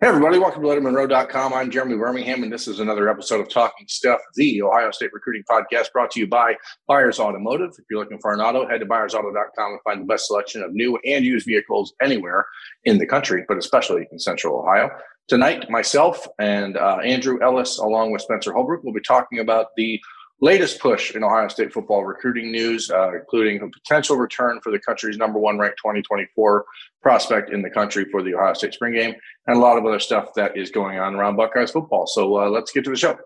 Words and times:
Hey, 0.00 0.06
everybody, 0.06 0.38
welcome 0.38 0.62
to 0.62 0.68
LettermanRow.com. 0.68 1.52
I'm 1.52 1.72
Jeremy 1.72 1.96
Birmingham, 1.96 2.44
and 2.44 2.52
this 2.52 2.68
is 2.68 2.78
another 2.78 3.08
episode 3.08 3.40
of 3.40 3.48
Talking 3.48 3.84
Stuff, 3.88 4.20
the 4.36 4.62
Ohio 4.62 4.92
State 4.92 5.12
recruiting 5.12 5.42
podcast 5.50 5.90
brought 5.90 6.12
to 6.12 6.20
you 6.20 6.28
by 6.28 6.54
Byers 6.86 7.18
Automotive. 7.18 7.70
If 7.76 7.84
you're 7.90 7.98
looking 7.98 8.20
for 8.20 8.32
an 8.32 8.38
auto, 8.38 8.68
head 8.68 8.78
to 8.78 8.86
byersauto.com 8.86 9.72
and 9.72 9.80
find 9.82 10.02
the 10.02 10.06
best 10.06 10.28
selection 10.28 10.62
of 10.62 10.72
new 10.72 11.00
and 11.04 11.24
used 11.24 11.46
vehicles 11.46 11.94
anywhere 12.00 12.46
in 12.84 12.98
the 12.98 13.06
country, 13.08 13.44
but 13.48 13.58
especially 13.58 14.06
in 14.12 14.20
Central 14.20 14.60
Ohio. 14.60 14.88
Tonight, 15.26 15.68
myself 15.68 16.28
and 16.38 16.76
uh, 16.76 16.98
Andrew 16.98 17.40
Ellis, 17.42 17.78
along 17.78 18.12
with 18.12 18.22
Spencer 18.22 18.52
Holbrook, 18.52 18.84
will 18.84 18.92
be 18.92 19.00
talking 19.00 19.40
about 19.40 19.74
the 19.76 20.00
latest 20.40 20.80
push 20.80 21.14
in 21.14 21.24
Ohio 21.24 21.48
State 21.48 21.72
football 21.72 22.04
recruiting 22.04 22.52
news, 22.52 22.90
uh, 22.90 23.14
including 23.14 23.60
a 23.62 23.68
potential 23.68 24.16
return 24.16 24.60
for 24.62 24.70
the 24.70 24.78
country's 24.78 25.16
number 25.16 25.38
one 25.38 25.58
ranked 25.58 25.78
2024 25.78 26.64
prospect 27.02 27.50
in 27.50 27.62
the 27.62 27.70
country 27.70 28.04
for 28.10 28.22
the 28.22 28.34
Ohio 28.34 28.52
State 28.54 28.74
spring 28.74 28.94
game, 28.94 29.14
and 29.46 29.56
a 29.56 29.60
lot 29.60 29.76
of 29.78 29.84
other 29.84 29.98
stuff 29.98 30.32
that 30.34 30.56
is 30.56 30.70
going 30.70 30.98
on 30.98 31.14
around 31.14 31.36
Buckeyes 31.36 31.70
football. 31.70 32.06
So 32.06 32.38
uh, 32.38 32.48
let's 32.48 32.72
get 32.72 32.84
to 32.84 32.90
the 32.90 32.96
show. 32.96 33.18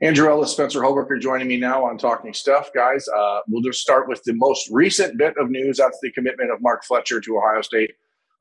Andrew 0.00 0.28
Ellis, 0.28 0.50
Spencer 0.50 0.82
Holbrook 0.82 1.08
are 1.12 1.18
joining 1.18 1.46
me 1.46 1.56
now 1.56 1.84
on 1.84 1.96
Talking 1.96 2.34
Stuff. 2.34 2.70
Guys, 2.74 3.06
uh, 3.16 3.40
we'll 3.46 3.62
just 3.62 3.80
start 3.80 4.08
with 4.08 4.20
the 4.24 4.32
most 4.32 4.68
recent 4.72 5.16
bit 5.16 5.32
of 5.38 5.48
news. 5.48 5.76
That's 5.76 5.98
the 6.02 6.10
commitment 6.10 6.50
of 6.50 6.60
Mark 6.60 6.82
Fletcher 6.84 7.20
to 7.20 7.38
Ohio 7.38 7.62
State 7.62 7.92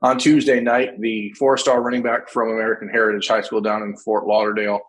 on 0.01 0.17
Tuesday 0.17 0.59
night. 0.59 0.99
The 0.99 1.31
four 1.37 1.57
star 1.57 1.83
running 1.83 2.01
back 2.01 2.29
from 2.29 2.49
American 2.49 2.89
Heritage 2.89 3.27
High 3.27 3.41
School 3.41 3.61
down 3.61 3.83
in 3.83 3.95
Fort 3.97 4.25
Lauderdale 4.25 4.79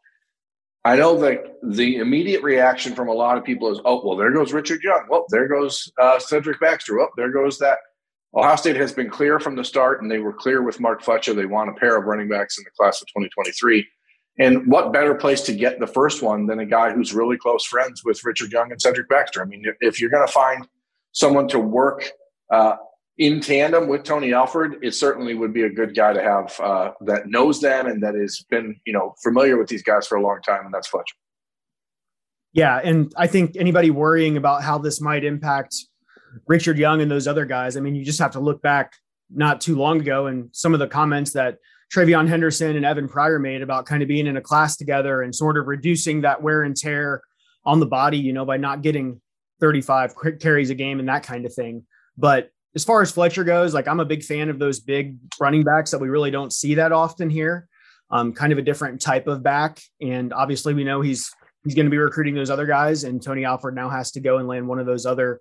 I 0.84 0.96
know 0.96 1.16
that 1.18 1.58
the 1.62 1.98
immediate 1.98 2.42
reaction 2.42 2.94
from 2.94 3.08
a 3.08 3.12
lot 3.12 3.38
of 3.38 3.44
people 3.44 3.70
is, 3.70 3.80
oh, 3.84 4.04
well, 4.04 4.16
there 4.16 4.32
goes 4.32 4.52
Richard 4.52 4.82
Young. 4.82 5.06
Well, 5.08 5.26
there 5.30 5.46
goes 5.46 5.90
uh, 6.00 6.18
Cedric 6.18 6.58
Baxter. 6.60 6.96
Well, 6.96 7.10
there 7.16 7.30
goes 7.30 7.58
that. 7.58 7.78
Ohio 8.34 8.56
State 8.56 8.76
has 8.76 8.92
been 8.92 9.10
clear 9.10 9.38
from 9.38 9.54
the 9.54 9.64
start, 9.64 10.02
and 10.02 10.10
they 10.10 10.18
were 10.18 10.32
clear 10.32 10.62
with 10.62 10.80
Mark 10.80 11.02
Fletcher. 11.02 11.34
They 11.34 11.46
want 11.46 11.70
a 11.70 11.74
pair 11.74 11.96
of 11.96 12.06
running 12.06 12.28
backs 12.28 12.58
in 12.58 12.64
the 12.64 12.70
class 12.70 13.00
of 13.00 13.08
2023. 13.08 13.86
And 14.38 14.66
what 14.66 14.92
better 14.92 15.14
place 15.14 15.42
to 15.42 15.54
get 15.54 15.78
the 15.78 15.86
first 15.86 16.22
one 16.22 16.46
than 16.46 16.60
a 16.60 16.66
guy 16.66 16.90
who's 16.92 17.12
really 17.12 17.36
close 17.36 17.64
friends 17.64 18.02
with 18.04 18.24
Richard 18.24 18.50
Young 18.50 18.72
and 18.72 18.80
Cedric 18.80 19.08
Baxter? 19.08 19.42
I 19.42 19.44
mean, 19.44 19.64
if 19.80 20.00
you're 20.00 20.10
going 20.10 20.26
to 20.26 20.32
find 20.32 20.66
someone 21.12 21.46
to 21.48 21.58
work 21.60 22.10
uh, 22.50 22.76
in 23.22 23.40
tandem 23.40 23.86
with 23.86 24.02
Tony 24.02 24.32
Alford, 24.32 24.78
it 24.82 24.96
certainly 24.96 25.34
would 25.34 25.52
be 25.52 25.62
a 25.62 25.70
good 25.70 25.94
guy 25.94 26.12
to 26.12 26.20
have 26.20 26.58
uh, 26.58 26.90
that 27.02 27.28
knows 27.28 27.60
them 27.60 27.86
and 27.86 28.02
that 28.02 28.16
has 28.16 28.44
been, 28.50 28.80
you 28.84 28.92
know, 28.92 29.14
familiar 29.22 29.56
with 29.56 29.68
these 29.68 29.84
guys 29.84 30.08
for 30.08 30.16
a 30.16 30.20
long 30.20 30.40
time, 30.42 30.64
and 30.64 30.74
that's 30.74 30.88
Fletcher. 30.88 31.14
Yeah, 32.52 32.80
and 32.82 33.12
I 33.16 33.28
think 33.28 33.56
anybody 33.56 33.90
worrying 33.90 34.36
about 34.36 34.64
how 34.64 34.76
this 34.78 35.00
might 35.00 35.24
impact 35.24 35.76
Richard 36.48 36.78
Young 36.78 37.00
and 37.00 37.08
those 37.08 37.28
other 37.28 37.46
guys, 37.46 37.76
I 37.76 37.80
mean, 37.80 37.94
you 37.94 38.04
just 38.04 38.18
have 38.18 38.32
to 38.32 38.40
look 38.40 38.60
back 38.60 38.94
not 39.30 39.60
too 39.60 39.76
long 39.76 40.00
ago 40.00 40.26
and 40.26 40.50
some 40.52 40.74
of 40.74 40.80
the 40.80 40.88
comments 40.88 41.32
that 41.34 41.58
TreVeyon 41.94 42.26
Henderson 42.26 42.74
and 42.74 42.84
Evan 42.84 43.08
Pryor 43.08 43.38
made 43.38 43.62
about 43.62 43.86
kind 43.86 44.02
of 44.02 44.08
being 44.08 44.26
in 44.26 44.36
a 44.36 44.40
class 44.40 44.76
together 44.76 45.22
and 45.22 45.32
sort 45.32 45.56
of 45.56 45.68
reducing 45.68 46.22
that 46.22 46.42
wear 46.42 46.64
and 46.64 46.76
tear 46.76 47.22
on 47.64 47.78
the 47.78 47.86
body, 47.86 48.18
you 48.18 48.32
know, 48.32 48.44
by 48.44 48.56
not 48.56 48.82
getting 48.82 49.20
35 49.60 50.14
carries 50.40 50.70
a 50.70 50.74
game 50.74 50.98
and 50.98 51.08
that 51.08 51.22
kind 51.22 51.46
of 51.46 51.54
thing. 51.54 51.86
But 52.18 52.50
as 52.74 52.84
far 52.84 53.02
as 53.02 53.10
Fletcher 53.10 53.44
goes, 53.44 53.74
like 53.74 53.86
I'm 53.86 54.00
a 54.00 54.04
big 54.04 54.22
fan 54.22 54.48
of 54.48 54.58
those 54.58 54.80
big 54.80 55.16
running 55.40 55.62
backs 55.62 55.90
that 55.90 56.00
we 56.00 56.08
really 56.08 56.30
don't 56.30 56.52
see 56.52 56.74
that 56.76 56.92
often 56.92 57.28
here. 57.28 57.68
Um, 58.10 58.32
kind 58.32 58.52
of 58.52 58.58
a 58.58 58.62
different 58.62 59.00
type 59.00 59.26
of 59.26 59.42
back, 59.42 59.80
and 60.00 60.32
obviously 60.32 60.74
we 60.74 60.84
know 60.84 61.00
he's 61.00 61.30
he's 61.64 61.74
going 61.74 61.86
to 61.86 61.90
be 61.90 61.98
recruiting 61.98 62.34
those 62.34 62.50
other 62.50 62.66
guys, 62.66 63.04
and 63.04 63.22
Tony 63.22 63.44
Alford 63.44 63.74
now 63.74 63.88
has 63.88 64.10
to 64.12 64.20
go 64.20 64.38
and 64.38 64.46
land 64.46 64.68
one 64.68 64.78
of 64.78 64.86
those 64.86 65.06
other 65.06 65.40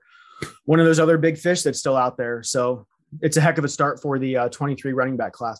one 0.65 0.79
of 0.79 0.85
those 0.85 0.99
other 0.99 1.17
big 1.17 1.37
fish 1.37 1.63
that's 1.63 1.79
still 1.79 1.97
out 1.97 2.17
there. 2.17 2.43
So 2.43 2.87
it's 3.21 3.37
a 3.37 3.41
heck 3.41 3.57
of 3.57 3.65
a 3.65 3.69
start 3.69 4.01
for 4.01 4.17
the 4.17 4.37
uh, 4.37 4.49
23 4.49 4.93
running 4.93 5.17
back 5.17 5.33
class. 5.33 5.59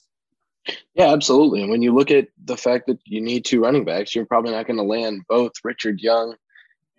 Yeah, 0.93 1.11
absolutely. 1.11 1.61
And 1.61 1.71
when 1.71 1.81
you 1.81 1.93
look 1.93 2.11
at 2.11 2.27
the 2.45 2.55
fact 2.55 2.87
that 2.87 2.99
you 3.05 3.19
need 3.19 3.45
two 3.45 3.61
running 3.61 3.83
backs, 3.83 4.15
you're 4.15 4.25
probably 4.25 4.51
not 4.51 4.67
going 4.67 4.77
to 4.77 4.83
land 4.83 5.23
both 5.27 5.51
Richard 5.63 5.99
Young 5.99 6.35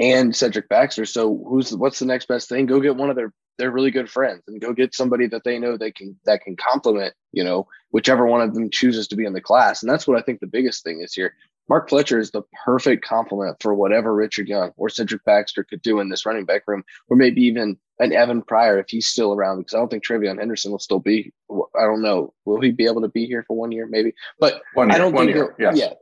and 0.03 0.35
Cedric 0.35 0.69
Baxter. 0.69 1.07
So 1.07 1.43
who's 1.49 1.75
what's 1.75 2.01
the 2.01 2.07
next 2.07 2.27
best 2.27 2.49
thing? 2.49 2.67
Go 2.67 2.81
get 2.81 2.97
one 2.97 3.09
of 3.09 3.17
their 3.17 3.33
they're 3.59 3.71
really 3.71 3.91
good 3.91 4.11
friends 4.11 4.43
and 4.49 4.61
go 4.61 4.73
get 4.73 4.95
somebody 4.95 5.27
that 5.29 5.45
they 5.45 5.59
know 5.59 5.77
they 5.77 5.93
can 5.93 6.19
that 6.25 6.43
can 6.43 6.57
complement 6.57 7.15
you 7.33 7.45
know 7.45 7.67
whichever 7.91 8.27
one 8.27 8.41
of 8.41 8.55
them 8.55 8.71
chooses 8.71 9.07
to 9.07 9.15
be 9.15 9.25
in 9.25 9.35
the 9.35 9.41
class 9.41 9.83
and 9.83 9.93
that's 9.93 10.07
what 10.07 10.19
i 10.19 10.23
think 10.23 10.41
the 10.41 10.47
biggest 10.47 10.83
thing 10.83 11.01
is 11.03 11.13
here 11.13 11.35
mark 11.69 11.89
fletcher 11.89 12.19
is 12.19 12.31
the 12.31 12.43
perfect 12.65 13.05
complement 13.05 13.57
for 13.61 13.75
whatever 13.75 14.15
richard 14.15 14.49
young 14.49 14.73
or 14.79 14.89
cedric 14.89 15.23
baxter 15.25 15.63
could 15.63 15.83
do 15.83 16.01
in 16.01 16.09
this 16.09 16.25
running 16.25 16.47
back 16.47 16.63
room 16.67 16.83
or 17.09 17.17
maybe 17.17 17.43
even 17.43 17.77
an 17.99 18.13
evan 18.13 18.43
pryor 18.43 18.79
if 18.79 18.87
he's 18.89 19.07
still 19.07 19.35
around 19.35 19.59
because 19.59 19.75
i 19.75 19.79
don't 19.79 19.91
think 19.91 20.05
TreVeyon 20.05 20.39
henderson 20.39 20.73
will 20.73 20.79
still 20.79 20.99
be 20.99 21.31
i 21.51 21.83
don't 21.83 22.03
know 22.03 22.33
will 22.47 22.61
he 22.61 22.73
be 22.73 22.87
able 22.87 23.03
to 23.03 23.09
be 23.09 23.27
here 23.27 23.45
for 23.47 23.57
one 23.57 23.71
year 23.71 23.87
maybe 23.87 24.13
but 24.41 24.63
year, 24.77 24.91
i 24.91 24.99
don't 24.99 25.15
think 25.15 25.35
year, 25.35 25.55
yes. 25.59 25.77
yeah 25.77 25.93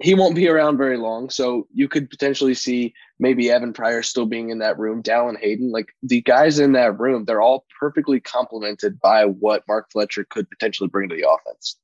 he 0.00 0.14
won't 0.14 0.36
be 0.36 0.48
around 0.48 0.76
very 0.76 0.96
long. 0.96 1.28
So 1.30 1.66
you 1.72 1.88
could 1.88 2.08
potentially 2.08 2.54
see 2.54 2.94
maybe 3.18 3.50
Evan 3.50 3.72
Pryor 3.72 4.02
still 4.02 4.26
being 4.26 4.50
in 4.50 4.58
that 4.58 4.78
room, 4.78 5.02
Dallan 5.02 5.38
Hayden. 5.40 5.72
Like 5.72 5.88
the 6.02 6.20
guys 6.22 6.58
in 6.58 6.72
that 6.72 6.98
room, 6.98 7.24
they're 7.24 7.40
all 7.40 7.66
perfectly 7.78 8.20
complemented 8.20 9.00
by 9.00 9.24
what 9.24 9.64
Mark 9.66 9.90
Fletcher 9.90 10.24
could 10.30 10.48
potentially 10.50 10.88
bring 10.88 11.08
to 11.08 11.16
the 11.16 11.28
offense. 11.28 11.76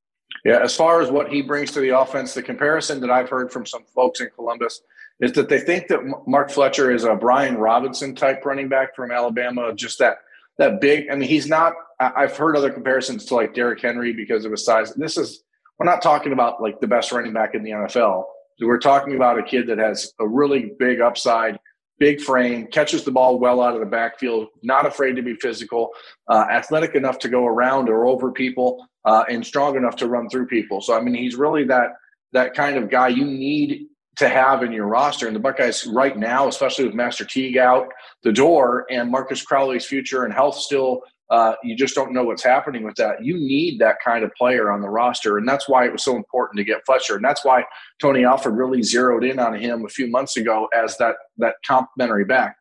Yeah, 0.45 0.61
as 0.63 0.77
far 0.77 1.01
as 1.01 1.11
what 1.11 1.33
he 1.33 1.43
brings 1.43 1.73
to 1.73 1.81
the 1.81 1.99
offense, 1.99 2.35
the 2.35 2.43
comparison 2.43 3.01
that 3.01 3.11
I've 3.11 3.31
heard 3.31 3.51
from 3.51 3.65
some 3.65 3.85
folks 3.95 4.21
in 4.21 4.29
Columbus 4.35 4.83
is 5.21 5.33
that 5.33 5.49
they 5.49 5.61
think 5.61 5.89
that 5.89 6.01
Mark 6.27 6.51
Fletcher 6.51 6.91
is 6.91 7.05
a 7.05 7.15
Brian 7.15 7.57
Robinson 7.57 8.15
type 8.15 8.45
running 8.45 8.69
back 8.69 8.95
from 8.95 9.11
Alabama, 9.11 9.73
just 9.75 9.99
that 10.01 10.19
that 10.59 10.81
big. 10.81 11.09
I 11.11 11.17
mean, 11.17 11.29
he's 11.29 11.49
not. 11.49 11.73
I've 11.99 12.37
heard 12.37 12.57
other 12.57 12.71
comparisons 12.71 13.25
to 13.27 13.35
like 13.35 13.55
Derrick 13.55 13.81
Henry 13.81 14.13
because 14.13 14.45
of 14.45 14.51
his 14.51 14.65
size. 14.65 14.95
This 14.95 15.17
is 15.17 15.43
we're 15.79 15.87
not 15.87 16.03
talking 16.03 16.33
about 16.33 16.63
like 16.63 16.81
the 16.81 16.87
best 16.87 17.13
running 17.13 17.33
back 17.33 17.55
in 17.55 17.63
the 17.63 17.71
NFL. 17.71 18.25
We're 18.61 18.79
talking 18.79 19.17
about 19.17 19.39
a 19.39 19.43
kid 19.43 19.67
that 19.69 19.79
has 19.79 20.13
a 20.21 20.29
really 20.29 20.73
big 20.79 21.01
upside, 21.01 21.59
big 21.99 22.21
frame, 22.21 22.69
catches 22.69 23.05
the 23.05 23.11
ball 23.11 23.39
well 23.39 23.61
out 23.61 23.75
of 23.75 23.81
the 23.81 23.87
backfield, 23.87 24.49
not 24.63 24.87
afraid 24.87 25.17
to 25.17 25.23
be 25.23 25.35
physical, 25.35 25.91
uh, 26.29 26.47
athletic 26.51 26.95
enough 26.95 27.19
to 27.21 27.29
go 27.29 27.47
around 27.47 27.89
or 27.89 28.07
over 28.07 28.31
people, 28.31 28.87
uh, 29.05 29.25
and 29.29 29.45
strong 29.45 29.77
enough 29.77 29.97
to 29.97 30.07
run 30.07 30.29
through 30.29 30.47
people. 30.47 30.81
So 30.81 30.97
I 30.97 31.01
mean, 31.01 31.15
he's 31.15 31.35
really 31.35 31.65
that 31.65 31.89
that 32.33 32.55
kind 32.55 32.77
of 32.77 32.91
guy 32.91 33.09
you 33.09 33.25
need 33.25 33.87
to 34.17 34.29
have 34.29 34.63
in 34.63 34.73
your 34.73 34.87
roster. 34.87 35.27
And 35.27 35.35
the 35.35 35.41
Buckeyes 35.41 35.87
right 35.87 36.17
now, 36.17 36.47
especially 36.47 36.85
with 36.85 36.95
Master 36.95 37.25
Teague 37.25 37.57
out 37.57 37.89
the 38.23 38.33
door 38.33 38.87
and 38.91 39.11
Marcus 39.11 39.43
Crowley's 39.43 39.85
future 39.85 40.25
and 40.25 40.33
health 40.33 40.57
still 40.57 41.03
uh, 41.35 41.57
you 41.65 41.75
just 41.75 41.97
don't 41.97 42.13
know 42.13 42.23
what's 42.23 42.45
happening 42.45 42.85
with 42.85 42.95
that. 42.95 43.25
You 43.25 43.35
need 43.35 43.81
that 43.81 43.97
kind 44.05 44.23
of 44.23 44.31
player 44.39 44.71
on 44.71 44.81
the 44.81 44.89
roster, 44.89 45.37
and 45.37 45.49
that's 45.49 45.69
why 45.69 45.85
it 45.85 45.91
was 45.91 46.05
so 46.05 46.15
important 46.15 46.59
to 46.59 46.65
get 46.65 46.87
Fletcher, 46.87 47.17
and 47.17 47.25
that's 47.25 47.45
why 47.45 47.65
Tony 48.01 48.25
Alford 48.25 48.57
really 48.57 48.85
zeroed 48.85 49.25
in 49.25 49.41
on 49.41 49.59
him 49.59 49.85
a 49.85 49.89
few 49.89 50.07
months 50.07 50.37
ago 50.37 50.69
as 50.73 50.97
that 50.99 51.17
that 51.39 51.57
complimentary 51.67 52.25
back. 52.25 52.55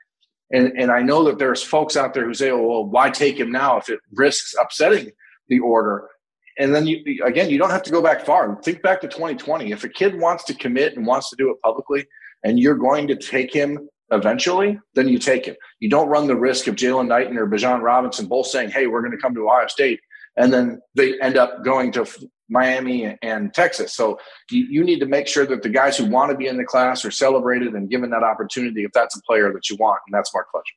And 0.51 0.73
and 0.75 0.89
I 0.89 1.03
know 1.03 1.23
that 1.25 1.37
there's 1.37 1.61
folks 1.61 1.95
out 1.95 2.15
there 2.15 2.25
who 2.25 2.33
say, 2.33 2.49
"Oh, 2.49 2.65
well, 2.67 2.85
why 2.85 3.11
take 3.11 3.39
him 3.39 3.51
now 3.51 3.77
if 3.77 3.89
it 3.89 3.99
risks 4.11 4.55
upsetting 4.59 5.11
the 5.49 5.59
order?" 5.59 6.09
And 6.57 6.73
then 6.73 6.87
you 6.87 7.23
again, 7.23 7.51
you 7.51 7.59
don't 7.59 7.69
have 7.69 7.83
to 7.83 7.91
go 7.91 8.01
back 8.01 8.25
far. 8.25 8.59
Think 8.63 8.81
back 8.81 9.01
to 9.01 9.07
2020. 9.07 9.71
If 9.71 9.83
a 9.83 9.89
kid 9.89 10.19
wants 10.19 10.45
to 10.45 10.55
commit 10.55 10.97
and 10.97 11.05
wants 11.05 11.29
to 11.29 11.35
do 11.35 11.51
it 11.51 11.61
publicly, 11.63 12.07
and 12.43 12.59
you're 12.59 12.73
going 12.89 13.07
to 13.07 13.15
take 13.15 13.53
him 13.53 13.87
eventually, 14.13 14.79
then 14.95 15.07
you 15.07 15.17
take 15.17 15.47
it. 15.47 15.57
You 15.79 15.89
don't 15.89 16.07
run 16.07 16.27
the 16.27 16.35
risk 16.35 16.67
of 16.67 16.75
Jaylan 16.75 17.07
Knighton 17.07 17.37
or 17.37 17.47
Bijan 17.47 17.81
Robinson 17.81 18.27
both 18.27 18.47
saying, 18.47 18.69
hey, 18.69 18.87
we're 18.87 19.01
going 19.01 19.11
to 19.11 19.17
come 19.17 19.35
to 19.35 19.47
Ohio 19.47 19.67
State. 19.67 19.99
And 20.37 20.51
then 20.51 20.81
they 20.95 21.19
end 21.19 21.37
up 21.37 21.63
going 21.63 21.91
to 21.93 22.05
Miami 22.49 23.17
and 23.21 23.53
Texas. 23.53 23.93
So 23.93 24.19
you, 24.49 24.65
you 24.69 24.83
need 24.83 24.99
to 24.99 25.05
make 25.05 25.27
sure 25.27 25.45
that 25.45 25.63
the 25.63 25.69
guys 25.69 25.97
who 25.97 26.05
want 26.05 26.31
to 26.31 26.37
be 26.37 26.47
in 26.47 26.57
the 26.57 26.63
class 26.63 27.05
are 27.05 27.11
celebrated 27.11 27.73
and 27.73 27.89
given 27.89 28.09
that 28.11 28.23
opportunity 28.23 28.83
if 28.83 28.91
that's 28.93 29.17
a 29.17 29.21
player 29.23 29.51
that 29.53 29.69
you 29.69 29.75
want. 29.77 29.99
And 30.07 30.13
that's 30.13 30.33
Mark 30.33 30.47
Fletcher. 30.51 30.75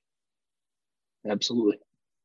Absolutely. 1.31 1.79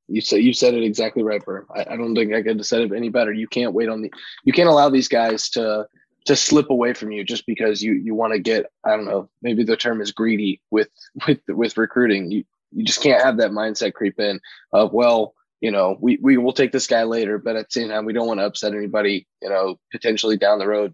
You 0.08 0.20
said 0.20 0.38
you 0.38 0.54
said 0.54 0.74
it 0.74 0.84
exactly 0.84 1.24
right, 1.24 1.42
Berm. 1.44 1.66
I, 1.74 1.94
I 1.94 1.96
don't 1.96 2.14
think 2.14 2.34
I 2.34 2.42
could 2.42 2.58
have 2.58 2.66
said 2.66 2.82
it 2.82 2.92
any 2.94 3.10
better. 3.10 3.32
You 3.32 3.48
can't 3.48 3.74
wait 3.74 3.88
on 3.88 4.02
the 4.02 4.12
you 4.44 4.52
can't 4.52 4.68
allow 4.68 4.90
these 4.90 5.08
guys 5.08 5.50
to 5.52 5.88
to 6.26 6.36
slip 6.36 6.70
away 6.70 6.94
from 6.94 7.12
you 7.12 7.24
just 7.24 7.46
because 7.46 7.82
you 7.82 7.94
you 7.94 8.14
want 8.14 8.34
to 8.34 8.40
get 8.40 8.66
I 8.86 8.92
don't 8.92 9.06
know 9.06 9.30
maybe 9.42 9.64
the 9.64 9.78
term 9.78 10.02
is 10.02 10.12
greedy 10.12 10.62
with 10.70 10.90
with 11.28 11.40
with 11.48 11.78
recruiting. 11.78 12.32
You 12.32 12.44
you 12.72 12.84
just 12.84 13.02
can't 13.02 13.24
have 13.24 13.38
that 13.38 13.52
mindset 13.52 13.94
creep 13.94 14.20
in 14.20 14.40
of 14.72 14.94
well 14.94 15.34
you 15.60 15.72
know 15.72 15.98
we 16.00 16.18
we 16.22 16.38
will 16.38 16.54
take 16.54 16.72
this 16.72 16.88
guy 16.88 17.04
later 17.04 17.38
but 17.38 17.56
at 17.56 17.68
the 17.70 17.82
same 17.82 17.90
time 17.90 18.06
we 18.06 18.14
don't 18.14 18.28
want 18.28 18.40
to 18.40 18.46
upset 18.46 18.74
anybody 18.74 19.28
you 19.42 19.50
know 19.50 19.80
potentially 19.92 20.38
down 20.38 20.60
the 20.60 20.68
road. 20.68 20.94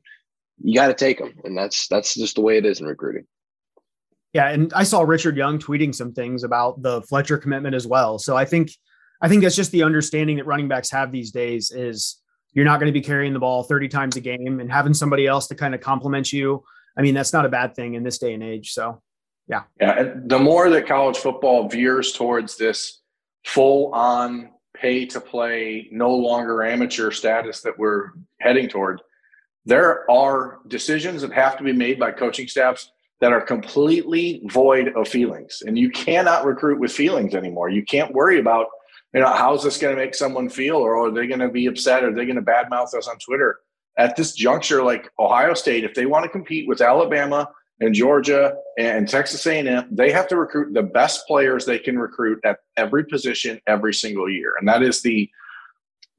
You 0.59 0.73
got 0.73 0.87
to 0.87 0.93
take 0.93 1.19
them 1.19 1.33
and 1.43 1.57
that's 1.57 1.87
that's 1.87 2.15
just 2.15 2.35
the 2.35 2.41
way 2.41 2.57
it 2.57 2.65
is 2.65 2.79
in 2.79 2.87
recruiting. 2.87 3.25
Yeah 4.33 4.49
and 4.49 4.73
I 4.73 4.83
saw 4.83 5.01
Richard 5.01 5.37
Young 5.37 5.59
tweeting 5.59 5.93
some 5.93 6.13
things 6.13 6.43
about 6.43 6.81
the 6.81 7.01
Fletcher 7.03 7.37
commitment 7.37 7.75
as 7.75 7.85
well. 7.85 8.17
So 8.17 8.35
I 8.35 8.45
think 8.45 8.71
I 9.21 9.27
think 9.27 9.43
that's 9.43 9.55
just 9.55 9.71
the 9.71 9.83
understanding 9.83 10.37
that 10.37 10.45
running 10.45 10.67
backs 10.67 10.91
have 10.91 11.11
these 11.11 11.31
days 11.31 11.71
is 11.71 12.21
you're 12.53 12.65
not 12.65 12.79
going 12.79 12.91
to 12.91 12.99
be 12.99 13.01
carrying 13.01 13.33
the 13.33 13.39
ball 13.39 13.63
30 13.63 13.87
times 13.87 14.15
a 14.15 14.21
game 14.21 14.59
and 14.59 14.71
having 14.71 14.93
somebody 14.93 15.27
else 15.27 15.47
to 15.47 15.55
kind 15.55 15.75
of 15.75 15.81
complement 15.81 16.33
you. 16.33 16.63
I 16.97 17.01
mean, 17.01 17.13
that's 17.13 17.33
not 17.33 17.45
a 17.45 17.49
bad 17.49 17.75
thing 17.75 17.93
in 17.93 18.03
this 18.03 18.17
day 18.17 18.33
and 18.33 18.41
age. 18.41 18.71
So, 18.73 19.01
yeah. 19.47 19.63
Yeah. 19.79 20.13
The 20.25 20.39
more 20.39 20.69
that 20.69 20.87
college 20.87 21.17
football 21.17 21.69
veers 21.69 22.11
towards 22.11 22.57
this 22.57 23.01
full 23.45 23.93
on 23.93 24.49
pay 24.75 25.05
to 25.07 25.21
play, 25.21 25.87
no 25.91 26.11
longer 26.13 26.63
amateur 26.63 27.11
status 27.11 27.61
that 27.61 27.77
we're 27.77 28.11
heading 28.41 28.67
toward, 28.67 29.01
there 29.65 30.09
are 30.09 30.59
decisions 30.67 31.21
that 31.21 31.33
have 31.33 31.57
to 31.57 31.63
be 31.63 31.73
made 31.73 31.99
by 31.99 32.11
coaching 32.11 32.47
staffs 32.47 32.91
that 33.19 33.33
are 33.33 33.41
completely 33.41 34.41
void 34.45 34.93
of 34.95 35.07
feelings. 35.07 35.63
And 35.65 35.77
you 35.77 35.89
cannot 35.89 36.45
recruit 36.45 36.79
with 36.79 36.91
feelings 36.91 37.35
anymore. 37.35 37.69
You 37.69 37.83
can't 37.83 38.13
worry 38.13 38.39
about, 38.39 38.67
you 39.13 39.21
know, 39.21 39.33
how's 39.33 39.63
this 39.63 39.77
going 39.77 39.95
to 39.95 40.01
make 40.01 40.15
someone 40.15 40.49
feel 40.49 40.75
or 40.77 40.97
oh, 40.97 41.05
are 41.05 41.11
they 41.11 41.27
going 41.27 41.39
to 41.39 41.49
be 41.49 41.65
upset? 41.67 42.03
Are 42.03 42.13
they 42.13 42.25
going 42.25 42.35
to 42.35 42.41
badmouth 42.41 42.93
us 42.93 43.07
on 43.07 43.17
Twitter? 43.19 43.59
At 43.97 44.15
this 44.15 44.33
juncture, 44.33 44.83
like 44.83 45.09
Ohio 45.17 45.53
State, 45.53 45.83
if 45.83 45.95
they 45.95 46.05
want 46.05 46.23
to 46.23 46.29
compete 46.29 46.67
with 46.67 46.81
Alabama 46.81 47.49
and 47.79 47.95
Georgia 47.95 48.55
and 48.77 49.07
Texas 49.07 49.45
A&M, 49.47 49.87
they 49.91 50.11
have 50.11 50.27
to 50.27 50.37
recruit 50.37 50.73
the 50.73 50.83
best 50.83 51.25
players 51.25 51.65
they 51.65 51.79
can 51.79 51.97
recruit 51.97 52.39
at 52.43 52.59
every 52.75 53.05
position 53.05 53.59
every 53.65 53.93
single 53.93 54.29
year. 54.29 54.53
And 54.59 54.67
that 54.67 54.83
is 54.83 55.01
the 55.01 55.29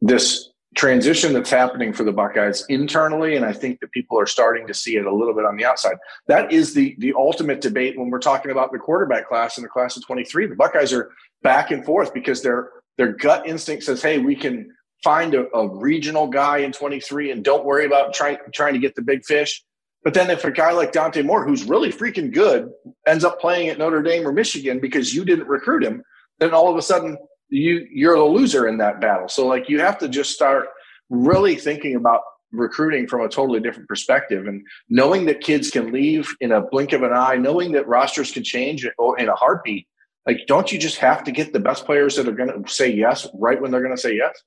this 0.01 0.51
transition 0.77 1.33
that's 1.33 1.51
happening 1.51 1.93
for 1.93 2.05
the 2.05 2.13
Buckeyes 2.13 2.65
internally, 2.69 3.37
and 3.37 3.45
I 3.45 3.53
think 3.53 3.81
that 3.81 3.91
people 3.91 4.19
are 4.19 4.27
starting 4.27 4.67
to 4.67 4.75
see 4.75 4.97
it 4.97 5.07
a 5.07 5.15
little 5.15 5.35
bit 5.35 5.45
on 5.45 5.57
the 5.57 5.65
outside. 5.65 5.97
That 6.27 6.53
is 6.53 6.75
the 6.75 6.95
the 6.99 7.15
ultimate 7.17 7.61
debate 7.61 7.99
when 7.99 8.11
we're 8.11 8.19
talking 8.19 8.51
about 8.51 8.73
the 8.73 8.79
quarterback 8.79 9.29
class 9.29 9.57
in 9.57 9.63
the 9.63 9.69
class 9.69 9.97
of 9.97 10.07
23. 10.07 10.47
The 10.47 10.55
Buckeyes 10.55 10.93
are 10.93 11.11
back 11.43 11.71
and 11.71 11.85
forth 11.85 12.13
because 12.13 12.43
their 12.43 12.71
their 12.99 13.13
gut 13.13 13.47
instinct 13.47 13.85
says, 13.85 14.03
"Hey, 14.03 14.19
we 14.19 14.37
can 14.37 14.71
find 15.03 15.35
a, 15.35 15.49
a 15.57 15.69
regional 15.69 16.27
guy 16.27 16.59
in 16.59 16.73
23 16.73 17.31
and 17.31 17.45
don't 17.45 17.65
worry 17.65 17.87
about 17.87 18.13
trying 18.13 18.37
trying 18.53 18.75
to 18.75 18.81
get 18.81 18.95
the 18.95 19.03
big 19.03 19.25
fish." 19.25 19.65
But 20.05 20.15
then 20.15 20.31
if 20.31 20.45
a 20.45 20.51
guy 20.51 20.73
like 20.73 20.93
Dante 20.93 21.23
Moore, 21.23 21.47
who's 21.47 21.65
really 21.65 21.91
freaking 21.91 22.33
good, 22.33 22.71
ends 23.07 23.25
up 23.25 23.41
playing 23.41 23.69
at 23.69 23.79
Notre 23.79 24.03
Dame 24.03 24.27
or 24.27 24.33
Michigan 24.33 24.79
because 24.81 25.15
you 25.15 25.25
didn't 25.25 25.49
recruit 25.49 25.83
him, 25.83 26.03
then 26.39 26.53
all 26.53 26.71
of 26.71 26.77
a 26.77 26.83
sudden 26.83 27.17
you 27.49 27.87
you're 27.91 28.17
the 28.17 28.25
loser 28.25 28.69
in 28.69 28.79
that 28.79 29.01
battle. 29.01 29.29
So 29.29 29.47
like 29.47 29.69
you 29.69 29.81
have 29.81 29.99
to 29.99 30.09
just 30.09 30.33
start 30.33 30.69
really 31.11 31.57
thinking 31.57 31.97
about 31.97 32.21
recruiting 32.53 33.07
from 33.07 33.23
a 33.23 33.29
totally 33.29 33.61
different 33.61 33.89
perspective 33.89 34.47
and 34.47 34.63
knowing 34.89 35.27
that 35.27 35.41
kids 35.41 35.71
can 35.71 35.93
leave 35.93 36.35
in 36.41 36.53
a 36.53 36.63
blink 36.63 36.93
of 36.93 37.03
an 37.03 37.13
eye, 37.13 37.37
knowing 37.37 37.73
that 37.73 37.87
rosters 37.87 38.31
can 38.31 38.43
change 38.43 38.87
in 39.19 39.29
a 39.29 39.35
heartbeat. 39.35 39.87
Like, 40.27 40.41
don't 40.47 40.71
you 40.71 40.79
just 40.79 40.99
have 40.99 41.25
to 41.25 41.33
get 41.33 41.53
the 41.53 41.61
best 41.61 41.87
players 41.87 42.17
that 42.17 42.29
are 42.29 42.33
going 42.33 42.63
to 42.63 42.71
say 42.71 42.93
yes 42.93 43.27
right 43.35 43.61
when 43.61 43.71
they're 43.71 43.83
going 43.83 43.97
to 43.97 44.01
say 44.01 44.15
yes? 44.17 44.43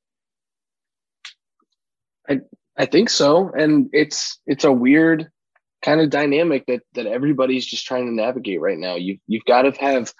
I 2.29 2.41
I 2.77 2.85
think 2.85 3.09
so, 3.09 3.51
and 3.51 3.89
it's 3.91 4.39
it's 4.45 4.63
a 4.63 4.71
weird 4.71 5.29
kind 5.83 5.99
of 5.99 6.09
dynamic 6.09 6.65
that 6.67 6.81
that 6.93 7.07
everybody's 7.07 7.65
just 7.65 7.85
trying 7.85 8.05
to 8.05 8.13
navigate 8.13 8.61
right 8.61 8.77
now. 8.77 8.95
You 8.95 9.17
you've 9.27 9.45
got 9.45 9.63
to 9.63 9.71
have 9.81 10.13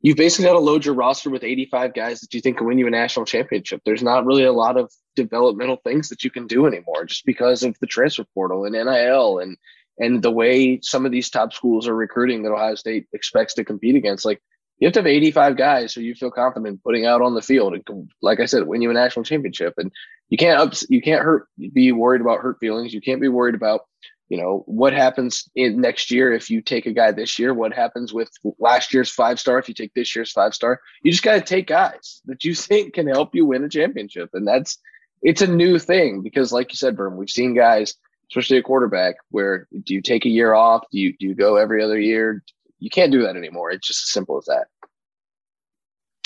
you've 0.00 0.16
basically 0.16 0.46
got 0.46 0.52
to 0.52 0.58
load 0.60 0.84
your 0.84 0.94
roster 0.94 1.30
with 1.30 1.42
85 1.42 1.94
guys 1.94 2.20
that 2.20 2.32
you 2.32 2.40
think 2.40 2.58
can 2.58 2.66
win 2.66 2.78
you 2.78 2.86
a 2.86 2.90
national 2.90 3.26
championship. 3.26 3.82
There's 3.84 4.02
not 4.02 4.26
really 4.26 4.44
a 4.44 4.52
lot 4.52 4.76
of 4.76 4.92
developmental 5.16 5.78
things 5.82 6.08
that 6.08 6.22
you 6.22 6.30
can 6.30 6.46
do 6.46 6.66
anymore 6.66 7.04
just 7.04 7.26
because 7.26 7.62
of 7.62 7.76
the 7.80 7.86
transfer 7.86 8.24
portal 8.34 8.64
and 8.64 8.74
NIL 8.74 9.38
and 9.38 9.56
and 9.98 10.22
the 10.22 10.30
way 10.30 10.78
some 10.82 11.04
of 11.04 11.10
these 11.10 11.30
top 11.30 11.52
schools 11.52 11.88
are 11.88 11.94
recruiting 11.94 12.42
that 12.42 12.52
Ohio 12.52 12.76
State 12.76 13.06
expects 13.12 13.54
to 13.54 13.64
compete 13.64 13.96
against. 13.96 14.24
Like 14.24 14.40
you 14.78 14.86
have 14.86 14.92
to 14.94 15.00
have 15.00 15.06
85 15.06 15.56
guys 15.56 15.92
who 15.92 16.02
you 16.02 16.14
feel 16.14 16.30
confident 16.30 16.82
putting 16.84 17.04
out 17.04 17.22
on 17.22 17.34
the 17.34 17.42
field. 17.42 17.74
And 17.74 18.10
like 18.22 18.40
I 18.40 18.46
said, 18.46 18.66
win 18.66 18.82
you 18.82 18.90
a 18.90 18.94
national 18.94 19.24
championship. 19.24 19.74
And 19.76 19.90
you 20.28 20.38
can't 20.38 20.60
ups, 20.60 20.86
you 20.88 21.02
can't 21.02 21.24
hurt 21.24 21.48
be 21.72 21.90
worried 21.92 22.20
about 22.20 22.40
hurt 22.40 22.58
feelings. 22.60 22.94
You 22.94 23.00
can't 23.00 23.20
be 23.20 23.28
worried 23.28 23.54
about 23.54 23.82
you 24.28 24.36
know 24.36 24.62
what 24.66 24.92
happens 24.92 25.48
in 25.56 25.80
next 25.80 26.10
year 26.10 26.32
if 26.32 26.50
you 26.50 26.60
take 26.60 26.86
a 26.86 26.92
guy 26.92 27.12
this 27.12 27.38
year. 27.38 27.54
What 27.54 27.72
happens 27.72 28.12
with 28.12 28.30
last 28.58 28.92
year's 28.92 29.10
five 29.10 29.40
star 29.40 29.58
if 29.58 29.68
you 29.68 29.74
take 29.74 29.94
this 29.94 30.14
year's 30.14 30.32
five 30.32 30.54
star 30.54 30.80
you 31.02 31.10
just 31.10 31.24
got 31.24 31.34
to 31.34 31.40
take 31.40 31.66
guys 31.66 32.20
that 32.26 32.44
you 32.44 32.54
think 32.68 32.94
can 32.94 33.08
help 33.08 33.34
you 33.34 33.46
win 33.46 33.64
a 33.64 33.68
championship. 33.68 34.30
And 34.34 34.46
that's 34.46 34.78
it's 35.22 35.42
a 35.42 35.46
new 35.46 35.78
thing 35.78 36.22
because 36.22 36.52
like 36.52 36.70
you 36.70 36.76
said 36.76 36.96
Berm, 36.96 37.16
we've 37.16 37.30
seen 37.30 37.54
guys 37.54 37.94
especially 38.30 38.58
a 38.58 38.62
quarterback 38.62 39.14
where 39.30 39.66
do 39.84 39.94
you 39.94 40.02
take 40.02 40.26
a 40.26 40.30
year 40.30 40.52
off? 40.52 40.84
Do 40.92 40.98
you 40.98 41.14
do 41.18 41.26
you 41.26 41.34
go 41.34 41.56
every 41.56 41.82
other 41.82 41.98
year 41.98 42.44
you 42.78 42.90
can't 42.90 43.12
do 43.12 43.22
that 43.22 43.36
anymore 43.36 43.70
it's 43.70 43.86
just 43.86 44.04
as 44.04 44.10
simple 44.10 44.38
as 44.38 44.44
that 44.44 44.66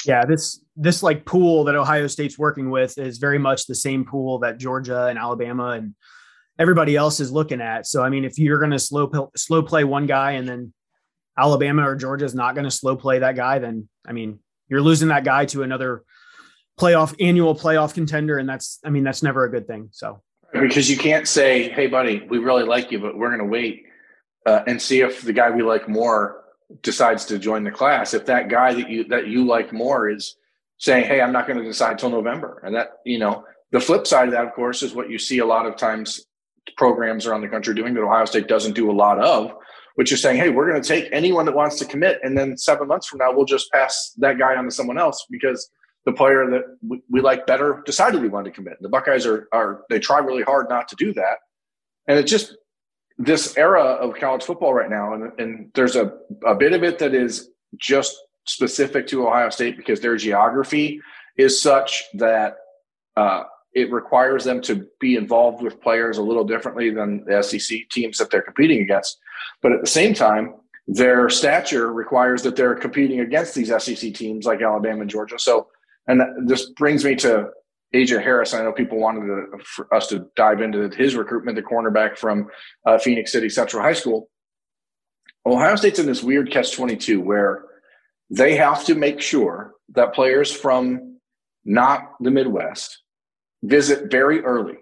yeah 0.04 0.24
this 0.24 0.62
this 0.76 1.02
like 1.02 1.24
pool 1.24 1.64
that 1.64 1.74
ohio 1.74 2.06
state's 2.06 2.38
working 2.38 2.70
with 2.70 2.98
is 2.98 3.18
very 3.18 3.38
much 3.38 3.66
the 3.66 3.74
same 3.74 4.04
pool 4.04 4.38
that 4.38 4.58
georgia 4.58 5.06
and 5.06 5.18
alabama 5.18 5.70
and 5.70 5.94
everybody 6.58 6.96
else 6.96 7.20
is 7.20 7.32
looking 7.32 7.60
at. 7.60 7.86
So 7.86 8.02
I 8.02 8.08
mean, 8.08 8.24
if 8.24 8.38
you're 8.38 8.58
going 8.58 8.70
to 8.70 8.78
slow 8.78 9.30
slow 9.36 9.62
play 9.62 9.84
one 9.84 10.06
guy 10.06 10.32
and 10.32 10.48
then 10.48 10.72
Alabama 11.38 11.88
or 11.88 11.96
Georgia 11.96 12.24
is 12.24 12.34
not 12.34 12.54
going 12.54 12.64
to 12.64 12.70
slow 12.70 12.96
play 12.96 13.18
that 13.20 13.36
guy, 13.36 13.58
then 13.58 13.88
I 14.06 14.12
mean, 14.12 14.38
you're 14.68 14.80
losing 14.80 15.08
that 15.08 15.24
guy 15.24 15.46
to 15.46 15.62
another 15.62 16.04
playoff 16.80 17.14
annual 17.20 17.54
playoff 17.54 17.94
contender, 17.94 18.38
and 18.38 18.48
that's 18.48 18.78
I 18.84 18.90
mean 18.90 19.04
that's 19.04 19.22
never 19.22 19.44
a 19.44 19.50
good 19.50 19.66
thing. 19.66 19.88
So 19.92 20.22
because 20.52 20.90
you 20.90 20.96
can't 20.96 21.26
say, 21.26 21.70
"Hey, 21.70 21.86
buddy, 21.86 22.26
we 22.28 22.38
really 22.38 22.64
like 22.64 22.90
you, 22.92 23.00
but 23.00 23.16
we're 23.16 23.28
going 23.28 23.40
to 23.40 23.46
wait 23.46 23.84
uh, 24.46 24.62
and 24.66 24.80
see 24.80 25.00
if 25.00 25.22
the 25.22 25.32
guy 25.32 25.50
we 25.50 25.62
like 25.62 25.88
more 25.88 26.41
decides 26.82 27.24
to 27.26 27.38
join 27.38 27.64
the 27.64 27.70
class." 27.70 28.14
If 28.14 28.26
that 28.26 28.48
guy 28.48 28.74
that 28.74 28.88
you 28.88 29.04
that 29.04 29.26
you 29.26 29.44
like 29.46 29.72
more 29.72 30.08
is 30.08 30.36
saying, 30.78 31.04
"Hey, 31.04 31.20
I'm 31.20 31.32
not 31.32 31.46
going 31.46 31.58
to 31.58 31.64
decide 31.64 31.98
till 31.98 32.10
November," 32.10 32.60
and 32.64 32.74
that 32.74 32.98
you 33.04 33.18
know 33.18 33.44
the 33.72 33.80
flip 33.80 34.06
side 34.06 34.28
of 34.28 34.32
that, 34.32 34.44
of 34.44 34.52
course, 34.52 34.82
is 34.82 34.94
what 34.94 35.10
you 35.10 35.18
see 35.18 35.38
a 35.38 35.46
lot 35.46 35.66
of 35.66 35.76
times 35.76 36.26
programs 36.76 37.26
around 37.26 37.40
the 37.40 37.48
country 37.48 37.74
doing 37.74 37.94
that 37.94 38.02
Ohio 38.02 38.24
State 38.24 38.46
doesn't 38.46 38.74
do 38.74 38.90
a 38.90 38.92
lot 38.92 39.18
of, 39.18 39.52
which 39.96 40.12
is 40.12 40.22
saying, 40.22 40.38
hey, 40.38 40.48
we're 40.48 40.68
going 40.68 40.80
to 40.80 40.86
take 40.86 41.08
anyone 41.12 41.44
that 41.46 41.54
wants 41.54 41.76
to 41.76 41.84
commit, 41.84 42.20
and 42.22 42.36
then 42.36 42.56
seven 42.56 42.86
months 42.86 43.06
from 43.06 43.18
now, 43.18 43.32
we'll 43.32 43.44
just 43.44 43.70
pass 43.72 44.12
that 44.18 44.38
guy 44.38 44.54
on 44.54 44.64
to 44.64 44.70
someone 44.70 44.98
else 44.98 45.26
because 45.30 45.70
the 46.04 46.12
player 46.12 46.48
that 46.50 46.62
we, 46.86 47.00
we 47.10 47.20
like 47.20 47.46
better 47.46 47.82
decided 47.86 48.20
we 48.20 48.28
wanted 48.28 48.50
to 48.50 48.56
commit. 48.56 48.76
The 48.80 48.88
Buckeyes 48.88 49.26
are 49.26 49.48
are 49.52 49.82
they 49.88 49.98
try 49.98 50.18
really 50.18 50.42
hard 50.42 50.68
not 50.68 50.88
to 50.88 50.96
do 50.96 51.12
that, 51.14 51.38
and 52.08 52.18
it 52.18 52.24
just 52.24 52.56
this 53.18 53.56
era 53.56 53.82
of 53.82 54.14
college 54.14 54.42
football 54.42 54.74
right 54.74 54.90
now, 54.90 55.14
and, 55.14 55.32
and 55.38 55.70
there's 55.74 55.96
a, 55.96 56.12
a 56.46 56.54
bit 56.54 56.72
of 56.72 56.82
it 56.82 56.98
that 56.98 57.14
is 57.14 57.50
just 57.76 58.16
specific 58.44 59.06
to 59.08 59.26
Ohio 59.26 59.50
State 59.50 59.76
because 59.76 60.00
their 60.00 60.16
geography 60.16 61.00
is 61.36 61.60
such 61.60 62.04
that 62.14 62.56
uh, 63.16 63.44
it 63.74 63.90
requires 63.92 64.44
them 64.44 64.60
to 64.62 64.86
be 65.00 65.16
involved 65.16 65.62
with 65.62 65.80
players 65.80 66.18
a 66.18 66.22
little 66.22 66.44
differently 66.44 66.90
than 66.90 67.24
the 67.24 67.42
SEC 67.42 67.88
teams 67.90 68.18
that 68.18 68.30
they're 68.30 68.42
competing 68.42 68.82
against. 68.82 69.18
But 69.62 69.72
at 69.72 69.80
the 69.80 69.86
same 69.86 70.14
time, 70.14 70.54
their 70.86 71.28
stature 71.30 71.92
requires 71.92 72.42
that 72.42 72.56
they're 72.56 72.74
competing 72.74 73.20
against 73.20 73.54
these 73.54 73.68
SEC 73.68 74.14
teams 74.14 74.44
like 74.44 74.60
Alabama 74.60 75.02
and 75.02 75.10
Georgia. 75.10 75.38
So, 75.38 75.68
and 76.06 76.48
this 76.48 76.70
brings 76.70 77.04
me 77.04 77.14
to 77.16 77.50
AJ 77.94 78.22
Harris. 78.22 78.54
I 78.54 78.62
know 78.62 78.72
people 78.72 78.98
wanted 78.98 79.26
to, 79.26 79.84
us 79.94 80.06
to 80.08 80.26
dive 80.36 80.60
into 80.60 80.88
his 80.88 81.14
recruitment, 81.14 81.56
the 81.56 81.62
cornerback 81.62 82.16
from 82.16 82.48
uh, 82.86 82.98
Phenix 82.98 83.32
City 83.32 83.48
Central 83.48 83.82
High 83.82 83.92
School. 83.92 84.28
Ohio 85.44 85.76
State's 85.76 85.98
in 85.98 86.06
this 86.06 86.22
weird 86.22 86.50
catch 86.50 86.72
22 86.72 87.20
where 87.20 87.64
they 88.30 88.56
have 88.56 88.84
to 88.86 88.94
make 88.94 89.20
sure 89.20 89.74
that 89.94 90.14
players 90.14 90.50
from 90.50 91.18
not 91.64 92.12
the 92.20 92.30
Midwest 92.30 93.02
visit 93.62 94.10
very 94.10 94.40
early 94.40 94.76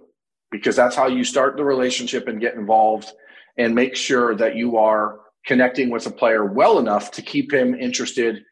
because 0.50 0.76
that's 0.76 0.97
how 0.97 1.07
you 1.07 1.25
start 1.25 1.57
the 1.57 1.64
relationship 1.64 2.29
and 2.29 2.40
get 2.40 2.55
involved 2.55 3.11
and 3.57 3.75
make 3.75 3.97
sure 3.97 4.35
that 4.35 4.57
you 4.57 4.76
are 4.76 5.21
connecting 5.47 5.90
with 5.90 6.07
a 6.07 6.11
player 6.11 6.45
well 6.45 6.79
enough 6.79 7.11
to 7.11 7.23
keep 7.23 7.52
him 7.52 7.75
interested 7.75 8.45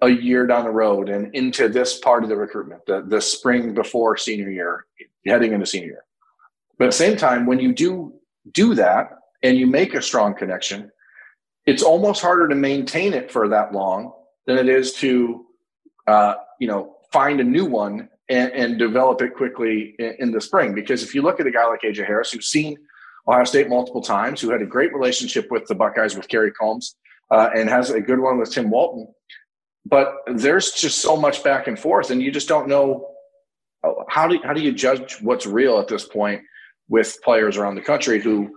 a 0.00 0.08
year 0.08 0.46
down 0.46 0.64
the 0.64 0.70
road 0.70 1.08
and 1.08 1.34
into 1.34 1.68
this 1.68 1.98
part 1.98 2.22
of 2.22 2.28
the 2.28 2.36
recruitment, 2.36 2.84
the, 2.86 3.02
the 3.06 3.20
spring 3.20 3.74
before 3.74 4.16
senior 4.16 4.50
year, 4.50 4.86
heading 5.26 5.52
into 5.52 5.66
senior 5.66 5.88
year. 5.88 6.04
But 6.78 6.86
at 6.86 6.90
the 6.92 6.96
same 6.96 7.16
time, 7.16 7.46
when 7.46 7.58
you 7.58 7.72
do 7.72 8.14
do 8.52 8.74
that 8.74 9.10
and 9.42 9.56
you 9.58 9.66
make 9.66 9.94
a 9.94 10.02
strong 10.02 10.34
connection, 10.34 10.90
it's 11.66 11.82
almost 11.82 12.22
harder 12.22 12.48
to 12.48 12.54
maintain 12.54 13.12
it 13.12 13.30
for 13.30 13.48
that 13.48 13.72
long 13.72 14.12
than 14.46 14.56
it 14.56 14.68
is 14.68 14.94
to, 14.94 15.44
uh, 16.06 16.34
you 16.60 16.68
know, 16.68 16.96
find 17.12 17.40
a 17.40 17.44
new 17.44 17.66
one 17.66 18.08
and, 18.28 18.52
and 18.52 18.78
develop 18.78 19.20
it 19.20 19.34
quickly 19.34 19.94
in, 19.98 20.14
in, 20.18 20.32
the 20.32 20.40
spring. 20.40 20.74
Because 20.74 21.02
if 21.02 21.14
you 21.14 21.22
look 21.22 21.40
at 21.40 21.46
a 21.46 21.50
guy 21.50 21.66
like 21.66 21.82
AJ 21.82 22.06
Harris, 22.06 22.30
who's 22.30 22.48
seen 22.48 22.76
Ohio 23.26 23.44
State 23.44 23.68
multiple 23.68 24.02
times, 24.02 24.40
who 24.40 24.50
had 24.50 24.62
a 24.62 24.66
great 24.66 24.94
relationship 24.94 25.50
with 25.50 25.66
the 25.66 25.74
Buckeyes 25.74 26.16
with 26.16 26.28
Kerry 26.28 26.52
Combs, 26.52 26.96
uh, 27.30 27.50
and 27.54 27.68
has 27.68 27.90
a 27.90 28.00
good 28.00 28.20
one 28.20 28.38
with 28.38 28.50
Tim 28.50 28.70
Walton, 28.70 29.06
but 29.88 30.14
there's 30.26 30.72
just 30.72 30.98
so 30.98 31.16
much 31.16 31.42
back 31.42 31.66
and 31.66 31.78
forth, 31.78 32.10
and 32.10 32.22
you 32.22 32.30
just 32.30 32.48
don't 32.48 32.68
know 32.68 33.08
uh, 33.84 33.92
how 34.08 34.26
do 34.26 34.38
how 34.44 34.52
do 34.52 34.60
you 34.60 34.72
judge 34.72 35.20
what's 35.20 35.46
real 35.46 35.78
at 35.78 35.88
this 35.88 36.04
point 36.04 36.42
with 36.88 37.18
players 37.22 37.56
around 37.56 37.74
the 37.74 37.80
country 37.80 38.20
who 38.20 38.50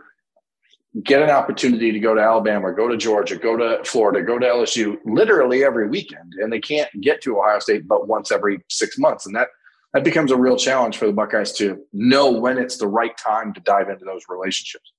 get 1.03 1.21
an 1.21 1.29
opportunity 1.29 1.91
to 1.91 1.99
go 1.99 2.13
to 2.13 2.21
Alabama, 2.21 2.73
go 2.73 2.87
to 2.87 2.97
Georgia, 2.97 3.37
go 3.37 3.55
to 3.55 3.81
Florida, 3.85 4.21
go 4.21 4.37
to 4.37 4.45
LSU 4.45 4.97
literally 5.05 5.63
every 5.63 5.87
weekend, 5.87 6.33
and 6.37 6.51
they 6.51 6.59
can't 6.59 6.89
get 6.99 7.21
to 7.21 7.39
Ohio 7.39 7.59
State 7.59 7.87
but 7.87 8.07
once 8.07 8.31
every 8.31 8.59
six 8.69 8.97
months, 8.97 9.25
and 9.25 9.35
that 9.35 9.47
that 9.93 10.03
becomes 10.03 10.31
a 10.31 10.37
real 10.37 10.57
challenge 10.57 10.97
for 10.97 11.05
the 11.05 11.13
Buckeyes 11.13 11.51
to 11.53 11.81
know 11.93 12.31
when 12.31 12.57
it's 12.57 12.77
the 12.77 12.87
right 12.87 13.15
time 13.17 13.53
to 13.53 13.59
dive 13.61 13.89
into 13.89 14.05
those 14.05 14.23
relationships. 14.29 14.93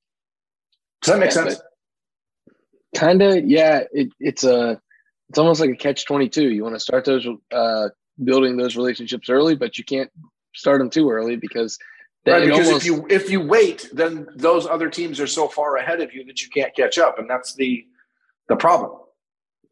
Does 1.03 1.15
that 1.15 1.21
make 1.21 1.31
yeah, 1.31 1.45
sense? 1.45 1.63
Kind 2.95 3.23
of, 3.23 3.49
yeah. 3.49 3.85
It, 3.93 4.13
it's 4.21 4.45
a, 4.45 4.81
it's 5.33 5.39
almost 5.39 5.63
like 5.63 5.71
a 5.71 5.77
catch 5.77 6.05
twenty 6.05 6.29
two. 6.29 6.51
You 6.51 6.63
want 6.63 6.75
to 6.75 6.81
start 6.81 7.07
those 7.07 7.27
uh, 7.51 7.89
building 8.23 8.59
those 8.59 8.77
relationships 8.77 9.31
early, 9.31 9.57
but 9.57 9.79
you 9.79 9.85
can't 9.85 10.11
start 10.55 10.79
them 10.79 10.91
too 10.91 11.09
early 11.09 11.37
because 11.37 11.79
right, 12.27 12.45
because 12.45 12.67
almost, 12.67 12.85
if 12.85 12.93
you 12.93 13.07
if 13.09 13.31
you 13.31 13.41
wait, 13.41 13.89
then 13.95 14.29
those 14.37 14.67
other 14.67 14.91
teams 14.91 15.21
are 15.21 15.27
so 15.27 15.49
far 15.49 15.79
ahead 15.79 16.03
of 16.03 16.13
you 16.13 16.23
that 16.27 16.43
you 16.43 16.51
can't 16.51 16.77
catch 16.77 16.99
up, 16.99 17.19
and 17.19 17.31
that's 17.31 17.55
the 17.55 17.83
the 18.51 18.57
problem. 18.57 18.93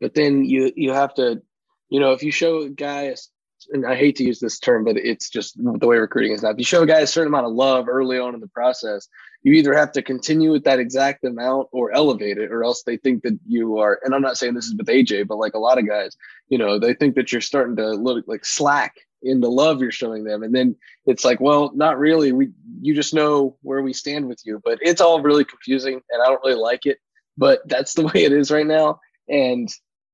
But 0.00 0.14
then 0.14 0.46
you 0.46 0.72
you 0.74 0.94
have 0.94 1.12
to, 1.16 1.42
you 1.90 2.00
know, 2.00 2.12
if 2.12 2.22
you 2.22 2.32
show 2.32 2.62
a 2.62 2.70
guys, 2.70 3.28
and 3.70 3.86
I 3.86 3.96
hate 3.96 4.16
to 4.16 4.24
use 4.24 4.40
this 4.40 4.58
term, 4.58 4.84
but 4.84 4.96
it's 4.96 5.28
just 5.28 5.54
the 5.56 5.86
way 5.86 5.96
recruiting 5.98 6.32
is 6.32 6.42
now. 6.42 6.50
If 6.50 6.58
you 6.58 6.64
show 6.64 6.84
guys 6.84 7.04
a 7.04 7.06
certain 7.06 7.28
amount 7.28 7.46
of 7.46 7.52
love 7.52 7.88
early 7.88 8.18
on 8.18 8.34
in 8.34 8.40
the 8.40 8.48
process, 8.48 9.08
you 9.42 9.54
either 9.54 9.74
have 9.74 9.92
to 9.92 10.02
continue 10.02 10.52
with 10.52 10.64
that 10.64 10.78
exact 10.78 11.24
amount 11.24 11.68
or 11.72 11.92
elevate 11.92 12.38
it, 12.38 12.52
or 12.52 12.62
else 12.62 12.82
they 12.82 12.96
think 12.96 13.22
that 13.22 13.38
you 13.46 13.78
are. 13.78 13.98
And 14.04 14.14
I'm 14.14 14.22
not 14.22 14.36
saying 14.36 14.54
this 14.54 14.66
is 14.66 14.74
with 14.76 14.86
AJ, 14.86 15.26
but 15.26 15.38
like 15.38 15.54
a 15.54 15.58
lot 15.58 15.78
of 15.78 15.86
guys, 15.86 16.16
you 16.48 16.58
know, 16.58 16.78
they 16.78 16.94
think 16.94 17.14
that 17.16 17.32
you're 17.32 17.40
starting 17.40 17.76
to 17.76 17.90
look 17.90 18.24
like 18.26 18.44
slack 18.44 18.94
in 19.22 19.40
the 19.40 19.50
love 19.50 19.80
you're 19.80 19.90
showing 19.90 20.24
them, 20.24 20.42
and 20.42 20.54
then 20.54 20.76
it's 21.06 21.24
like, 21.24 21.40
well, 21.40 21.72
not 21.74 21.98
really. 21.98 22.32
We 22.32 22.50
you 22.80 22.94
just 22.94 23.14
know 23.14 23.56
where 23.62 23.82
we 23.82 23.92
stand 23.92 24.26
with 24.28 24.40
you, 24.44 24.60
but 24.64 24.78
it's 24.80 25.00
all 25.00 25.22
really 25.22 25.44
confusing, 25.44 26.00
and 26.10 26.22
I 26.22 26.26
don't 26.26 26.42
really 26.44 26.60
like 26.60 26.86
it. 26.86 26.98
But 27.36 27.60
that's 27.66 27.94
the 27.94 28.06
way 28.14 28.24
it 28.24 28.32
is 28.32 28.50
right 28.50 28.66
now, 28.66 29.00
and 29.28 29.68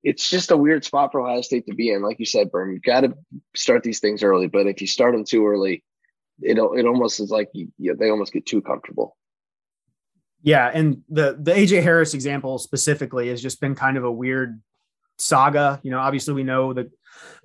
it's 0.07 0.31
just 0.31 0.53
a 0.53 0.57
weird 0.57 0.85
spot 0.85 1.11
for 1.11 1.21
Ohio 1.21 1.41
State 1.41 1.67
to 1.67 1.75
be 1.75 1.91
in. 1.91 2.01
Like 2.01 2.21
you 2.21 2.27
said, 2.27 2.53
Berm, 2.53 2.73
you've 2.73 2.83
got 2.83 3.01
to 3.01 3.13
start 3.57 3.83
these 3.83 3.99
things 3.99 4.23
early. 4.23 4.47
But 4.47 4.69
if 4.69 4.81
you 4.81 4.87
start 4.87 5.15
them 5.15 5.25
too 5.25 5.45
early, 5.45 5.83
it 6.41 6.57
it 6.59 6.87
almost 6.87 7.19
is 7.19 7.31
like 7.31 7.49
you, 7.53 7.73
you, 7.77 7.97
they 7.97 8.09
almost 8.11 8.33
get 8.33 8.47
too 8.47 8.63
comfortable. 8.63 9.17
Yeah, 10.43 10.71
and 10.73 11.03
the 11.09 11.37
the 11.41 11.51
AJ 11.51 11.83
Harris 11.83 12.15
example 12.15 12.59
specifically 12.59 13.31
has 13.31 13.43
just 13.43 13.61
been 13.61 13.75
kind 13.75 13.97
of 13.97 14.05
a 14.05 14.13
weird 14.13 14.63
saga. 15.19 15.81
You 15.83 15.91
know, 15.91 15.99
obviously 15.99 16.35
we 16.35 16.45
know 16.45 16.73
the 16.73 16.89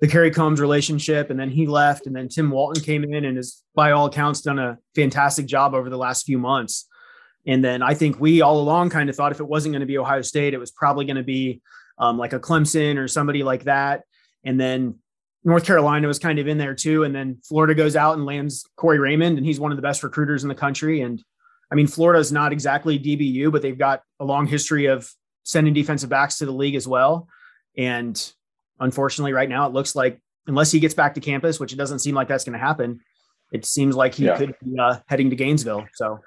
the 0.00 0.06
Kerry 0.06 0.30
Combs 0.30 0.60
relationship, 0.60 1.30
and 1.30 1.40
then 1.40 1.50
he 1.50 1.66
left, 1.66 2.06
and 2.06 2.14
then 2.14 2.28
Tim 2.28 2.48
Walton 2.48 2.84
came 2.84 3.02
in 3.02 3.24
and 3.24 3.38
has, 3.38 3.64
by 3.74 3.90
all 3.90 4.06
accounts, 4.06 4.40
done 4.40 4.60
a 4.60 4.78
fantastic 4.94 5.46
job 5.46 5.74
over 5.74 5.90
the 5.90 5.98
last 5.98 6.26
few 6.26 6.38
months. 6.38 6.86
And 7.44 7.64
then 7.64 7.82
I 7.82 7.94
think 7.94 8.20
we 8.20 8.40
all 8.40 8.60
along 8.60 8.90
kind 8.90 9.10
of 9.10 9.16
thought 9.16 9.32
if 9.32 9.40
it 9.40 9.48
wasn't 9.48 9.72
going 9.72 9.80
to 9.80 9.86
be 9.86 9.98
Ohio 9.98 10.22
State, 10.22 10.54
it 10.54 10.58
was 10.58 10.70
probably 10.70 11.06
going 11.06 11.16
to 11.16 11.24
be 11.24 11.60
um, 11.98 12.18
like 12.18 12.32
a 12.32 12.40
Clemson 12.40 12.96
or 12.96 13.08
somebody 13.08 13.42
like 13.42 13.64
that. 13.64 14.02
And 14.44 14.60
then 14.60 14.96
North 15.44 15.64
Carolina 15.64 16.06
was 16.06 16.18
kind 16.18 16.38
of 16.38 16.48
in 16.48 16.58
there 16.58 16.74
too. 16.74 17.04
And 17.04 17.14
then 17.14 17.38
Florida 17.44 17.74
goes 17.74 17.96
out 17.96 18.16
and 18.16 18.26
lands 18.26 18.68
Corey 18.76 18.98
Raymond, 18.98 19.38
and 19.38 19.46
he's 19.46 19.60
one 19.60 19.72
of 19.72 19.76
the 19.76 19.82
best 19.82 20.02
recruiters 20.02 20.42
in 20.42 20.48
the 20.48 20.54
country. 20.54 21.00
And 21.00 21.22
I 21.70 21.74
mean, 21.74 21.86
Florida 21.86 22.20
is 22.20 22.32
not 22.32 22.52
exactly 22.52 22.98
DBU, 22.98 23.50
but 23.50 23.62
they've 23.62 23.78
got 23.78 24.02
a 24.20 24.24
long 24.24 24.46
history 24.46 24.86
of 24.86 25.10
sending 25.42 25.74
defensive 25.74 26.10
backs 26.10 26.38
to 26.38 26.46
the 26.46 26.52
league 26.52 26.74
as 26.74 26.86
well. 26.86 27.28
And 27.76 28.32
unfortunately, 28.78 29.32
right 29.32 29.48
now, 29.48 29.66
it 29.66 29.72
looks 29.72 29.96
like 29.96 30.20
unless 30.46 30.70
he 30.70 30.80
gets 30.80 30.94
back 30.94 31.14
to 31.14 31.20
campus, 31.20 31.58
which 31.58 31.72
it 31.72 31.76
doesn't 31.76 32.00
seem 32.00 32.14
like 32.14 32.28
that's 32.28 32.44
going 32.44 32.58
to 32.58 32.64
happen, 32.64 33.00
it 33.52 33.64
seems 33.64 33.96
like 33.96 34.14
he 34.14 34.26
yeah. 34.26 34.36
could 34.36 34.54
be 34.62 34.78
uh, 34.78 34.98
heading 35.06 35.30
to 35.30 35.36
Gainesville. 35.36 35.86
So, 35.94 36.20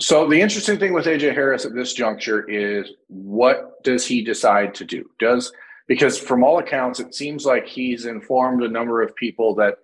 so 0.00 0.28
the 0.28 0.40
interesting 0.40 0.78
thing 0.78 0.92
with 0.92 1.06
AJ 1.06 1.34
Harris 1.34 1.64
at 1.64 1.74
this 1.74 1.92
juncture 1.92 2.48
is 2.48 2.92
what 3.08 3.82
does 3.84 4.06
he 4.06 4.22
decide 4.22 4.74
to 4.76 4.84
do? 4.84 5.08
Does 5.18 5.52
because 5.86 6.18
from 6.18 6.44
all 6.44 6.58
accounts, 6.58 7.00
it 7.00 7.14
seems 7.14 7.46
like 7.46 7.66
he's 7.66 8.04
informed 8.04 8.62
a 8.62 8.68
number 8.68 9.02
of 9.02 9.16
people 9.16 9.54
that 9.56 9.76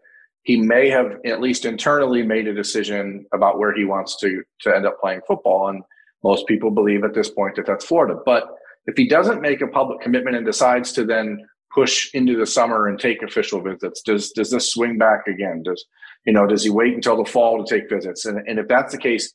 he 0.42 0.60
may 0.60 0.90
have 0.90 1.16
at 1.24 1.40
least 1.40 1.64
internally 1.64 2.22
made 2.22 2.46
a 2.46 2.54
decision 2.54 3.24
about 3.32 3.58
where 3.58 3.74
he 3.74 3.84
wants 3.84 4.16
to 4.20 4.42
to 4.60 4.74
end 4.74 4.86
up 4.86 5.00
playing 5.00 5.22
football, 5.26 5.68
and 5.68 5.82
most 6.22 6.46
people 6.46 6.70
believe 6.70 7.02
at 7.04 7.14
this 7.14 7.30
point 7.30 7.56
that 7.56 7.66
that's 7.66 7.84
Florida. 7.84 8.20
But 8.24 8.44
if 8.86 8.96
he 8.96 9.08
doesn't 9.08 9.40
make 9.40 9.62
a 9.62 9.66
public 9.66 10.00
commitment 10.00 10.36
and 10.36 10.44
decides 10.44 10.92
to 10.92 11.04
then 11.04 11.46
push 11.72 12.14
into 12.14 12.36
the 12.36 12.46
summer 12.46 12.86
and 12.86 13.00
take 13.00 13.22
official 13.22 13.60
visits, 13.62 14.02
does 14.02 14.30
does 14.32 14.50
this 14.50 14.70
swing 14.70 14.98
back 14.98 15.26
again? 15.26 15.62
Does 15.62 15.84
you 16.26 16.32
know 16.34 16.46
does 16.46 16.64
he 16.64 16.70
wait 16.70 16.94
until 16.94 17.16
the 17.16 17.30
fall 17.30 17.64
to 17.64 17.74
take 17.74 17.88
visits? 17.88 18.26
And 18.26 18.46
and 18.46 18.58
if 18.58 18.68
that's 18.68 18.92
the 18.92 19.00
case, 19.00 19.32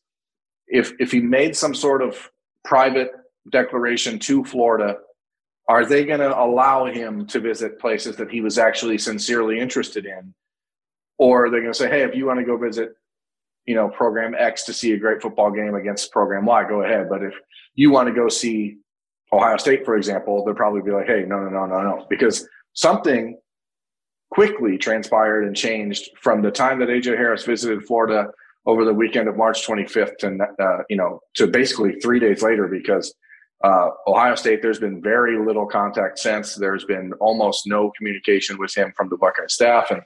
if 0.69 0.93
if 0.99 1.11
he 1.11 1.19
made 1.19 1.55
some 1.55 1.75
sort 1.75 2.01
of 2.01 2.29
private 2.63 3.11
declaration 3.51 4.19
to 4.19 4.43
Florida, 4.43 4.97
are 5.67 5.85
they 5.85 6.05
going 6.05 6.19
to 6.19 6.37
allow 6.37 6.85
him 6.85 7.25
to 7.27 7.39
visit 7.39 7.79
places 7.79 8.15
that 8.17 8.31
he 8.31 8.41
was 8.41 8.57
actually 8.57 8.97
sincerely 8.97 9.59
interested 9.59 10.05
in? 10.05 10.33
Or 11.17 11.45
are 11.45 11.49
they 11.49 11.59
going 11.59 11.73
to 11.73 11.77
say, 11.77 11.89
hey, 11.89 12.03
if 12.03 12.15
you 12.15 12.25
want 12.25 12.39
to 12.39 12.45
go 12.45 12.57
visit, 12.57 12.95
you 13.65 13.75
know, 13.75 13.89
program 13.89 14.33
X 14.37 14.63
to 14.65 14.73
see 14.73 14.93
a 14.93 14.97
great 14.97 15.21
football 15.21 15.51
game 15.51 15.75
against 15.75 16.11
program 16.11 16.45
Y, 16.45 16.67
go 16.67 16.81
ahead. 16.81 17.09
But 17.09 17.23
if 17.23 17.33
you 17.75 17.91
want 17.91 18.07
to 18.07 18.13
go 18.13 18.29
see 18.29 18.77
Ohio 19.31 19.57
State, 19.57 19.85
for 19.85 19.95
example, 19.95 20.43
they'll 20.43 20.55
probably 20.55 20.81
be 20.81 20.91
like, 20.91 21.07
hey, 21.07 21.23
no, 21.27 21.39
no, 21.39 21.49
no, 21.49 21.65
no, 21.65 21.81
no. 21.81 22.05
Because 22.09 22.47
something 22.73 23.37
quickly 24.31 24.77
transpired 24.77 25.45
and 25.45 25.55
changed 25.55 26.09
from 26.21 26.41
the 26.41 26.51
time 26.51 26.79
that 26.79 26.89
AJ 26.89 27.17
Harris 27.17 27.43
visited 27.43 27.83
Florida 27.85 28.29
over 28.69 28.85
the 28.85 28.93
weekend 28.93 29.27
of 29.27 29.35
March 29.35 29.65
25th 29.65 30.23
and 30.23 30.41
uh, 30.41 30.77
you 30.89 30.95
know 30.95 31.19
to 31.33 31.47
basically 31.47 31.93
three 31.99 32.19
days 32.19 32.43
later 32.43 32.67
because 32.67 33.13
uh, 33.63 33.89
Ohio 34.07 34.35
State 34.35 34.61
there's 34.61 34.79
been 34.79 35.01
very 35.01 35.43
little 35.43 35.65
contact 35.65 36.19
since. 36.19 36.55
There's 36.55 36.85
been 36.85 37.11
almost 37.19 37.65
no 37.65 37.91
communication 37.97 38.57
with 38.57 38.73
him 38.75 38.93
from 38.95 39.09
the 39.09 39.17
Buckeye 39.17 39.47
staff. 39.47 39.91
And 39.91 40.01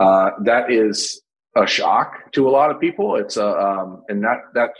uh, 0.00 0.30
that 0.44 0.70
is 0.70 1.22
a 1.56 1.66
shock 1.66 2.32
to 2.32 2.48
a 2.48 2.50
lot 2.50 2.70
of 2.70 2.80
people. 2.80 3.16
It's 3.16 3.36
a 3.36 3.48
um, 3.48 4.02
and 4.08 4.22
that 4.24 4.38
that 4.54 4.70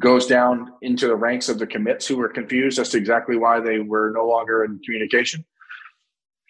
goes 0.00 0.26
down 0.26 0.72
into 0.82 1.06
the 1.06 1.16
ranks 1.16 1.48
of 1.48 1.58
the 1.58 1.66
commits 1.66 2.06
who 2.06 2.16
were 2.16 2.28
confused 2.28 2.78
as 2.78 2.88
to 2.90 2.98
exactly 2.98 3.36
why 3.36 3.60
they 3.60 3.78
were 3.78 4.10
no 4.14 4.26
longer 4.26 4.64
in 4.64 4.80
communication. 4.84 5.44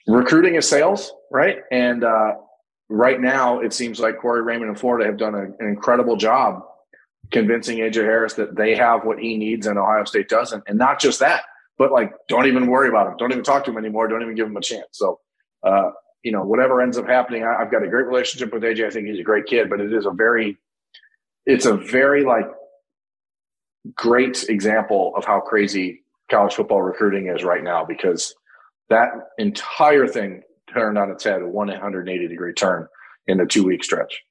Recruiting 0.06 0.54
is 0.54 0.66
sales 0.66 1.12
right? 1.30 1.58
And 1.70 2.04
uh, 2.04 2.32
right 2.90 3.20
now 3.20 3.60
it 3.60 3.72
seems 3.72 4.00
like 4.00 4.18
Corey 4.18 4.42
Raymond 4.42 4.68
and 4.68 4.78
Florida 4.78 5.06
have 5.06 5.16
done 5.16 5.34
a, 5.34 5.42
an 5.42 5.68
incredible 5.68 6.16
job 6.16 6.62
convincing 7.30 7.78
AJ 7.78 7.94
Harris 7.94 8.34
that 8.34 8.56
they 8.56 8.74
have 8.74 9.04
what 9.04 9.18
he 9.18 9.36
needs 9.36 9.66
and 9.66 9.78
Ohio 9.78 10.04
State 10.04 10.28
doesn't. 10.28 10.64
And 10.66 10.76
not 10.76 11.00
just 11.00 11.20
that, 11.20 11.44
but 11.78 11.92
like, 11.92 12.12
don't 12.28 12.46
even 12.46 12.66
worry 12.66 12.88
about 12.88 13.06
him. 13.06 13.16
Don't 13.16 13.30
even 13.30 13.44
talk 13.44 13.64
to 13.64 13.70
him 13.70 13.78
anymore. 13.78 14.08
Don't 14.08 14.22
even 14.22 14.34
give 14.34 14.48
him 14.48 14.56
a 14.56 14.60
chance. 14.60 14.88
So, 14.90 15.20
uh, 15.62 15.90
you 16.24 16.32
know, 16.32 16.42
whatever 16.42 16.82
ends 16.82 16.98
up 16.98 17.06
happening, 17.06 17.44
I, 17.44 17.62
I've 17.62 17.70
got 17.70 17.84
a 17.84 17.88
great 17.88 18.06
relationship 18.06 18.52
with 18.52 18.64
AJ. 18.64 18.86
I 18.86 18.90
think 18.90 19.06
he's 19.06 19.20
a 19.20 19.24
great 19.24 19.46
kid, 19.46 19.70
but 19.70 19.80
it 19.80 19.92
is 19.92 20.04
a 20.04 20.10
very, 20.10 20.58
it's 21.46 21.66
a 21.66 21.76
very 21.76 22.24
like 22.24 22.46
great 23.94 24.44
example 24.48 25.12
of 25.16 25.24
how 25.24 25.40
crazy 25.40 26.02
college 26.28 26.54
football 26.54 26.82
recruiting 26.82 27.28
is 27.28 27.44
right 27.44 27.62
now 27.62 27.84
because 27.84 28.34
that 28.88 29.10
entire 29.38 30.08
thing 30.08 30.42
turned 30.72 30.98
on 30.98 31.10
its 31.10 31.24
head, 31.24 31.42
a 31.42 31.48
180 31.48 32.28
degree 32.28 32.52
turn 32.52 32.86
in 33.26 33.40
a 33.40 33.46
two 33.46 33.64
week 33.64 33.84
stretch. 33.84 34.22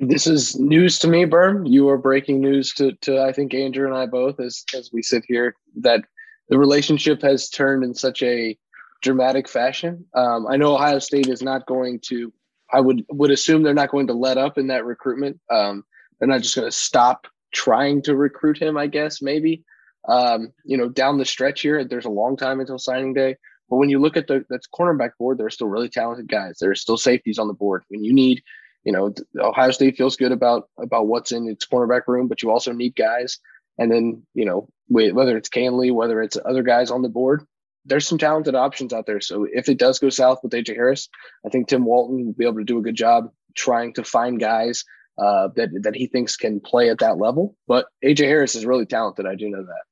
This 0.00 0.28
is 0.28 0.58
news 0.58 1.00
to 1.00 1.08
me, 1.08 1.24
Berm. 1.24 1.68
You 1.68 1.88
are 1.88 1.98
breaking 1.98 2.40
news 2.40 2.72
to, 2.74 2.92
to 3.02 3.20
I 3.20 3.32
think 3.32 3.52
Andrew 3.52 3.86
and 3.86 3.96
I 3.96 4.06
both 4.06 4.38
as 4.38 4.64
as 4.76 4.90
we 4.92 5.02
sit 5.02 5.24
here 5.26 5.56
that 5.80 6.04
the 6.48 6.58
relationship 6.58 7.20
has 7.22 7.48
turned 7.48 7.82
in 7.82 7.94
such 7.94 8.22
a 8.22 8.56
dramatic 9.02 9.48
fashion. 9.48 10.04
Um, 10.14 10.46
I 10.48 10.56
know 10.56 10.74
Ohio 10.74 10.98
State 10.98 11.28
is 11.28 11.42
not 11.42 11.66
going 11.66 12.00
to. 12.06 12.32
I 12.72 12.80
would 12.80 13.04
would 13.10 13.30
assume 13.30 13.62
they're 13.62 13.74
not 13.74 13.90
going 13.90 14.06
to 14.06 14.14
let 14.14 14.38
up 14.38 14.56
in 14.56 14.68
that 14.68 14.84
recruitment. 14.84 15.40
Um, 15.50 15.84
they're 16.18 16.28
not 16.28 16.42
just 16.42 16.54
going 16.54 16.68
to 16.68 16.76
stop 16.76 17.26
trying 17.52 18.02
to 18.02 18.16
recruit 18.16 18.58
him. 18.58 18.76
I 18.76 18.86
guess 18.86 19.20
maybe. 19.20 19.64
Um, 20.08 20.52
you 20.64 20.76
know, 20.76 20.88
down 20.88 21.18
the 21.18 21.24
stretch 21.24 21.60
here, 21.60 21.84
there's 21.84 22.06
a 22.06 22.10
long 22.10 22.36
time 22.36 22.60
until 22.60 22.78
signing 22.78 23.14
day. 23.14 23.36
But 23.68 23.76
when 23.76 23.90
you 23.90 23.98
look 23.98 24.16
at 24.16 24.26
the 24.26 24.44
that's 24.48 24.68
cornerback 24.68 25.10
board, 25.18 25.38
there 25.38 25.46
are 25.46 25.50
still 25.50 25.68
really 25.68 25.88
talented 25.88 26.28
guys. 26.28 26.58
There 26.58 26.70
are 26.70 26.76
still 26.76 26.96
safeties 26.96 27.38
on 27.38 27.48
the 27.48 27.54
board. 27.54 27.84
When 27.88 28.02
you 28.02 28.14
need, 28.14 28.42
you 28.84 28.92
know, 28.92 29.14
Ohio 29.38 29.70
State 29.70 29.96
feels 29.96 30.16
good 30.16 30.32
about 30.32 30.68
about 30.78 31.06
what's 31.06 31.32
in 31.32 31.48
its 31.48 31.66
cornerback 31.66 32.02
room, 32.06 32.28
but 32.28 32.42
you 32.42 32.50
also 32.50 32.72
need 32.72 32.96
guys. 32.96 33.38
And 33.78 33.92
then 33.92 34.26
you 34.34 34.44
know, 34.44 34.68
whether 34.88 35.36
it's 35.36 35.50
Lee, 35.54 35.90
whether 35.90 36.22
it's 36.22 36.38
other 36.44 36.62
guys 36.62 36.90
on 36.90 37.02
the 37.02 37.08
board, 37.08 37.46
there's 37.84 38.06
some 38.06 38.18
talented 38.18 38.54
options 38.54 38.92
out 38.92 39.06
there. 39.06 39.20
So 39.20 39.46
if 39.50 39.68
it 39.68 39.78
does 39.78 39.98
go 39.98 40.10
south 40.10 40.40
with 40.42 40.52
AJ 40.52 40.74
Harris, 40.74 41.08
I 41.44 41.48
think 41.48 41.68
Tim 41.68 41.84
Walton 41.84 42.26
will 42.26 42.32
be 42.32 42.44
able 42.44 42.58
to 42.58 42.64
do 42.64 42.78
a 42.78 42.82
good 42.82 42.94
job 42.94 43.30
trying 43.54 43.94
to 43.94 44.04
find 44.04 44.40
guys 44.40 44.84
uh, 45.18 45.48
that 45.56 45.70
that 45.82 45.96
he 45.96 46.06
thinks 46.06 46.36
can 46.36 46.60
play 46.60 46.90
at 46.90 46.98
that 46.98 47.18
level. 47.18 47.56
But 47.66 47.86
AJ 48.04 48.20
Harris 48.20 48.54
is 48.54 48.66
really 48.66 48.86
talented. 48.86 49.26
I 49.26 49.34
do 49.34 49.48
know 49.48 49.64
that. 49.64 49.82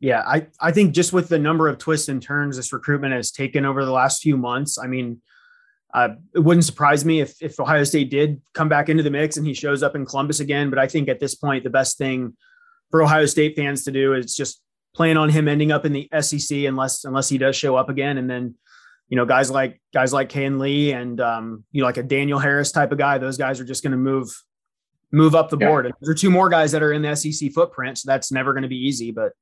Yeah, 0.00 0.22
I, 0.24 0.46
I 0.60 0.70
think 0.70 0.94
just 0.94 1.12
with 1.12 1.28
the 1.28 1.38
number 1.38 1.66
of 1.68 1.78
twists 1.78 2.08
and 2.08 2.22
turns 2.22 2.56
this 2.56 2.72
recruitment 2.72 3.14
has 3.14 3.32
taken 3.32 3.64
over 3.64 3.84
the 3.84 3.90
last 3.90 4.22
few 4.22 4.36
months, 4.36 4.78
I 4.78 4.86
mean, 4.86 5.20
uh, 5.92 6.10
it 6.34 6.40
wouldn't 6.40 6.64
surprise 6.64 7.04
me 7.04 7.20
if, 7.20 7.40
if 7.42 7.58
Ohio 7.58 7.82
State 7.82 8.10
did 8.10 8.40
come 8.52 8.68
back 8.68 8.88
into 8.88 9.02
the 9.02 9.10
mix 9.10 9.36
and 9.36 9.46
he 9.46 9.54
shows 9.54 9.82
up 9.82 9.96
in 9.96 10.06
Columbus 10.06 10.38
again. 10.40 10.70
But 10.70 10.78
I 10.78 10.86
think 10.86 11.08
at 11.08 11.18
this 11.18 11.34
point, 11.34 11.64
the 11.64 11.70
best 11.70 11.98
thing 11.98 12.36
for 12.90 13.02
Ohio 13.02 13.26
State 13.26 13.56
fans 13.56 13.84
to 13.84 13.90
do 13.90 14.14
is 14.14 14.34
just 14.34 14.62
plan 14.94 15.16
on 15.16 15.30
him 15.30 15.48
ending 15.48 15.72
up 15.72 15.84
in 15.84 15.92
the 15.92 16.08
SEC 16.20 16.58
unless 16.58 17.04
unless 17.04 17.28
he 17.28 17.38
does 17.38 17.56
show 17.56 17.76
up 17.76 17.88
again. 17.88 18.18
And 18.18 18.28
then, 18.28 18.54
you 19.08 19.16
know, 19.16 19.24
guys 19.24 19.50
like 19.50 19.80
guys 19.94 20.12
like 20.12 20.28
Kayin 20.28 20.58
Lee 20.58 20.92
and 20.92 21.20
um, 21.20 21.64
you 21.72 21.80
know, 21.80 21.86
like 21.86 21.96
a 21.96 22.02
Daniel 22.02 22.38
Harris 22.38 22.70
type 22.70 22.92
of 22.92 22.98
guy, 22.98 23.18
those 23.18 23.38
guys 23.38 23.58
are 23.58 23.64
just 23.64 23.82
going 23.82 23.92
to 23.92 23.98
move 23.98 24.30
move 25.10 25.34
up 25.34 25.48
the 25.48 25.58
yeah. 25.58 25.68
board. 25.68 25.86
And 25.86 25.94
there 26.00 26.10
are 26.12 26.14
two 26.14 26.30
more 26.30 26.48
guys 26.48 26.72
that 26.72 26.82
are 26.82 26.92
in 26.92 27.02
the 27.02 27.14
SEC 27.16 27.52
footprint, 27.52 27.98
so 27.98 28.10
that's 28.10 28.30
never 28.30 28.52
going 28.52 28.62
to 28.62 28.68
be 28.68 28.76
easy. 28.76 29.10
But 29.10 29.32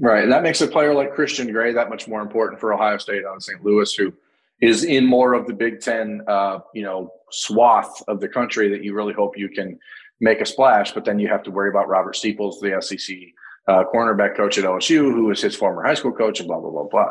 Right. 0.00 0.24
And 0.24 0.32
that 0.32 0.42
makes 0.42 0.60
a 0.60 0.66
player 0.66 0.92
like 0.92 1.14
Christian 1.14 1.50
Gray 1.52 1.72
that 1.72 1.88
much 1.88 2.08
more 2.08 2.20
important 2.20 2.60
for 2.60 2.72
Ohio 2.72 2.98
State 2.98 3.24
on 3.24 3.40
St. 3.40 3.64
Louis, 3.64 3.94
who, 3.94 4.12
is 4.60 4.84
in 4.84 5.04
more 5.04 5.34
of 5.34 5.46
the 5.46 5.52
Big 5.52 5.80
Ten, 5.80 6.22
uh, 6.28 6.60
you 6.74 6.82
know, 6.82 7.10
swath 7.30 8.02
of 8.08 8.20
the 8.20 8.28
country 8.28 8.68
that 8.70 8.82
you 8.82 8.94
really 8.94 9.12
hope 9.12 9.36
you 9.36 9.48
can 9.48 9.78
make 10.20 10.40
a 10.40 10.46
splash. 10.46 10.92
But 10.92 11.04
then 11.04 11.18
you 11.18 11.28
have 11.28 11.42
to 11.44 11.50
worry 11.50 11.68
about 11.68 11.88
Robert 11.88 12.16
Steeples, 12.16 12.60
the 12.60 12.80
SEC 12.80 13.16
uh, 13.68 13.84
cornerback 13.92 14.36
coach 14.36 14.58
at 14.58 14.64
LSU, 14.64 15.12
who 15.12 15.26
was 15.26 15.40
his 15.40 15.54
former 15.54 15.82
high 15.82 15.94
school 15.94 16.12
coach, 16.12 16.40
and 16.40 16.48
blah 16.48 16.60
blah 16.60 16.70
blah 16.70 16.88
blah. 16.90 17.10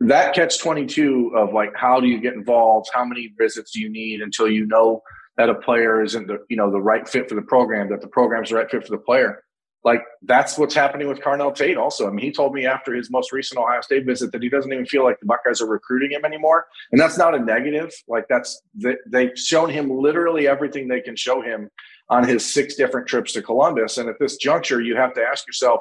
That 0.00 0.34
catch 0.34 0.58
twenty 0.58 0.86
two 0.86 1.32
of 1.36 1.52
like, 1.52 1.72
how 1.76 2.00
do 2.00 2.08
you 2.08 2.20
get 2.20 2.34
involved? 2.34 2.88
How 2.92 3.04
many 3.04 3.32
visits 3.38 3.72
do 3.72 3.80
you 3.80 3.88
need 3.88 4.20
until 4.20 4.48
you 4.48 4.66
know 4.66 5.02
that 5.36 5.48
a 5.48 5.54
player 5.54 6.02
isn't 6.02 6.26
the 6.26 6.38
you 6.48 6.56
know 6.56 6.70
the 6.70 6.80
right 6.80 7.08
fit 7.08 7.28
for 7.28 7.34
the 7.34 7.42
program, 7.42 7.90
that 7.90 8.00
the 8.00 8.08
program's 8.08 8.50
the 8.50 8.56
right 8.56 8.70
fit 8.70 8.84
for 8.84 8.90
the 8.90 9.02
player? 9.02 9.44
Like 9.84 10.02
that's 10.22 10.56
what's 10.56 10.74
happening 10.74 11.08
with 11.08 11.20
Carnell 11.20 11.54
Tate 11.54 11.76
also. 11.76 12.06
I 12.06 12.10
mean, 12.10 12.24
he 12.24 12.30
told 12.30 12.54
me 12.54 12.66
after 12.66 12.94
his 12.94 13.10
most 13.10 13.32
recent 13.32 13.58
Ohio 13.58 13.80
State 13.80 14.06
visit 14.06 14.30
that 14.32 14.42
he 14.42 14.48
doesn't 14.48 14.72
even 14.72 14.86
feel 14.86 15.02
like 15.02 15.18
the 15.18 15.26
Buckeyes 15.26 15.60
are 15.60 15.66
recruiting 15.66 16.12
him 16.12 16.24
anymore. 16.24 16.66
And 16.92 17.00
that's 17.00 17.18
not 17.18 17.34
a 17.34 17.40
negative. 17.40 17.92
Like 18.06 18.26
that's 18.28 18.62
they've 19.06 19.36
shown 19.36 19.70
him 19.70 19.90
literally 19.90 20.46
everything 20.46 20.86
they 20.86 21.00
can 21.00 21.16
show 21.16 21.42
him 21.42 21.68
on 22.08 22.26
his 22.26 22.52
six 22.52 22.76
different 22.76 23.08
trips 23.08 23.32
to 23.32 23.42
Columbus. 23.42 23.98
And 23.98 24.08
at 24.08 24.18
this 24.20 24.36
juncture, 24.36 24.80
you 24.80 24.94
have 24.96 25.14
to 25.14 25.22
ask 25.22 25.46
yourself 25.46 25.80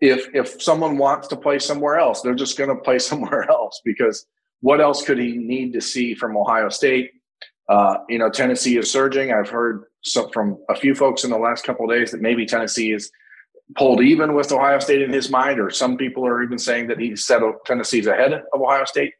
if 0.00 0.28
if 0.34 0.62
someone 0.62 0.96
wants 0.96 1.28
to 1.28 1.36
play 1.36 1.58
somewhere 1.58 1.98
else, 1.98 2.22
they're 2.22 2.34
just 2.34 2.56
going 2.56 2.70
to 2.70 2.82
play 2.82 2.98
somewhere 3.10 3.50
else 3.50 3.80
because 3.84 4.26
what 4.60 4.80
else 4.80 5.04
could 5.04 5.18
he 5.18 5.36
need 5.36 5.72
to 5.74 5.80
see 5.82 6.14
from 6.14 6.36
Ohio 6.36 6.70
State? 6.70 7.10
Uh, 7.68 7.98
you 8.08 8.18
know, 8.18 8.30
Tennessee 8.30 8.78
is 8.78 8.90
surging. 8.90 9.32
I've 9.32 9.48
heard 9.48 9.84
some, 10.02 10.30
from 10.30 10.58
a 10.68 10.74
few 10.74 10.94
folks 10.94 11.24
in 11.24 11.30
the 11.30 11.38
last 11.38 11.64
couple 11.64 11.86
days 11.86 12.10
that 12.10 12.20
maybe 12.20 12.44
Tennessee 12.44 12.92
is 12.92 13.10
pulled 13.76 14.02
even 14.02 14.34
with 14.34 14.52
Ohio 14.52 14.78
State 14.78 15.02
in 15.02 15.12
his 15.12 15.30
mind, 15.30 15.58
or 15.58 15.70
some 15.70 15.96
people 15.96 16.26
are 16.26 16.42
even 16.42 16.58
saying 16.58 16.88
that 16.88 16.98
he 16.98 17.16
said 17.16 17.40
Tennessee's 17.64 18.06
ahead 18.06 18.32
of 18.32 18.60
Ohio 18.60 18.84
State. 18.84 19.14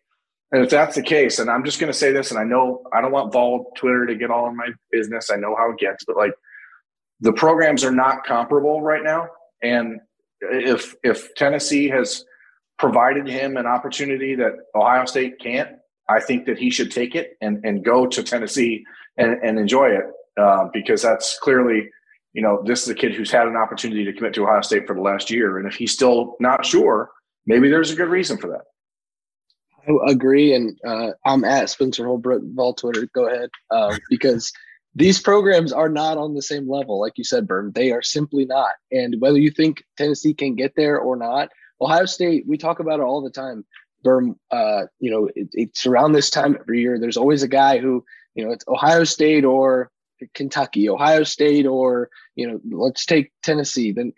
And 0.50 0.62
if 0.62 0.70
that's 0.70 0.96
the 0.96 1.02
case, 1.02 1.38
and 1.38 1.48
I'm 1.50 1.64
just 1.64 1.80
going 1.80 1.90
to 1.90 1.98
say 1.98 2.12
this, 2.12 2.30
and 2.30 2.38
I 2.38 2.44
know 2.44 2.82
I 2.92 3.00
don't 3.00 3.12
want 3.12 3.32
Vol 3.32 3.72
Twitter 3.76 4.04
to 4.06 4.14
get 4.14 4.30
all 4.30 4.48
in 4.48 4.56
my 4.56 4.68
business. 4.90 5.30
I 5.30 5.36
know 5.36 5.56
how 5.56 5.70
it 5.70 5.78
gets, 5.78 6.04
but 6.04 6.16
like 6.16 6.32
the 7.20 7.32
programs 7.32 7.84
are 7.84 7.92
not 7.92 8.24
comparable 8.24 8.82
right 8.82 9.02
now. 9.02 9.28
And 9.62 10.00
if 10.40 10.94
if 11.02 11.34
Tennessee 11.36 11.88
has 11.88 12.24
provided 12.78 13.26
him 13.26 13.56
an 13.56 13.66
opportunity 13.66 14.34
that 14.34 14.52
Ohio 14.74 15.06
State 15.06 15.38
can't, 15.40 15.70
I 16.08 16.20
think 16.20 16.44
that 16.46 16.58
he 16.58 16.68
should 16.68 16.90
take 16.90 17.14
it 17.14 17.36
and, 17.40 17.64
and 17.64 17.84
go 17.84 18.06
to 18.06 18.22
Tennessee 18.22 18.84
and, 19.16 19.38
and 19.42 19.58
enjoy 19.58 19.86
it 19.86 20.04
uh, 20.40 20.68
because 20.72 21.02
that's 21.02 21.38
clearly, 21.38 21.88
you 22.32 22.42
know, 22.42 22.62
this 22.64 22.82
is 22.82 22.88
a 22.88 22.94
kid 22.94 23.14
who's 23.14 23.30
had 23.30 23.46
an 23.46 23.56
opportunity 23.56 24.04
to 24.04 24.12
commit 24.12 24.34
to 24.34 24.44
Ohio 24.44 24.60
State 24.62 24.86
for 24.86 24.94
the 24.94 25.02
last 25.02 25.30
year. 25.30 25.58
And 25.58 25.66
if 25.66 25.74
he's 25.74 25.92
still 25.92 26.36
not 26.40 26.64
sure, 26.64 27.10
maybe 27.46 27.68
there's 27.68 27.90
a 27.90 27.96
good 27.96 28.08
reason 28.08 28.38
for 28.38 28.48
that. 28.48 28.62
I 29.88 30.12
agree. 30.12 30.54
And 30.54 30.78
uh, 30.86 31.10
I'm 31.24 31.44
at 31.44 31.70
Spencer 31.70 32.06
Holbrook, 32.06 32.42
Vol 32.54 32.74
Twitter. 32.74 33.08
Go 33.14 33.26
ahead. 33.26 33.50
Uh, 33.70 33.96
because 34.10 34.52
these 34.94 35.20
programs 35.20 35.72
are 35.72 35.88
not 35.88 36.18
on 36.18 36.34
the 36.34 36.42
same 36.42 36.68
level. 36.68 37.00
Like 37.00 37.14
you 37.16 37.24
said, 37.24 37.48
Berm, 37.48 37.74
they 37.74 37.90
are 37.92 38.02
simply 38.02 38.44
not. 38.44 38.72
And 38.90 39.20
whether 39.20 39.38
you 39.38 39.50
think 39.50 39.82
Tennessee 39.96 40.34
can 40.34 40.54
get 40.54 40.74
there 40.76 40.98
or 40.98 41.16
not, 41.16 41.48
Ohio 41.80 42.04
State, 42.04 42.44
we 42.46 42.58
talk 42.58 42.78
about 42.78 43.00
it 43.00 43.04
all 43.04 43.22
the 43.22 43.30
time. 43.30 43.64
Berm, 44.04 44.36
uh, 44.50 44.82
you 44.98 45.10
know, 45.10 45.28
it, 45.34 45.48
it's 45.52 45.86
around 45.86 46.12
this 46.12 46.30
time 46.30 46.56
every 46.60 46.80
year. 46.80 46.98
There's 46.98 47.16
always 47.16 47.42
a 47.42 47.48
guy 47.48 47.78
who, 47.78 48.04
you 48.34 48.44
know, 48.44 48.52
it's 48.52 48.64
Ohio 48.68 49.04
State 49.04 49.44
or 49.44 49.90
Kentucky, 50.34 50.88
Ohio 50.88 51.24
State, 51.24 51.66
or 51.66 52.10
you 52.34 52.46
know, 52.46 52.60
let's 52.64 53.06
take 53.06 53.32
Tennessee. 53.42 53.92
Then 53.92 54.12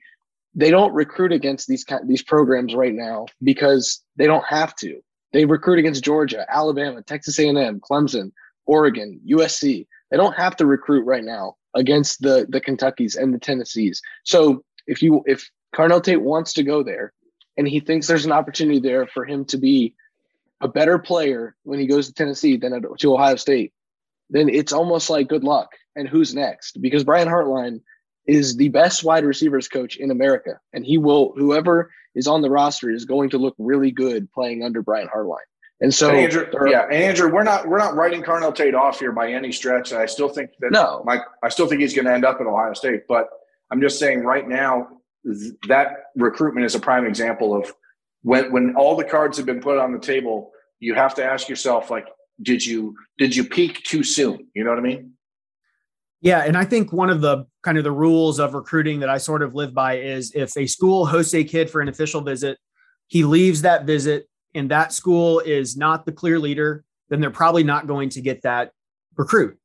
they 0.55 0.71
don't 0.71 0.95
recruit 0.95 1.33
against 1.33 1.67
these 1.67 1.85
these 2.07 2.23
programs 2.23 2.75
right 2.75 2.95
now 2.95 3.27
because 3.43 4.03
they 4.17 4.27
don't 4.27 4.45
have 4.47 4.75
to. 4.77 5.01
They 5.33 5.45
recruit 5.45 5.81
against 5.81 6.05
Georgia, 6.05 6.47
Alabama, 6.49 7.03
Texas 7.03 7.39
A&M, 7.41 7.81
Clemson, 7.81 8.31
Oregon, 8.67 9.21
USC. 9.29 9.87
They 10.11 10.17
don't 10.17 10.37
have 10.37 10.55
to 10.57 10.67
recruit 10.67 11.05
right 11.05 11.25
now 11.25 11.57
against 11.75 12.21
the 12.21 12.47
the 12.49 12.61
Kentuckys 12.61 13.17
and 13.17 13.35
the 13.35 13.39
Tennessees. 13.39 14.01
So 14.25 14.65
if 14.87 15.03
you 15.03 15.23
if 15.27 15.51
Carnell 15.75 16.03
Tate 16.03 16.23
wants 16.23 16.53
to 16.55 16.63
go 16.63 16.83
there, 16.83 17.13
and 17.57 17.67
he 17.67 17.81
thinks 17.81 18.07
there's 18.07 18.27
an 18.27 18.33
opportunity 18.33 18.81
there 18.81 19.07
for 19.07 19.25
him 19.25 19.45
to 19.47 19.59
be 19.59 19.95
a 20.61 20.69
better 20.69 20.99
player 20.99 21.57
when 21.65 21.79
he 21.79 21.87
goes 21.87 22.07
to 22.07 22.15
Tennessee 22.15 22.57
than 22.57 22.83
to 22.99 23.13
Ohio 23.13 23.37
State, 23.37 23.73
then 24.35 24.49
it's 24.49 24.73
almost 24.73 25.09
like 25.09 25.29
good 25.29 25.45
luck. 25.45 25.71
And 25.97 26.09
who's 26.09 26.35
next? 26.35 26.83
Because 26.83 27.05
Brian 27.05 27.29
Hartline 27.29 27.81
is 28.27 28.57
the 28.57 28.69
best 28.69 29.05
wide 29.05 29.25
receivers 29.25 29.69
coach 29.69 29.97
in 29.97 30.11
America, 30.11 30.59
and 30.73 30.85
he 30.85 30.99
will 30.99 31.33
whoever 31.37 31.91
is 32.15 32.27
on 32.27 32.43
the 32.43 32.51
roster 32.51 32.91
is 32.91 33.05
going 33.05 33.31
to 33.31 33.39
look 33.39 33.55
really 33.59 33.93
good 33.93 34.31
playing 34.33 34.63
under 34.65 34.83
Brian 34.83 35.09
Hartline. 35.09 35.39
And 35.81 35.95
so, 35.95 36.09
and 36.09 36.19
Andrew, 36.19 36.47
are, 36.59 36.69
yeah, 36.69 36.87
Andrew, 36.87 37.33
we're 37.33 37.45
not 37.45 37.69
we're 37.69 37.79
not 37.79 37.95
writing 37.95 38.23
Carnell 38.23 38.55
Tate 38.55 38.75
off 38.75 38.99
here 38.99 39.13
by 39.13 39.31
any 39.31 39.53
stretch. 39.53 39.93
I 39.93 40.07
still 40.07 40.29
think 40.29 40.51
that 40.61 40.73
no, 40.73 41.03
my, 41.05 41.21
I 41.43 41.49
still 41.49 41.67
think 41.67 41.81
he's 41.81 41.95
going 41.95 42.07
to 42.07 42.13
end 42.13 42.25
up 42.25 42.41
in 42.41 42.47
Ohio 42.47 42.75
State, 42.75 43.03
but 43.09 43.29
I'm 43.71 43.81
just 43.81 43.99
saying 43.99 44.21
right 44.21 44.49
now 44.49 44.89
that 45.69 45.89
recruitment 46.17 46.67
is 46.67 46.75
a 46.75 46.81
prime 46.81 47.07
example 47.07 47.57
of 47.57 47.73
when 48.23 48.51
when 48.51 48.75
all 48.77 48.97
the 48.97 49.05
cards 49.05 49.37
have 49.37 49.47
been 49.47 49.61
put 49.61 49.79
on 49.79 49.93
the 49.93 49.99
table 49.99 50.51
you 50.81 50.95
have 50.95 51.15
to 51.15 51.25
ask 51.25 51.49
yourself 51.49 51.91
like 51.91 52.07
did 52.43 52.65
you 52.65 52.95
did 53.19 53.35
you 53.35 53.45
peak 53.45 53.83
too 53.85 54.03
soon 54.03 54.47
you 54.55 54.65
know 54.65 54.71
what 54.71 54.79
i 54.79 54.83
mean 54.83 55.13
yeah 56.21 56.41
and 56.41 56.57
i 56.57 56.65
think 56.65 56.93
one 56.93 57.11
of 57.11 57.21
the 57.21 57.45
kind 57.63 57.79
of 57.79 57.85
the 57.85 57.93
rules 57.93 58.39
of 58.39 58.55
recruiting 58.55 59.01
that 59.01 59.09
i 59.09 59.19
sort 59.19 59.43
of 59.43 59.55
live 59.55 59.75
by 59.75 59.99
is 59.99 60.33
if 60.35 60.57
a 60.57 60.67
school 60.67 61.07
hosts 61.07 61.35
a 61.35 61.45
kid 61.45 61.71
for 61.71 61.81
an 61.81 61.89
official 61.89 62.21
visit 62.21 62.59
he 63.07 63.25
leaves 63.25 63.63
that 63.63 63.85
visit 63.85 64.29
and 64.55 64.71
that 64.71 64.93
school 64.93 65.41
is 65.41 65.77
not 65.77 66.07
the 66.07 66.13
clear 66.13 66.39
leader 66.39 66.85
then 67.09 67.21
they're 67.21 67.31
probably 67.31 67.65
not 67.65 67.87
going 67.87 68.09
to 68.09 68.21
get 68.21 68.43
that 68.43 68.73
recruit 69.17 69.57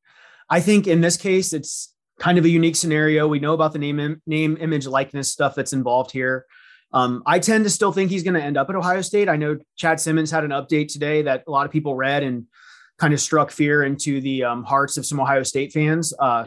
i 0.49 0.59
think 0.59 0.87
in 0.87 1.01
this 1.01 1.17
case 1.17 1.53
it's 1.53 1.93
kind 2.19 2.37
of 2.37 2.45
a 2.45 2.49
unique 2.49 2.75
scenario. 2.75 3.27
We 3.27 3.39
know 3.39 3.53
about 3.53 3.73
the 3.73 3.79
name, 3.79 4.21
name, 4.27 4.57
image, 4.59 4.85
likeness 4.85 5.31
stuff 5.31 5.55
that's 5.55 5.73
involved 5.73 6.11
here. 6.11 6.45
Um, 6.91 7.21
I 7.25 7.39
tend 7.39 7.65
to 7.65 7.69
still 7.69 7.91
think 7.91 8.09
he's 8.09 8.23
going 8.23 8.33
to 8.33 8.41
end 8.41 8.57
up 8.57 8.69
at 8.69 8.75
Ohio 8.75 9.01
State. 9.01 9.29
I 9.29 9.35
know 9.35 9.57
Chad 9.75 9.99
Simmons 9.99 10.31
had 10.31 10.43
an 10.43 10.51
update 10.51 10.91
today 10.91 11.21
that 11.23 11.43
a 11.47 11.51
lot 11.51 11.65
of 11.65 11.71
people 11.71 11.95
read 11.95 12.23
and 12.23 12.45
kind 12.97 13.13
of 13.13 13.19
struck 13.19 13.51
fear 13.51 13.83
into 13.83 14.21
the 14.21 14.43
um, 14.43 14.63
hearts 14.63 14.97
of 14.97 15.05
some 15.05 15.19
Ohio 15.19 15.43
State 15.43 15.71
fans. 15.71 16.13
Uh, 16.19 16.45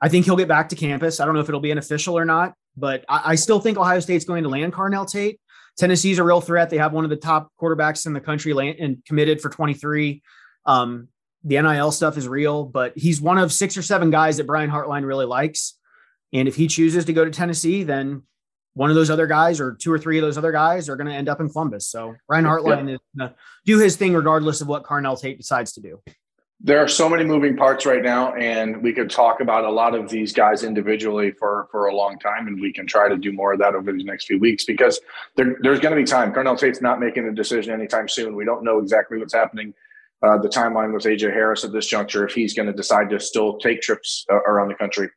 I 0.00 0.08
think 0.08 0.24
he'll 0.24 0.36
get 0.36 0.48
back 0.48 0.68
to 0.70 0.76
campus. 0.76 1.20
I 1.20 1.24
don't 1.24 1.34
know 1.34 1.40
if 1.40 1.48
it'll 1.48 1.60
be 1.60 1.70
an 1.70 1.78
official 1.78 2.16
or 2.16 2.24
not, 2.24 2.54
but 2.76 3.04
I, 3.08 3.32
I 3.32 3.34
still 3.34 3.60
think 3.60 3.78
Ohio 3.78 4.00
State's 4.00 4.24
going 4.24 4.42
to 4.42 4.48
land 4.48 4.72
Carnell 4.72 5.10
Tate. 5.10 5.40
Tennessee's 5.76 6.18
a 6.18 6.24
real 6.24 6.40
threat. 6.40 6.70
They 6.70 6.78
have 6.78 6.92
one 6.92 7.04
of 7.04 7.10
the 7.10 7.16
top 7.16 7.50
quarterbacks 7.60 8.06
in 8.06 8.12
the 8.12 8.20
country 8.20 8.52
land, 8.52 8.76
and 8.78 9.04
committed 9.04 9.40
for 9.40 9.50
23. 9.50 10.22
Um, 10.66 11.08
the 11.42 11.60
NIL 11.60 11.92
stuff 11.92 12.16
is 12.16 12.26
real, 12.26 12.64
but 12.64 12.96
he's 12.96 13.20
one 13.20 13.38
of 13.38 13.52
six 13.52 13.76
or 13.76 13.82
seven 13.82 14.10
guys 14.10 14.38
that 14.38 14.46
Brian 14.46 14.70
Hartline 14.70 15.04
really 15.04 15.26
likes. 15.26 15.74
And 16.32 16.48
if 16.48 16.56
he 16.56 16.68
chooses 16.68 17.04
to 17.04 17.12
go 17.12 17.24
to 17.24 17.30
Tennessee, 17.30 17.82
then 17.82 18.22
one 18.74 18.90
of 18.90 18.96
those 18.96 19.10
other 19.10 19.26
guys 19.26 19.60
or 19.60 19.72
two 19.72 19.92
or 19.92 19.98
three 19.98 20.18
of 20.18 20.22
those 20.22 20.38
other 20.38 20.52
guys 20.52 20.88
are 20.88 20.96
going 20.96 21.06
to 21.06 21.14
end 21.14 21.28
up 21.28 21.40
in 21.40 21.48
Columbus. 21.48 21.86
So 21.86 22.14
Brian 22.28 22.44
Hartline 22.44 22.88
yeah. 22.88 22.94
is 22.94 23.00
going 23.16 23.30
to 23.30 23.34
do 23.64 23.78
his 23.78 23.96
thing 23.96 24.14
regardless 24.14 24.60
of 24.60 24.68
what 24.68 24.82
Carnell 24.82 25.20
Tate 25.20 25.38
decides 25.38 25.72
to 25.72 25.80
do. 25.80 26.00
There 26.60 26.78
are 26.78 26.88
so 26.88 27.08
many 27.08 27.24
moving 27.24 27.56
parts 27.56 27.84
right 27.84 28.02
now, 28.02 28.32
and 28.34 28.82
we 28.82 28.92
could 28.92 29.10
talk 29.10 29.40
about 29.40 29.64
a 29.64 29.70
lot 29.70 29.94
of 29.94 30.08
these 30.08 30.32
guys 30.32 30.62
individually 30.62 31.32
for 31.32 31.68
for 31.70 31.86
a 31.86 31.94
long 31.94 32.18
time, 32.18 32.46
and 32.46 32.58
we 32.58 32.72
can 32.72 32.86
try 32.86 33.08
to 33.08 33.18
do 33.18 33.32
more 33.32 33.52
of 33.52 33.58
that 33.58 33.74
over 33.74 33.92
these 33.92 34.04
next 34.04 34.26
few 34.26 34.38
weeks 34.38 34.64
because 34.64 34.98
there, 35.36 35.56
there's 35.60 35.80
going 35.80 35.94
to 35.94 36.00
be 36.00 36.06
time. 36.06 36.32
Carnell 36.32 36.56
Tate's 36.56 36.80
not 36.80 37.00
making 37.00 37.26
a 37.26 37.32
decision 37.32 37.74
anytime 37.74 38.08
soon. 38.08 38.34
We 38.34 38.46
don't 38.46 38.64
know 38.64 38.78
exactly 38.78 39.18
what's 39.18 39.34
happening 39.34 39.74
uh, 40.24 40.38
the 40.38 40.48
timeline 40.48 40.92
with 40.92 41.04
AJ 41.04 41.32
Harris 41.32 41.64
at 41.64 41.72
this 41.72 41.86
juncture 41.86 42.26
if 42.26 42.32
he's 42.32 42.54
going 42.54 42.66
to 42.66 42.72
decide 42.72 43.10
to 43.10 43.20
still 43.20 43.58
take 43.58 43.82
trips 43.82 44.24
uh, 44.30 44.36
around 44.36 44.68
the 44.68 44.74
country. 44.74 45.08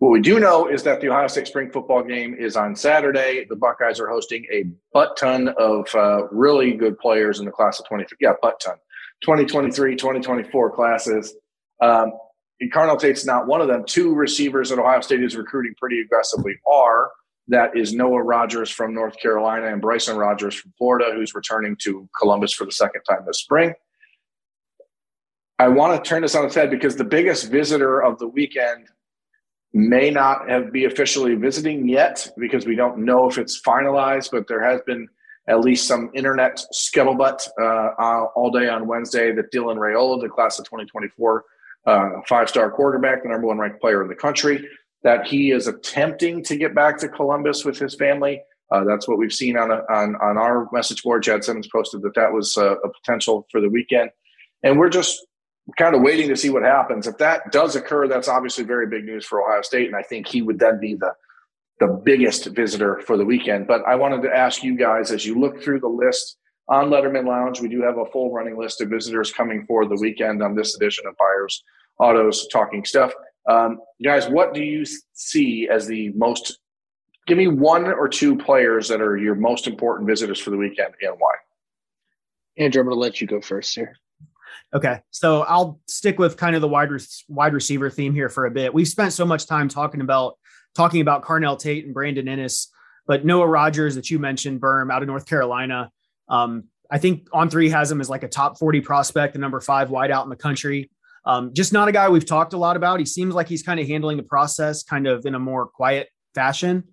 What 0.00 0.12
we 0.12 0.20
do 0.22 0.40
know 0.40 0.66
is 0.66 0.82
that 0.84 1.02
the 1.02 1.10
Ohio 1.10 1.26
State 1.26 1.46
spring 1.46 1.70
football 1.70 2.02
game 2.02 2.34
is 2.34 2.56
on 2.56 2.74
Saturday. 2.74 3.44
The 3.46 3.54
Buckeyes 3.54 4.00
are 4.00 4.08
hosting 4.08 4.46
a 4.50 4.64
butt 4.94 5.14
ton 5.18 5.48
of 5.58 5.94
uh, 5.94 6.26
really 6.30 6.72
good 6.72 6.98
players 6.98 7.38
in 7.38 7.44
the 7.44 7.50
class 7.50 7.78
of 7.78 7.86
23. 7.86 8.16
Yeah, 8.18 8.32
butt 8.40 8.58
ton. 8.64 8.76
2023, 9.20 9.96
2024 9.96 10.74
classes. 10.74 11.34
Um, 11.82 12.12
Carnell 12.72 12.98
Tate's 12.98 13.26
not 13.26 13.46
one 13.46 13.60
of 13.60 13.68
them. 13.68 13.84
Two 13.84 14.14
receivers 14.14 14.70
that 14.70 14.78
Ohio 14.78 15.02
State 15.02 15.22
is 15.22 15.36
recruiting 15.36 15.74
pretty 15.78 16.00
aggressively 16.00 16.54
are 16.66 17.10
that 17.48 17.76
is 17.76 17.92
Noah 17.92 18.22
Rogers 18.22 18.70
from 18.70 18.94
North 18.94 19.18
Carolina 19.20 19.66
and 19.66 19.82
Bryson 19.82 20.16
Rogers 20.16 20.54
from 20.54 20.72
Florida, 20.78 21.10
who's 21.14 21.34
returning 21.34 21.76
to 21.82 22.08
Columbus 22.18 22.54
for 22.54 22.64
the 22.64 22.72
second 22.72 23.02
time 23.02 23.24
this 23.26 23.40
spring. 23.40 23.74
I 25.58 25.68
want 25.68 26.02
to 26.02 26.08
turn 26.08 26.22
this 26.22 26.34
on 26.34 26.46
its 26.46 26.54
head 26.54 26.70
because 26.70 26.96
the 26.96 27.04
biggest 27.04 27.50
visitor 27.50 28.02
of 28.02 28.18
the 28.18 28.28
weekend 28.28 28.86
may 29.72 30.10
not 30.10 30.48
have 30.48 30.72
be 30.72 30.84
officially 30.84 31.34
visiting 31.34 31.88
yet 31.88 32.28
because 32.38 32.66
we 32.66 32.74
don't 32.74 32.98
know 32.98 33.28
if 33.28 33.38
it's 33.38 33.60
finalized, 33.62 34.30
but 34.32 34.48
there 34.48 34.62
has 34.62 34.80
been 34.86 35.08
at 35.48 35.60
least 35.60 35.86
some 35.86 36.10
internet 36.14 36.60
scuttlebutt 36.72 37.46
uh, 37.60 38.26
all 38.34 38.50
day 38.50 38.68
on 38.68 38.86
Wednesday 38.86 39.32
that 39.32 39.52
Dylan 39.52 39.76
Raiola, 39.76 40.20
the 40.20 40.28
class 40.28 40.58
of 40.58 40.64
2024 40.66 41.44
uh, 41.86 42.08
five-star 42.28 42.70
quarterback, 42.70 43.22
the 43.22 43.28
number 43.28 43.46
one 43.46 43.58
ranked 43.58 43.80
player 43.80 44.02
in 44.02 44.08
the 44.08 44.14
country, 44.14 44.68
that 45.02 45.26
he 45.26 45.50
is 45.50 45.66
attempting 45.66 46.44
to 46.44 46.56
get 46.56 46.74
back 46.74 46.98
to 46.98 47.08
Columbus 47.08 47.64
with 47.64 47.78
his 47.78 47.94
family. 47.94 48.42
Uh, 48.70 48.84
that's 48.84 49.08
what 49.08 49.18
we've 49.18 49.32
seen 49.32 49.56
on, 49.56 49.70
a, 49.70 49.82
on 49.90 50.14
on 50.16 50.38
our 50.38 50.68
message 50.72 51.02
board. 51.02 51.22
Chad 51.22 51.42
Simmons 51.42 51.68
posted 51.72 52.02
that 52.02 52.14
that 52.14 52.32
was 52.32 52.56
a, 52.56 52.72
a 52.72 52.92
potential 52.92 53.46
for 53.50 53.60
the 53.60 53.68
weekend. 53.68 54.10
and 54.62 54.78
we're 54.78 54.90
just 54.90 55.26
kind 55.76 55.94
of 55.94 56.02
waiting 56.02 56.28
to 56.28 56.36
see 56.36 56.50
what 56.50 56.62
happens. 56.62 57.06
If 57.06 57.18
that 57.18 57.52
does 57.52 57.76
occur, 57.76 58.08
that's 58.08 58.28
obviously 58.28 58.64
very 58.64 58.86
big 58.86 59.04
news 59.04 59.26
for 59.26 59.42
Ohio 59.42 59.62
State, 59.62 59.86
and 59.86 59.96
I 59.96 60.02
think 60.02 60.26
he 60.26 60.42
would 60.42 60.58
then 60.58 60.78
be 60.80 60.94
the 60.94 61.12
the 61.80 61.88
biggest 62.04 62.44
visitor 62.46 63.00
for 63.06 63.16
the 63.16 63.24
weekend. 63.24 63.66
But 63.66 63.82
I 63.86 63.94
wanted 63.96 64.22
to 64.22 64.36
ask 64.36 64.62
you 64.62 64.76
guys 64.76 65.10
as 65.10 65.24
you 65.24 65.40
look 65.40 65.62
through 65.62 65.80
the 65.80 65.88
list 65.88 66.36
on 66.68 66.90
Letterman 66.90 67.26
Lounge, 67.26 67.60
we 67.60 67.68
do 67.68 67.80
have 67.82 67.96
a 67.96 68.04
full 68.12 68.30
running 68.32 68.58
list 68.58 68.82
of 68.82 68.90
visitors 68.90 69.32
coming 69.32 69.64
for 69.66 69.86
the 69.86 69.96
weekend 69.96 70.42
on 70.42 70.54
this 70.54 70.76
edition 70.76 71.06
of 71.06 71.16
Byers 71.16 71.64
Autos 71.98 72.48
Talking 72.48 72.84
Stuff. 72.84 73.12
Um, 73.48 73.80
guys, 74.04 74.28
what 74.28 74.52
do 74.52 74.62
you 74.62 74.84
see 75.14 75.68
as 75.68 75.86
the 75.86 76.10
most? 76.10 76.58
Give 77.26 77.38
me 77.38 77.48
one 77.48 77.86
or 77.86 78.08
two 78.08 78.36
players 78.36 78.88
that 78.88 79.00
are 79.00 79.16
your 79.16 79.34
most 79.34 79.66
important 79.66 80.08
visitors 80.08 80.38
for 80.38 80.50
the 80.50 80.56
weekend 80.56 80.94
and 81.00 81.14
why. 81.18 81.32
Andrew, 82.58 82.80
I'm 82.80 82.86
going 82.88 82.96
to 82.96 83.00
let 83.00 83.20
you 83.20 83.26
go 83.26 83.40
first 83.40 83.74
here. 83.74 83.96
Okay, 84.74 85.00
so 85.10 85.42
I'll 85.42 85.80
stick 85.86 86.18
with 86.18 86.36
kind 86.36 86.54
of 86.54 86.62
the 86.62 86.68
wide 86.68 86.90
wide 87.28 87.52
receiver 87.52 87.90
theme 87.90 88.14
here 88.14 88.28
for 88.28 88.46
a 88.46 88.50
bit. 88.50 88.72
We've 88.72 88.88
spent 88.88 89.12
so 89.12 89.24
much 89.24 89.46
time 89.46 89.68
talking 89.68 90.00
about 90.00 90.34
talking 90.74 91.00
about 91.00 91.24
Carnell 91.24 91.58
Tate 91.58 91.84
and 91.84 91.94
Brandon 91.94 92.26
Inniss, 92.26 92.68
but 93.06 93.24
Noah 93.24 93.46
Rogers 93.46 93.96
that 93.96 94.10
you 94.10 94.18
mentioned, 94.18 94.60
Berm 94.60 94.92
out 94.92 95.02
of 95.02 95.08
North 95.08 95.26
Carolina. 95.26 95.90
Um, 96.28 96.64
I 96.90 96.98
think 96.98 97.28
On3 97.30 97.70
has 97.70 97.90
him 97.90 98.00
as 98.00 98.10
like 98.10 98.22
a 98.22 98.28
top 98.28 98.58
40 98.58 98.80
prospect, 98.80 99.34
the 99.34 99.38
number 99.38 99.60
five 99.60 99.90
wide 99.90 100.10
out 100.10 100.24
in 100.24 100.30
the 100.30 100.36
country. 100.36 100.90
Um, 101.24 101.52
just 101.54 101.72
not 101.72 101.88
a 101.88 101.92
guy 101.92 102.08
we've 102.08 102.26
talked 102.26 102.52
a 102.52 102.56
lot 102.56 102.76
about. 102.76 102.98
He 102.98 103.06
seems 103.06 103.34
like 103.34 103.48
he's 103.48 103.62
kind 103.62 103.78
of 103.78 103.86
handling 103.86 104.16
the 104.16 104.22
process 104.22 104.82
kind 104.82 105.06
of 105.06 105.26
in 105.26 105.34
a 105.34 105.38
more 105.38 105.66
quiet 105.66 106.08
fashion. 106.34 106.84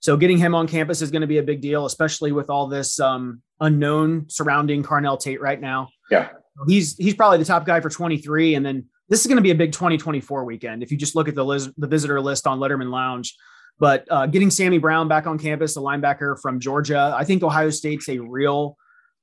So 0.00 0.16
getting 0.16 0.38
him 0.38 0.54
on 0.54 0.66
campus 0.66 1.02
is 1.02 1.10
going 1.10 1.22
to 1.22 1.26
be 1.26 1.38
a 1.38 1.42
big 1.42 1.60
deal, 1.60 1.86
especially 1.86 2.32
with 2.32 2.50
all 2.50 2.68
this 2.68 3.00
um, 3.00 3.42
unknown 3.60 4.26
surrounding 4.28 4.82
Carnell 4.82 5.18
Tate 5.20 5.40
right 5.40 5.60
now. 5.60 5.88
Yeah, 6.10 6.30
he's 6.66 6.96
he's 6.96 7.14
probably 7.14 7.38
the 7.38 7.44
top 7.44 7.64
guy 7.64 7.80
for 7.80 7.90
23, 7.90 8.54
and 8.54 8.64
then 8.64 8.86
this 9.08 9.20
is 9.20 9.26
going 9.26 9.36
to 9.36 9.42
be 9.42 9.50
a 9.50 9.54
big 9.54 9.72
2024 9.72 10.44
weekend 10.44 10.82
if 10.82 10.90
you 10.92 10.96
just 10.96 11.14
look 11.16 11.28
at 11.28 11.34
the 11.34 11.44
list, 11.44 11.70
the 11.78 11.88
visitor 11.88 12.20
list 12.20 12.46
on 12.46 12.58
Letterman 12.58 12.90
Lounge. 12.90 13.36
But 13.78 14.06
uh, 14.10 14.26
getting 14.26 14.50
Sammy 14.50 14.78
Brown 14.78 15.08
back 15.08 15.26
on 15.26 15.38
campus, 15.38 15.76
a 15.76 15.80
linebacker 15.80 16.38
from 16.40 16.60
Georgia, 16.60 17.14
I 17.16 17.24
think 17.24 17.42
Ohio 17.42 17.70
State's 17.70 18.08
a 18.08 18.18
real 18.18 18.76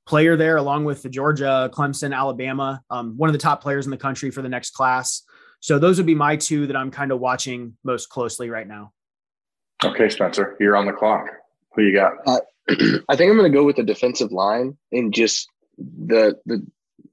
player 0.07 0.35
there, 0.35 0.57
along 0.57 0.85
with 0.85 1.03
the 1.03 1.09
Georgia, 1.09 1.69
Clemson, 1.73 2.15
Alabama, 2.15 2.81
um, 2.89 3.15
one 3.17 3.29
of 3.29 3.33
the 3.33 3.39
top 3.39 3.61
players 3.61 3.85
in 3.85 3.91
the 3.91 3.97
country 3.97 4.31
for 4.31 4.41
the 4.41 4.49
next 4.49 4.71
class. 4.71 5.23
So 5.59 5.77
those 5.77 5.97
would 5.97 6.05
be 6.05 6.15
my 6.15 6.37
two 6.37 6.67
that 6.67 6.75
I'm 6.75 6.91
kind 6.91 7.11
of 7.11 7.19
watching 7.19 7.77
most 7.83 8.07
closely 8.09 8.49
right 8.49 8.67
now. 8.67 8.93
Okay, 9.83 10.09
Spencer, 10.09 10.55
you're 10.59 10.75
on 10.75 10.85
the 10.85 10.93
clock. 10.93 11.27
Who 11.73 11.83
you 11.83 11.93
got? 11.93 12.13
Uh, 12.25 12.39
I 13.09 13.15
think 13.15 13.29
I'm 13.29 13.37
going 13.37 13.51
to 13.51 13.55
go 13.55 13.63
with 13.63 13.75
the 13.75 13.83
defensive 13.83 14.31
line 14.31 14.77
and 14.91 15.13
just 15.13 15.49
the 15.77 16.39
the 16.45 16.65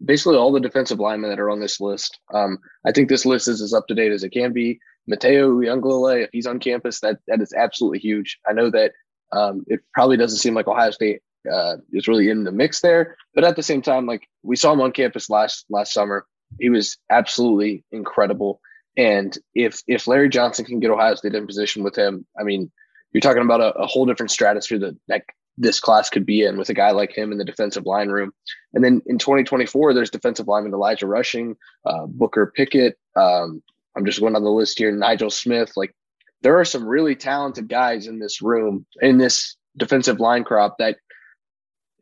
basically 0.04 0.36
all 0.36 0.52
the 0.52 0.60
defensive 0.60 1.00
linemen 1.00 1.30
that 1.30 1.40
are 1.40 1.50
on 1.50 1.60
this 1.60 1.80
list. 1.80 2.18
Um, 2.32 2.58
I 2.86 2.92
think 2.92 3.08
this 3.08 3.26
list 3.26 3.48
is 3.48 3.60
as 3.60 3.72
up 3.72 3.86
to 3.88 3.94
date 3.94 4.12
as 4.12 4.24
it 4.24 4.30
can 4.30 4.52
be. 4.52 4.78
Mateo 5.06 5.50
Uiagalelei, 5.50 6.24
if 6.24 6.30
he's 6.32 6.46
on 6.46 6.58
campus, 6.58 7.00
that 7.00 7.18
that 7.26 7.40
is 7.40 7.52
absolutely 7.52 7.98
huge. 7.98 8.38
I 8.48 8.52
know 8.52 8.70
that 8.70 8.92
um, 9.32 9.64
it 9.66 9.80
probably 9.92 10.16
doesn't 10.16 10.38
seem 10.38 10.54
like 10.54 10.68
Ohio 10.68 10.90
State 10.90 11.20
uh, 11.50 11.76
is 11.92 12.08
really 12.08 12.30
in 12.30 12.44
the 12.44 12.52
mix 12.52 12.80
there. 12.80 13.16
But 13.34 13.44
at 13.44 13.56
the 13.56 13.62
same 13.62 13.82
time, 13.82 14.06
like 14.06 14.26
we 14.42 14.56
saw 14.56 14.72
him 14.72 14.80
on 14.80 14.92
campus 14.92 15.28
last 15.28 15.66
last 15.68 15.92
summer, 15.92 16.26
he 16.58 16.70
was 16.70 16.96
absolutely 17.10 17.84
incredible. 17.92 18.60
And 18.96 19.36
if 19.54 19.82
if 19.86 20.06
Larry 20.06 20.28
Johnson 20.28 20.64
can 20.64 20.80
get 20.80 20.90
Ohio 20.90 21.14
State 21.16 21.34
in 21.34 21.46
position 21.46 21.82
with 21.82 21.96
him, 21.96 22.26
I 22.38 22.44
mean, 22.44 22.70
you're 23.12 23.20
talking 23.20 23.42
about 23.42 23.60
a, 23.60 23.72
a 23.78 23.86
whole 23.86 24.06
different 24.06 24.30
stratosphere 24.30 24.78
that, 24.80 24.96
that 25.08 25.24
this 25.56 25.80
class 25.80 26.10
could 26.10 26.26
be 26.26 26.42
in 26.42 26.56
with 26.56 26.68
a 26.68 26.74
guy 26.74 26.90
like 26.90 27.16
him 27.16 27.32
in 27.32 27.38
the 27.38 27.44
defensive 27.44 27.86
line 27.86 28.08
room. 28.08 28.32
And 28.72 28.84
then 28.84 29.02
in 29.06 29.18
2024, 29.18 29.94
there's 29.94 30.10
defensive 30.10 30.48
lineman 30.48 30.74
Elijah 30.74 31.06
Rushing, 31.06 31.56
uh, 31.86 32.06
Booker 32.06 32.52
Pickett. 32.54 32.98
Um, 33.14 33.62
I'm 33.96 34.04
just 34.04 34.20
going 34.20 34.34
on 34.34 34.42
the 34.42 34.50
list 34.50 34.78
here. 34.78 34.90
Nigel 34.90 35.30
Smith. 35.30 35.72
Like 35.76 35.94
there 36.42 36.58
are 36.58 36.64
some 36.64 36.86
really 36.86 37.14
talented 37.14 37.68
guys 37.68 38.06
in 38.06 38.18
this 38.18 38.42
room 38.42 38.86
in 39.00 39.18
this 39.18 39.56
defensive 39.76 40.20
line 40.20 40.44
crop 40.44 40.78
that 40.78 40.96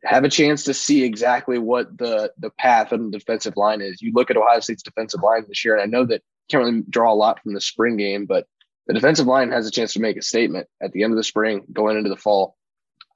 have 0.03 0.23
a 0.23 0.29
chance 0.29 0.63
to 0.63 0.73
see 0.73 1.03
exactly 1.03 1.57
what 1.57 1.97
the 1.97 2.31
the 2.37 2.49
path 2.49 2.91
of 2.91 2.99
the 2.99 3.17
defensive 3.17 3.55
line 3.55 3.81
is. 3.81 4.01
You 4.01 4.11
look 4.13 4.31
at 4.31 4.37
Ohio 4.37 4.59
State's 4.59 4.83
defensive 4.83 5.21
line 5.21 5.45
this 5.47 5.63
year, 5.63 5.75
and 5.75 5.83
I 5.83 5.85
know 5.85 6.05
that 6.05 6.21
can't 6.49 6.63
really 6.63 6.83
draw 6.89 7.13
a 7.13 7.15
lot 7.15 7.41
from 7.41 7.53
the 7.53 7.61
spring 7.61 7.97
game, 7.97 8.25
but 8.25 8.47
the 8.87 8.93
defensive 8.93 9.27
line 9.27 9.51
has 9.51 9.65
a 9.67 9.71
chance 9.71 9.93
to 9.93 10.01
make 10.01 10.17
a 10.17 10.21
statement 10.21 10.67
at 10.81 10.91
the 10.91 11.03
end 11.03 11.13
of 11.13 11.17
the 11.17 11.23
spring, 11.23 11.63
going 11.71 11.97
into 11.97 12.09
the 12.09 12.17
fall. 12.17 12.57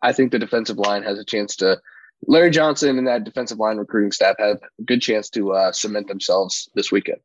I 0.01 0.13
think 0.13 0.31
the 0.31 0.39
defensive 0.39 0.77
line 0.77 1.03
has 1.03 1.19
a 1.19 1.25
chance 1.25 1.55
to. 1.57 1.79
Larry 2.25 2.49
Johnson 2.49 2.97
and 2.97 3.07
that 3.07 3.25
defensive 3.25 3.59
line 3.59 3.77
recruiting 3.77 4.11
staff 4.11 4.35
have 4.39 4.57
a 4.79 4.83
good 4.83 5.03
chance 5.03 5.29
to 5.29 5.53
uh, 5.53 5.71
cement 5.71 6.07
themselves 6.07 6.67
this 6.73 6.91
weekend. 6.91 7.19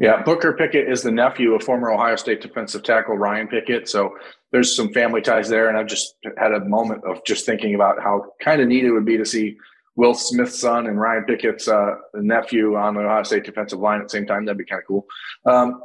Yeah, 0.00 0.22
Booker 0.22 0.54
Pickett 0.54 0.90
is 0.90 1.02
the 1.02 1.12
nephew 1.12 1.54
of 1.54 1.62
former 1.62 1.92
Ohio 1.92 2.16
State 2.16 2.40
defensive 2.40 2.82
tackle 2.82 3.16
Ryan 3.16 3.46
Pickett. 3.46 3.88
So 3.88 4.16
there's 4.50 4.74
some 4.74 4.92
family 4.92 5.20
ties 5.20 5.48
there. 5.48 5.68
And 5.68 5.76
I've 5.78 5.86
just 5.86 6.16
had 6.38 6.52
a 6.52 6.64
moment 6.64 7.04
of 7.04 7.24
just 7.24 7.46
thinking 7.46 7.74
about 7.74 8.02
how 8.02 8.32
kind 8.40 8.60
of 8.60 8.68
neat 8.68 8.84
it 8.84 8.90
would 8.90 9.04
be 9.04 9.18
to 9.18 9.24
see 9.24 9.56
Will 9.94 10.14
Smith's 10.14 10.58
son 10.58 10.86
and 10.86 10.98
Ryan 10.98 11.24
Pickett's 11.24 11.68
uh, 11.68 11.96
nephew 12.14 12.76
on 12.76 12.94
the 12.94 13.00
Ohio 13.00 13.22
State 13.22 13.44
defensive 13.44 13.78
line 13.78 14.00
at 14.00 14.06
the 14.06 14.10
same 14.10 14.26
time. 14.26 14.44
That'd 14.44 14.58
be 14.58 14.64
kind 14.64 14.80
of 14.80 14.86
cool. 14.88 15.06
Um, 15.46 15.82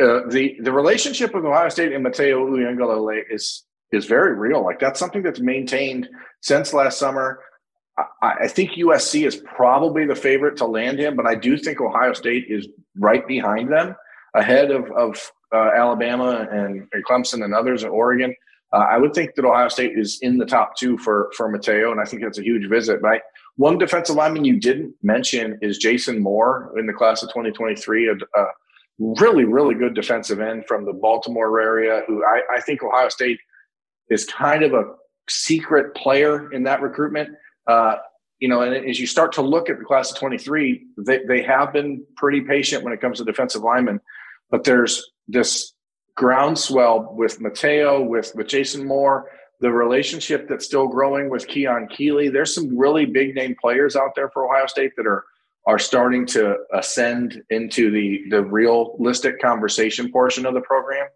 uh, 0.00 0.28
the 0.28 0.56
the 0.62 0.70
relationship 0.70 1.34
with 1.34 1.44
Ohio 1.44 1.68
State 1.68 1.92
and 1.92 2.04
Mateo 2.04 2.46
Uiagalelei 2.46 3.22
is 3.30 3.64
is 3.92 4.06
very 4.06 4.34
real. 4.34 4.64
Like 4.64 4.78
that's 4.78 5.00
something 5.00 5.22
that's 5.22 5.40
maintained 5.40 6.08
since 6.40 6.74
last 6.74 6.98
summer. 6.98 7.40
I, 8.22 8.32
I 8.42 8.48
think 8.48 8.72
USC 8.72 9.26
is 9.26 9.36
probably 9.36 10.06
the 10.06 10.14
favorite 10.14 10.56
to 10.58 10.66
land 10.66 10.98
him, 10.98 11.16
but 11.16 11.26
I 11.26 11.34
do 11.34 11.56
think 11.56 11.80
Ohio 11.80 12.12
State 12.12 12.46
is 12.48 12.68
right 12.96 13.26
behind 13.26 13.72
them, 13.72 13.96
ahead 14.34 14.70
of, 14.70 14.90
of 14.92 15.32
uh, 15.54 15.70
Alabama 15.76 16.46
and, 16.50 16.86
and, 16.92 17.04
Clemson 17.04 17.44
and 17.44 17.54
others 17.54 17.82
in 17.82 17.88
Oregon. 17.88 18.34
Uh, 18.72 18.86
I 18.90 18.98
would 18.98 19.14
think 19.14 19.34
that 19.34 19.46
Ohio 19.46 19.68
State 19.68 19.98
is 19.98 20.18
in 20.20 20.36
the 20.36 20.44
top 20.44 20.76
two 20.76 20.98
for 20.98 21.30
for 21.34 21.48
Mateo, 21.48 21.90
and 21.90 22.00
I 22.00 22.04
think 22.04 22.22
that's 22.22 22.38
a 22.38 22.42
huge 22.42 22.68
visit. 22.68 23.00
But 23.00 23.08
I, 23.08 23.20
one 23.56 23.78
defensive 23.78 24.14
lineman 24.14 24.44
you 24.44 24.60
didn't 24.60 24.94
mention 25.02 25.58
is 25.62 25.78
Jason 25.78 26.20
Moore 26.20 26.74
in 26.78 26.86
the 26.86 26.92
class 26.92 27.22
of 27.22 27.30
2023, 27.30 28.08
a, 28.08 28.12
a 28.12 28.46
really 28.98 29.44
really 29.44 29.74
good 29.74 29.94
defensive 29.94 30.40
end 30.40 30.64
from 30.68 30.84
the 30.84 30.92
Baltimore 30.92 31.58
area, 31.58 32.02
who 32.06 32.22
I, 32.26 32.42
I 32.56 32.60
think 32.60 32.82
Ohio 32.82 33.08
State 33.08 33.40
is 34.10 34.24
kind 34.24 34.62
of 34.62 34.74
a 34.74 34.84
secret 35.28 35.94
player 35.94 36.52
in 36.52 36.62
that 36.64 36.80
recruitment. 36.80 37.30
Uh, 37.66 37.96
you 38.38 38.48
know, 38.48 38.62
and 38.62 38.88
as 38.88 39.00
you 39.00 39.06
start 39.06 39.32
to 39.32 39.42
look 39.42 39.68
at 39.68 39.78
the 39.78 39.84
class 39.84 40.10
of 40.10 40.18
23, 40.18 40.86
they, 40.98 41.20
they 41.26 41.42
have 41.42 41.72
been 41.72 42.04
pretty 42.16 42.40
patient 42.40 42.84
when 42.84 42.92
it 42.92 43.00
comes 43.00 43.18
to 43.18 43.24
defensive 43.24 43.62
linemen. 43.62 44.00
But 44.50 44.64
there's 44.64 45.04
this 45.26 45.74
groundswell 46.16 47.14
with 47.14 47.40
Mateo, 47.40 48.02
with, 48.02 48.32
with 48.34 48.46
Jason 48.46 48.86
Moore, 48.86 49.30
the 49.60 49.70
relationship 49.70 50.48
that's 50.48 50.64
still 50.64 50.86
growing 50.86 51.30
with 51.30 51.48
Keon 51.48 51.88
Keeley. 51.88 52.28
There's 52.28 52.54
some 52.54 52.76
really 52.78 53.06
big 53.06 53.34
name 53.34 53.56
players 53.60 53.96
out 53.96 54.14
there 54.14 54.30
for 54.30 54.46
Ohio 54.46 54.66
State 54.66 54.92
that 54.96 55.06
are 55.06 55.24
are 55.66 55.78
starting 55.78 56.24
to 56.24 56.56
ascend 56.72 57.42
into 57.50 57.90
the 57.90 58.22
the 58.30 58.42
realistic 58.42 59.40
conversation 59.40 60.10
portion 60.10 60.46
of 60.46 60.54
the 60.54 60.60
program. 60.62 61.08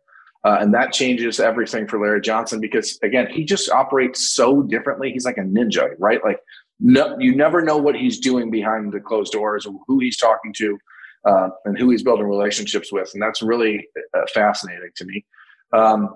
Uh, 0.44 0.58
and 0.60 0.74
that 0.74 0.92
changes 0.92 1.38
everything 1.38 1.86
for 1.86 2.00
Larry 2.00 2.20
Johnson 2.20 2.60
because 2.60 2.98
again, 3.02 3.28
he 3.30 3.44
just 3.44 3.70
operates 3.70 4.34
so 4.34 4.62
differently. 4.62 5.12
He's 5.12 5.24
like 5.24 5.38
a 5.38 5.42
ninja, 5.42 5.90
right? 5.98 6.22
Like 6.24 6.40
no, 6.84 7.16
you 7.18 7.34
never 7.34 7.62
know 7.62 7.76
what 7.76 7.94
he's 7.94 8.18
doing 8.18 8.50
behind 8.50 8.92
the 8.92 9.00
closed 9.00 9.32
doors, 9.32 9.66
who 9.86 10.00
he's 10.00 10.16
talking 10.16 10.52
to, 10.54 10.78
uh, 11.24 11.48
and 11.64 11.78
who 11.78 11.90
he's 11.90 12.02
building 12.02 12.26
relationships 12.26 12.92
with, 12.92 13.10
and 13.14 13.22
that's 13.22 13.40
really 13.40 13.86
uh, 14.14 14.22
fascinating 14.34 14.90
to 14.96 15.04
me. 15.04 15.24
Um, 15.72 16.14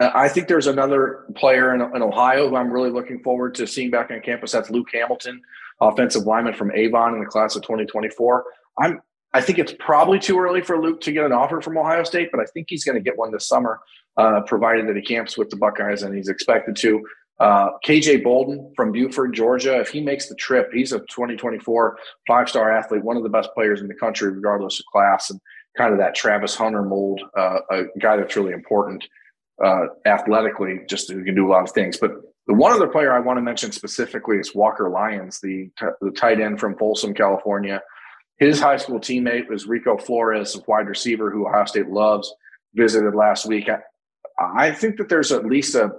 I 0.00 0.28
think 0.28 0.48
there's 0.48 0.66
another 0.66 1.26
player 1.36 1.74
in, 1.74 1.82
in, 1.94 2.00
Ohio 2.00 2.48
who 2.48 2.56
I'm 2.56 2.72
really 2.72 2.88
looking 2.88 3.22
forward 3.22 3.54
to 3.56 3.66
seeing 3.66 3.90
back 3.90 4.10
on 4.10 4.22
campus. 4.22 4.52
That's 4.52 4.70
Luke 4.70 4.88
Hamilton, 4.94 5.42
offensive 5.78 6.22
lineman 6.22 6.54
from 6.54 6.72
Avon 6.72 7.12
in 7.12 7.20
the 7.20 7.26
class 7.26 7.54
of 7.54 7.62
2024. 7.62 8.44
I'm 8.78 9.02
I 9.32 9.40
think 9.40 9.58
it's 9.58 9.74
probably 9.78 10.18
too 10.18 10.38
early 10.38 10.60
for 10.60 10.80
Luke 10.80 11.00
to 11.02 11.12
get 11.12 11.24
an 11.24 11.32
offer 11.32 11.60
from 11.60 11.78
Ohio 11.78 12.02
State, 12.02 12.30
but 12.32 12.40
I 12.40 12.44
think 12.46 12.66
he's 12.68 12.84
going 12.84 12.96
to 12.96 13.02
get 13.02 13.16
one 13.16 13.30
this 13.30 13.46
summer, 13.46 13.80
uh, 14.16 14.40
provided 14.42 14.88
that 14.88 14.96
he 14.96 15.02
camps 15.02 15.38
with 15.38 15.50
the 15.50 15.56
Buckeyes 15.56 16.02
and 16.02 16.14
he's 16.14 16.28
expected 16.28 16.76
to. 16.76 17.02
Uh, 17.38 17.70
KJ 17.86 18.22
Bolden 18.22 18.70
from 18.76 18.92
Buford, 18.92 19.32
Georgia, 19.32 19.80
if 19.80 19.88
he 19.88 20.02
makes 20.02 20.28
the 20.28 20.34
trip, 20.34 20.70
he's 20.74 20.92
a 20.92 20.98
2024 20.98 21.96
five 22.26 22.48
star 22.50 22.70
athlete, 22.70 23.02
one 23.02 23.16
of 23.16 23.22
the 23.22 23.30
best 23.30 23.48
players 23.54 23.80
in 23.80 23.88
the 23.88 23.94
country, 23.94 24.30
regardless 24.30 24.78
of 24.78 24.84
class, 24.92 25.30
and 25.30 25.40
kind 25.74 25.92
of 25.92 25.98
that 25.98 26.14
Travis 26.14 26.54
Hunter 26.54 26.82
mold, 26.82 27.22
uh, 27.38 27.60
a 27.70 27.84
guy 27.98 28.16
that's 28.16 28.36
really 28.36 28.52
important 28.52 29.04
uh, 29.64 29.86
athletically, 30.04 30.80
just 30.86 31.10
who 31.10 31.24
can 31.24 31.34
do 31.34 31.46
a 31.46 31.50
lot 31.50 31.62
of 31.62 31.70
things. 31.70 31.96
But 31.96 32.12
the 32.46 32.54
one 32.54 32.72
other 32.72 32.88
player 32.88 33.12
I 33.12 33.20
want 33.20 33.38
to 33.38 33.42
mention 33.42 33.72
specifically 33.72 34.36
is 34.36 34.54
Walker 34.54 34.90
Lyons, 34.90 35.40
the, 35.40 35.70
t- 35.78 35.86
the 36.00 36.10
tight 36.10 36.40
end 36.40 36.60
from 36.60 36.76
Folsom, 36.76 37.14
California. 37.14 37.80
His 38.40 38.58
high 38.58 38.78
school 38.78 38.98
teammate 38.98 39.48
was 39.48 39.66
Rico 39.66 39.96
Flores, 39.96 40.56
a 40.56 40.60
wide 40.66 40.88
receiver 40.88 41.30
who 41.30 41.46
Ohio 41.46 41.66
State 41.66 41.88
loves, 41.88 42.34
visited 42.74 43.14
last 43.14 43.46
week. 43.46 43.68
I, 43.68 43.78
I 44.56 44.72
think 44.72 44.96
that 44.96 45.08
there's 45.08 45.30
at 45.30 45.44
least 45.44 45.74
a 45.76 45.90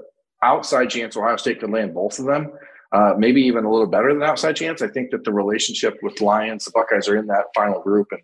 outside 0.43 0.89
chance 0.89 1.15
Ohio 1.15 1.37
State 1.37 1.59
could 1.59 1.69
land 1.69 1.93
both 1.93 2.19
of 2.19 2.25
them. 2.25 2.51
uh, 2.91 3.13
maybe 3.17 3.41
even 3.41 3.65
a 3.65 3.71
little 3.71 3.87
better 3.87 4.13
than 4.13 4.23
outside 4.23 4.55
chance. 4.55 4.81
I 4.81 4.87
think 4.87 5.11
that 5.11 5.23
the 5.23 5.31
relationship 5.31 5.97
with 6.01 6.19
Lyons, 6.21 6.65
the 6.65 6.71
Buckeyes 6.71 7.07
are 7.07 7.17
in 7.17 7.27
that 7.27 7.45
final 7.55 7.81
group, 7.81 8.07
and 8.11 8.21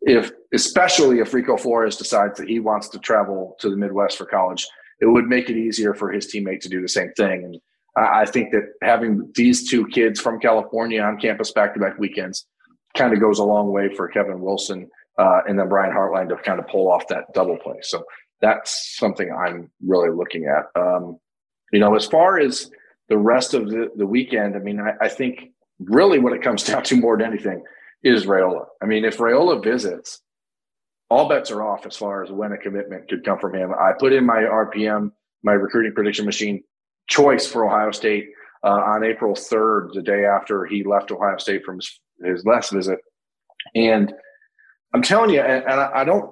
if 0.00 0.32
especially 0.52 1.20
if 1.20 1.34
Rico 1.34 1.56
Flores 1.56 1.96
decides 1.96 2.38
that 2.38 2.48
he 2.48 2.60
wants 2.60 2.88
to 2.90 2.98
travel 2.98 3.56
to 3.60 3.70
the 3.70 3.76
Midwest 3.76 4.18
for 4.18 4.26
college, 4.26 4.66
it 5.00 5.06
would 5.06 5.26
make 5.26 5.50
it 5.50 5.56
easier 5.56 5.94
for 5.94 6.10
his 6.10 6.26
teammate 6.32 6.60
to 6.60 6.68
do 6.68 6.80
the 6.80 6.88
same 6.88 7.12
thing. 7.16 7.44
And 7.44 7.60
I 7.96 8.24
think 8.24 8.52
that 8.52 8.72
having 8.82 9.30
these 9.34 9.68
two 9.68 9.86
kids 9.88 10.20
from 10.20 10.40
California 10.40 11.00
on 11.00 11.18
campus 11.18 11.52
back 11.52 11.74
to 11.74 11.80
back 11.80 11.98
weekends 11.98 12.46
kind 12.94 13.12
of 13.12 13.20
goes 13.20 13.38
a 13.38 13.44
long 13.44 13.72
way 13.72 13.94
for 13.94 14.08
Kevin 14.08 14.40
Wilson 14.40 14.88
uh, 15.18 15.40
and 15.48 15.58
then 15.58 15.68
Brian 15.68 15.92
Hartline 15.92 16.28
to 16.28 16.36
kind 16.36 16.58
of 16.58 16.66
pull 16.68 16.90
off 16.90 17.06
that 17.08 17.32
double 17.34 17.56
play. 17.58 17.76
So 17.82 18.04
that's 18.40 18.96
something 18.96 19.32
I'm 19.32 19.70
really 19.84 20.10
looking 20.10 20.46
at. 20.46 20.80
Um, 20.80 21.18
you 21.72 21.80
know, 21.80 21.94
as 21.94 22.06
far 22.06 22.38
as 22.38 22.70
the 23.08 23.18
rest 23.18 23.54
of 23.54 23.68
the, 23.68 23.90
the 23.96 24.06
weekend, 24.06 24.56
I 24.56 24.58
mean, 24.58 24.80
I, 24.80 24.92
I 25.00 25.08
think 25.08 25.50
really 25.78 26.18
what 26.18 26.32
it 26.32 26.42
comes 26.42 26.62
down 26.64 26.82
to 26.84 26.96
more 26.96 27.16
than 27.16 27.28
anything 27.28 27.62
is 28.02 28.26
Raiola. 28.26 28.66
I 28.82 28.86
mean, 28.86 29.04
if 29.04 29.18
Raiola 29.18 29.62
visits, 29.62 30.20
all 31.10 31.28
bets 31.28 31.50
are 31.50 31.62
off 31.62 31.86
as 31.86 31.96
far 31.96 32.22
as 32.22 32.30
when 32.30 32.52
a 32.52 32.58
commitment 32.58 33.08
could 33.08 33.24
come 33.24 33.38
from 33.38 33.54
him. 33.54 33.72
I 33.72 33.92
put 33.98 34.12
in 34.12 34.24
my 34.26 34.38
RPM, 34.38 35.12
my 35.42 35.52
recruiting 35.52 35.92
prediction 35.92 36.24
machine 36.24 36.62
choice 37.08 37.46
for 37.46 37.64
Ohio 37.64 37.90
State 37.92 38.28
uh, 38.62 38.68
on 38.68 39.04
April 39.04 39.34
3rd, 39.34 39.92
the 39.92 40.02
day 40.02 40.24
after 40.24 40.64
he 40.64 40.82
left 40.82 41.10
Ohio 41.10 41.36
State 41.36 41.64
from 41.64 41.76
his, 41.76 42.00
his 42.22 42.44
last 42.44 42.72
visit. 42.72 42.98
And 43.74 44.12
I'm 44.92 45.02
telling 45.02 45.30
you, 45.30 45.40
and, 45.40 45.64
and 45.64 45.80
I, 45.80 45.90
I 45.94 46.04
don't, 46.04 46.30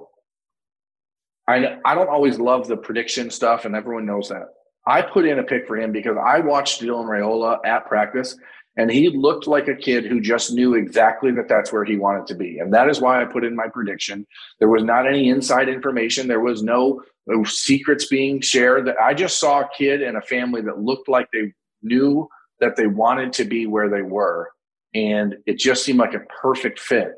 I, 1.49 1.79
I 1.85 1.95
don't 1.95 2.09
always 2.09 2.39
love 2.39 2.69
the 2.69 2.77
prediction 2.77 3.31
stuff, 3.31 3.65
and 3.65 3.75
everyone 3.75 4.07
knows 4.07 4.29
that. 4.29 4.47
I 4.87 5.03
put 5.03 5.27
in 5.27 5.39
a 5.39 5.43
pick 5.45 5.67
for 5.67 5.77
him 5.77 5.93
because 5.93 6.17
I 6.17 6.41
watched 6.41 6.81
Dylan 6.81 7.07
Raiola 7.07 7.59
at 7.65 7.87
practice, 7.87 8.37
and 8.77 8.91
he 8.91 9.11
looked 9.11 9.47
like 9.47 9.69
a 9.69 9.75
kid 9.75 10.07
who 10.07 10.21
just 10.21 10.53
knew 10.53 10.75
exactly 10.75 11.31
that 11.33 11.49
that's 11.49 11.73
where 11.73 11.85
he 11.85 11.97
wanted 11.97 12.27
to 12.29 12.35
be. 12.35 12.59
And 12.59 12.73
that 12.73 12.89
is 12.89 13.01
why 13.01 13.21
I 13.21 13.27
put 13.27 13.45
in 13.45 13.55
my 13.55 13.69
prediction. 13.69 14.27
There 14.59 14.69
was 14.69 14.83
not 14.83 15.07
any 15.07 15.29
inside 15.29 15.69
information, 15.69 16.27
there 16.27 16.41
was 16.41 16.63
no, 16.63 17.03
no 17.27 17.45
secrets 17.45 18.07
being 18.07 18.41
shared. 18.41 18.87
That 18.87 18.97
I 19.01 19.15
just 19.15 19.39
saw 19.39 19.61
a 19.61 19.69
kid 19.77 20.03
and 20.03 20.17
a 20.17 20.23
family 20.23 20.63
that 20.63 20.79
looked 20.79 21.09
like 21.09 21.29
they 21.33 21.53
knew 21.83 22.29
that 22.61 22.77
they 22.77 22.87
wanted 22.87 23.33
to 23.35 23.45
be 23.45 23.67
where 23.67 23.91
they 23.91 24.03
were. 24.03 24.51
And 24.95 25.37
it 25.47 25.59
just 25.59 25.85
seemed 25.85 25.99
like 25.99 26.15
a 26.15 26.21
perfect 26.43 26.79
fit. 26.79 27.13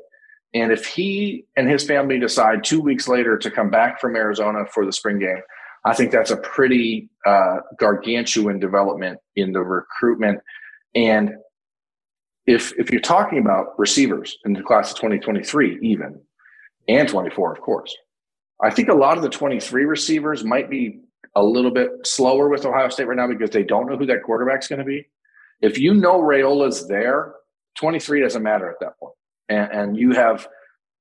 And 0.53 0.71
if 0.71 0.85
he 0.85 1.45
and 1.57 1.69
his 1.69 1.83
family 1.83 2.17
decide 2.17 2.63
two 2.63 2.79
weeks 2.79 3.07
later 3.07 3.37
to 3.37 3.51
come 3.51 3.69
back 3.69 3.99
from 3.99 4.15
Arizona 4.15 4.65
for 4.73 4.85
the 4.85 4.93
spring 4.93 5.19
game, 5.19 5.41
I 5.83 5.93
think 5.93 6.11
that's 6.11 6.31
a 6.31 6.37
pretty 6.37 7.09
uh, 7.25 7.57
gargantuan 7.77 8.59
development 8.59 9.19
in 9.35 9.51
the 9.51 9.61
recruitment. 9.61 10.39
And 10.95 11.33
if 12.47 12.73
if 12.79 12.89
you're 12.89 13.01
talking 13.01 13.39
about 13.39 13.77
receivers 13.77 14.37
in 14.45 14.53
the 14.53 14.63
class 14.63 14.91
of 14.91 14.97
2023, 14.97 15.79
even 15.81 16.21
and 16.87 17.09
24, 17.09 17.53
of 17.53 17.61
course, 17.61 17.95
I 18.63 18.69
think 18.69 18.89
a 18.89 18.93
lot 18.93 19.17
of 19.17 19.23
the 19.23 19.29
23 19.29 19.85
receivers 19.85 20.43
might 20.43 20.69
be 20.69 21.01
a 21.35 21.43
little 21.43 21.71
bit 21.71 21.89
slower 22.03 22.47
with 22.47 22.65
Ohio 22.65 22.89
State 22.89 23.07
right 23.07 23.17
now 23.17 23.27
because 23.27 23.49
they 23.49 23.63
don't 23.63 23.87
know 23.87 23.97
who 23.97 24.05
that 24.05 24.23
quarterback's 24.23 24.67
going 24.67 24.79
to 24.79 24.85
be. 24.85 25.05
If 25.61 25.77
you 25.77 25.93
know 25.93 26.21
Raiola's 26.21 26.87
there, 26.87 27.33
23 27.75 28.21
doesn't 28.21 28.43
matter 28.43 28.69
at 28.69 28.79
that 28.79 28.97
point. 28.99 29.13
And, 29.49 29.71
and 29.71 29.97
you 29.97 30.11
have 30.11 30.47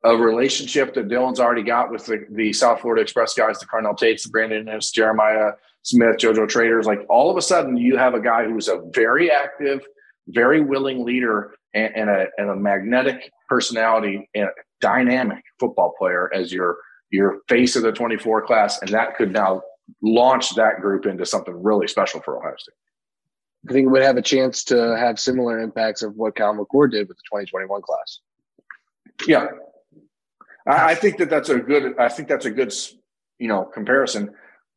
a 0.04 0.16
relationship 0.16 0.94
that 0.94 1.08
Dylan's 1.08 1.40
already 1.40 1.62
got 1.62 1.90
with 1.90 2.06
the, 2.06 2.26
the 2.30 2.52
South 2.52 2.80
Florida 2.80 3.02
Express 3.02 3.34
guys, 3.34 3.58
the 3.58 3.66
Carnell 3.66 3.96
Tates, 3.96 4.24
the 4.24 4.30
Brandon 4.30 4.66
Inniss, 4.66 4.92
Jeremiah 4.92 5.52
Smith, 5.82 6.16
JoJo 6.16 6.48
Traders. 6.48 6.86
Like 6.86 7.00
all 7.08 7.30
of 7.30 7.36
a 7.36 7.42
sudden, 7.42 7.76
you 7.76 7.96
have 7.96 8.14
a 8.14 8.20
guy 8.20 8.44
who's 8.44 8.68
a 8.68 8.82
very 8.92 9.30
active, 9.30 9.80
very 10.28 10.60
willing 10.60 11.04
leader 11.04 11.54
and, 11.72 11.94
and, 11.96 12.10
a, 12.10 12.26
and 12.36 12.50
a 12.50 12.56
magnetic 12.56 13.30
personality 13.48 14.28
and 14.34 14.44
a 14.44 14.50
dynamic 14.80 15.42
football 15.58 15.94
player 15.98 16.30
as 16.34 16.52
your 16.52 16.76
your 17.14 17.38
face 17.48 17.76
of 17.76 17.82
the 17.82 17.92
24 17.92 18.44
class, 18.44 18.80
and 18.80 18.90
that 18.90 19.16
could 19.16 19.32
now 19.32 19.62
launch 20.02 20.54
that 20.56 20.80
group 20.80 21.06
into 21.06 21.24
something 21.24 21.62
really 21.62 21.86
special 21.86 22.20
for 22.20 22.38
Ohio 22.38 22.54
State. 22.58 22.74
I 23.68 23.72
think 23.72 23.86
it 23.86 23.90
would 23.90 24.02
have 24.02 24.16
a 24.16 24.22
chance 24.22 24.64
to 24.64 24.96
have 24.98 25.18
similar 25.18 25.60
impacts 25.60 26.02
of 26.02 26.16
what 26.16 26.36
Kyle 26.36 26.54
McCord 26.54 26.90
did 26.90 27.08
with 27.08 27.16
the 27.16 27.22
2021 27.30 27.80
class. 27.82 28.20
Yeah, 29.26 29.46
I, 30.66 30.94
think 30.94 31.18
that 31.18 31.30
that's 31.30 31.48
a 31.48 31.58
good. 31.58 31.98
I 31.98 32.08
think 32.08 32.28
that's 32.28 32.46
a 32.46 32.50
good, 32.50 32.72
you 33.38 33.48
know, 33.48 33.64
comparison. 33.64 34.34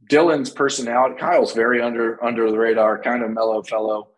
Dylan's 0.10 0.50
personality, 0.50 1.16
Kyle's 1.20 1.54
very 1.54 1.82
under 1.82 2.24
under 2.24 2.50
the 2.50 2.58
radar, 2.58 3.02
kind 3.02 3.24
of 3.24 3.32
mellow 3.32 3.62
fellow. 3.64 4.10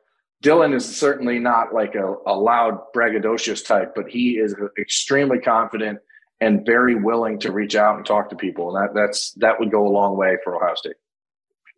Dylan 0.43 0.73
is 0.73 0.85
certainly 0.97 1.39
not 1.39 1.73
like 1.73 1.95
a, 1.95 2.15
a 2.25 2.33
loud, 2.33 2.79
braggadocious 2.95 3.65
type, 3.65 3.93
but 3.95 4.07
he 4.07 4.37
is 4.37 4.55
extremely 4.79 5.39
confident 5.39 5.99
and 6.39 6.65
very 6.65 6.95
willing 6.95 7.37
to 7.39 7.51
reach 7.51 7.75
out 7.75 7.97
and 7.97 8.05
talk 8.05 8.29
to 8.29 8.35
people. 8.35 8.75
And 8.75 8.87
that 8.87 8.93
that's 8.93 9.31
that 9.33 9.59
would 9.59 9.71
go 9.71 9.87
a 9.87 9.89
long 9.89 10.15
way 10.15 10.37
for 10.43 10.55
Ohio 10.55 10.75
State. 10.75 10.95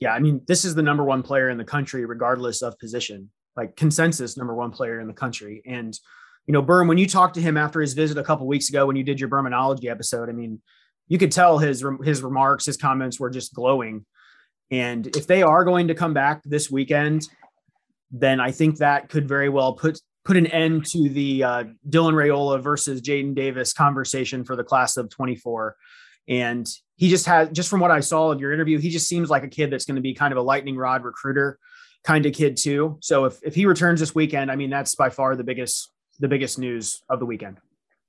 Yeah, 0.02 0.14
I 0.14 0.20
mean, 0.20 0.42
this 0.48 0.66
is 0.66 0.76
the 0.76 0.82
number 0.82 1.04
one 1.04 1.22
player 1.22 1.50
in 1.50 1.58
the 1.58 1.64
country, 1.64 2.06
regardless 2.06 2.64
of 2.64 2.78
position, 2.80 3.30
like 3.56 3.76
consensus 3.76 4.36
number 4.36 4.56
one 4.56 4.72
player 4.72 5.00
in 5.00 5.08
the 5.08 5.14
country. 5.14 5.62
And 5.66 5.98
you 6.48 6.54
know, 6.54 6.64
Berm, 6.64 6.88
when 6.88 6.98
you 6.98 7.08
talked 7.08 7.36
to 7.36 7.42
him 7.42 7.56
after 7.56 7.80
his 7.80 7.94
visit 7.94 8.18
a 8.18 8.24
couple 8.24 8.48
weeks 8.48 8.68
ago, 8.68 8.88
when 8.88 8.96
you 8.96 9.04
did 9.04 9.20
your 9.20 9.30
Bermanology 9.30 9.86
episode, 9.86 10.28
I 10.28 10.34
mean, 10.34 10.60
you 11.08 11.20
could 11.20 11.32
tell 11.32 11.60
his 11.60 11.86
his 12.04 12.24
remarks, 12.24 12.66
his 12.66 12.78
comments 12.78 13.20
were 13.20 13.30
just 13.30 13.54
glowing. 13.54 14.06
And 14.72 15.06
if 15.16 15.28
they 15.28 15.44
are 15.44 15.64
going 15.64 15.90
to 15.90 15.96
come 15.96 16.14
back 16.14 16.42
this 16.46 16.72
weekend, 16.72 17.28
then 18.10 18.40
I 18.40 18.52
think 18.52 18.78
that 18.78 19.10
could 19.10 19.28
very 19.28 19.50
well 19.50 19.74
put 19.74 20.00
put 20.26 20.36
an 20.36 20.48
end 20.48 20.86
to 20.86 21.10
the 21.10 21.44
uh, 21.44 21.64
Dylan 21.88 22.14
Raiola 22.14 22.62
versus 22.62 23.02
Jadyn 23.02 23.36
Davis 23.36 23.72
conversation 23.72 24.44
for 24.46 24.56
the 24.56 24.64
class 24.64 24.98
of 24.98 25.10
24. 25.10 25.76
And 26.28 26.68
he 27.02 27.10
just 27.10 27.26
has, 27.26 27.50
just 27.50 27.68
from 27.68 27.80
what 27.80 27.90
I 27.90 28.00
saw 28.00 28.32
of 28.32 28.40
your 28.40 28.54
interview, 28.54 28.78
he 28.78 28.92
just 28.92 29.08
seems 29.08 29.28
like 29.28 29.44
a 29.44 29.48
kid 29.48 29.72
that's 29.72 29.86
going 29.86 29.96
to 29.96 30.04
be 30.04 30.14
kind 30.14 30.32
of 30.32 30.38
a 30.38 30.42
lightning 30.44 30.78
rod 30.78 31.04
recruiter 31.04 31.58
kind 32.04 32.28
of 32.28 32.34
kid 32.36 32.58
too. 32.58 33.00
So 33.02 33.26
if, 33.26 33.40
if 33.42 33.56
he 33.56 33.66
returns 33.66 34.00
this 34.00 34.14
weekend, 34.14 34.52
I 34.52 34.56
mean, 34.56 34.70
that's 34.70 34.94
by 34.94 35.10
far 35.10 35.36
the 35.36 35.44
biggest, 35.44 35.92
the 36.20 36.28
biggest 36.28 36.60
news 36.60 37.02
of 37.10 37.18
the 37.18 37.26
weekend. 37.26 37.58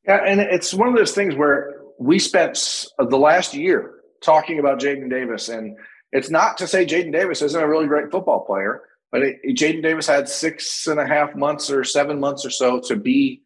Yeah. 0.07 0.19
And 0.19 0.43
it's 0.43 0.75
one 0.75 0.89
of 0.89 0.95
those 0.95 1.15
things 1.15 1.35
where 1.35 1.81
we 1.99 2.19
spent 2.19 2.87
the 2.99 3.17
last 3.17 3.55
year 3.55 3.95
talking 4.21 4.59
about 4.59 4.79
Jadyn 4.79 5.09
Davis 5.09 5.49
and 5.49 5.75
it's 6.13 6.29
not 6.29 6.59
to 6.59 6.67
say 6.67 6.85
Jadyn 6.85 7.13
Davis 7.13 7.41
isn't 7.41 7.63
a 7.63 7.67
really 7.67 7.87
great 7.87 8.11
football 8.11 8.45
player 8.45 8.83
but 9.11 9.23
Jadyn 9.49 9.83
Davis 9.83 10.07
had 10.07 10.29
six 10.29 10.87
and 10.87 11.01
a 11.01 11.07
half 11.07 11.35
months 11.35 11.71
or 11.71 11.83
seven 11.83 12.21
months 12.21 12.45
or 12.45 12.51
so 12.51 12.79
to 12.81 12.97
be 12.97 13.41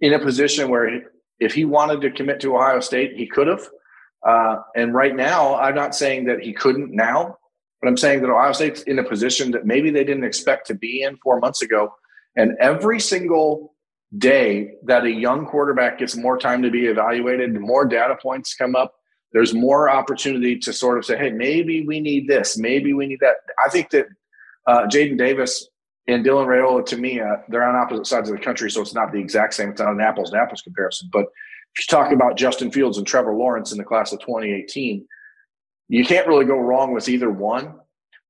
in 0.00 0.12
a 0.12 0.18
position 0.18 0.68
where 0.68 1.04
if 1.38 1.54
he 1.54 1.64
wanted 1.64 2.02
to 2.02 2.10
commit 2.10 2.40
to 2.40 2.54
Ohio 2.54 2.80
State, 2.80 3.16
he 3.16 3.26
could 3.26 3.46
have. 3.46 3.66
Uh, 4.26 4.56
and 4.76 4.94
right 4.94 5.14
now, 5.14 5.56
I'm 5.56 5.74
not 5.74 5.94
saying 5.94 6.26
that 6.26 6.40
he 6.40 6.52
couldn't 6.52 6.92
now, 6.92 7.38
but 7.80 7.88
I'm 7.88 7.96
saying 7.96 8.20
that 8.20 8.30
Ohio 8.30 8.52
State's 8.52 8.82
in 8.82 8.98
a 8.98 9.04
position 9.04 9.50
that 9.52 9.64
maybe 9.64 9.90
they 9.90 10.04
didn't 10.04 10.24
expect 10.24 10.66
to 10.68 10.74
be 10.74 11.02
in 11.02 11.16
four 11.18 11.38
months 11.40 11.62
ago. 11.62 11.94
And 12.36 12.56
every 12.60 13.00
single 13.00 13.74
day 14.18 14.72
that 14.84 15.04
a 15.04 15.10
young 15.10 15.46
quarterback 15.46 15.98
gets 15.98 16.16
more 16.16 16.36
time 16.36 16.62
to 16.62 16.70
be 16.70 16.86
evaluated, 16.86 17.58
more 17.58 17.86
data 17.86 18.16
points 18.20 18.54
come 18.54 18.76
up, 18.76 18.94
there's 19.32 19.54
more 19.54 19.88
opportunity 19.88 20.58
to 20.58 20.72
sort 20.72 20.98
of 20.98 21.04
say, 21.04 21.16
hey, 21.16 21.30
maybe 21.30 21.86
we 21.86 22.00
need 22.00 22.26
this, 22.28 22.58
maybe 22.58 22.92
we 22.92 23.06
need 23.06 23.20
that. 23.20 23.36
I 23.64 23.68
think 23.70 23.90
that 23.90 24.06
uh, 24.66 24.82
Jadyn 24.86 25.16
Davis 25.16 25.68
and 26.08 26.24
Dylan 26.24 26.46
Raiola, 26.46 26.84
to 26.86 26.96
me, 26.96 27.20
uh, 27.20 27.36
they're 27.48 27.62
on 27.62 27.76
opposite 27.76 28.06
sides 28.06 28.28
of 28.28 28.36
the 28.36 28.42
country, 28.42 28.70
so 28.70 28.80
it's 28.80 28.94
not 28.94 29.12
the 29.12 29.18
exact 29.20 29.54
same. 29.54 29.70
It's 29.70 29.80
not 29.80 29.92
an 29.92 30.00
apples 30.00 30.30
to 30.30 30.38
apples 30.38 30.62
comparison. 30.62 31.08
But 31.12 31.26
if 31.76 31.84
you 31.84 31.96
talk 31.96 32.12
about 32.12 32.36
Justin 32.36 32.70
Fields 32.70 32.98
and 32.98 33.06
Trevor 33.06 33.34
Lawrence 33.34 33.72
in 33.72 33.78
the 33.78 33.84
class 33.84 34.12
of 34.12 34.20
2018, 34.20 35.06
you 35.88 36.04
can't 36.04 36.26
really 36.26 36.44
go 36.44 36.58
wrong 36.58 36.92
with 36.92 37.08
either 37.08 37.30
one. 37.30 37.74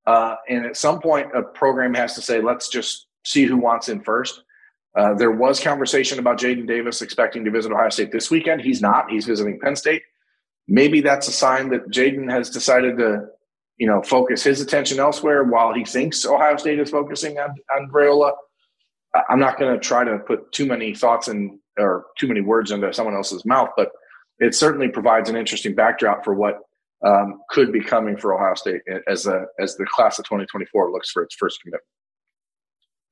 Uh, 0.07 0.37
and 0.48 0.64
at 0.64 0.76
some 0.76 1.00
point, 1.00 1.29
a 1.35 1.42
program 1.42 1.94
has 1.94 2.14
to 2.14 2.22
say, 2.22 2.40
let's 2.40 2.68
just 2.68 3.07
see 3.24 3.44
who 3.44 3.57
wants 3.57 3.88
in 3.88 4.00
first. 4.00 4.42
Uh, 4.96 5.14
there 5.14 5.31
was 5.31 5.61
conversation 5.61 6.18
about 6.18 6.38
Jadyn 6.38 6.66
Davis 6.66 7.03
expecting 7.03 7.44
to 7.44 7.50
visit 7.50 7.70
Ohio 7.70 7.90
State 7.90 8.11
this 8.11 8.31
weekend. 8.31 8.61
He's 8.61 8.81
not. 8.81 9.11
He's 9.11 9.26
visiting 9.26 9.61
Penn 9.61 9.76
State. 9.76 10.03
Maybe 10.66 11.00
that's 11.00 11.29
a 11.29 11.33
sign 11.33 11.68
that 11.70 11.90
Jadyn 11.90 12.31
has 12.31 12.50
decided 12.50 12.98
to 12.98 13.26
you 13.81 13.87
know, 13.87 14.03
focus 14.03 14.42
his 14.44 14.61
attention 14.61 15.00
elsewhere 15.00 15.42
while 15.42 15.72
he 15.72 15.87
thinks 15.87 16.26
Ohio 16.26 16.57
State 16.59 16.79
is 16.79 16.90
focusing 16.90 17.38
on 17.38 17.55
on 17.74 17.90
Raiola. 17.90 18.33
I'm 19.29 19.40
not 19.40 19.59
going 19.59 19.72
to 19.72 19.81
try 19.81 20.05
to 20.05 20.18
put 20.18 20.53
too 20.53 20.66
many 20.66 20.94
thoughts 20.94 21.29
in 21.29 21.59
or 21.80 22.06
too 22.18 22.28
many 22.28 22.40
words 22.40 22.70
into 22.70 22.92
someone 22.92 23.14
else's 23.14 23.44
mouth, 23.44 23.70
but 23.76 23.90
it 24.38 24.54
certainly 24.54 24.88
provides 24.88 25.28
an 25.28 25.36
interesting 25.36 25.74
backdrop 25.74 26.24
for 26.24 26.34
what 26.34 26.58
um, 27.04 27.40
could 27.48 27.72
be 27.72 27.80
coming 27.80 28.16
for 28.16 28.34
Ohio 28.34 28.54
State 28.54 28.82
as 29.06 29.26
a 29.26 29.46
as 29.58 29.76
the 29.76 29.86
class 29.86 30.18
of 30.18 30.24
2024 30.26 30.90
looks 30.90 31.10
for 31.10 31.22
its 31.22 31.34
first 31.34 31.60
commitment. 31.62 31.84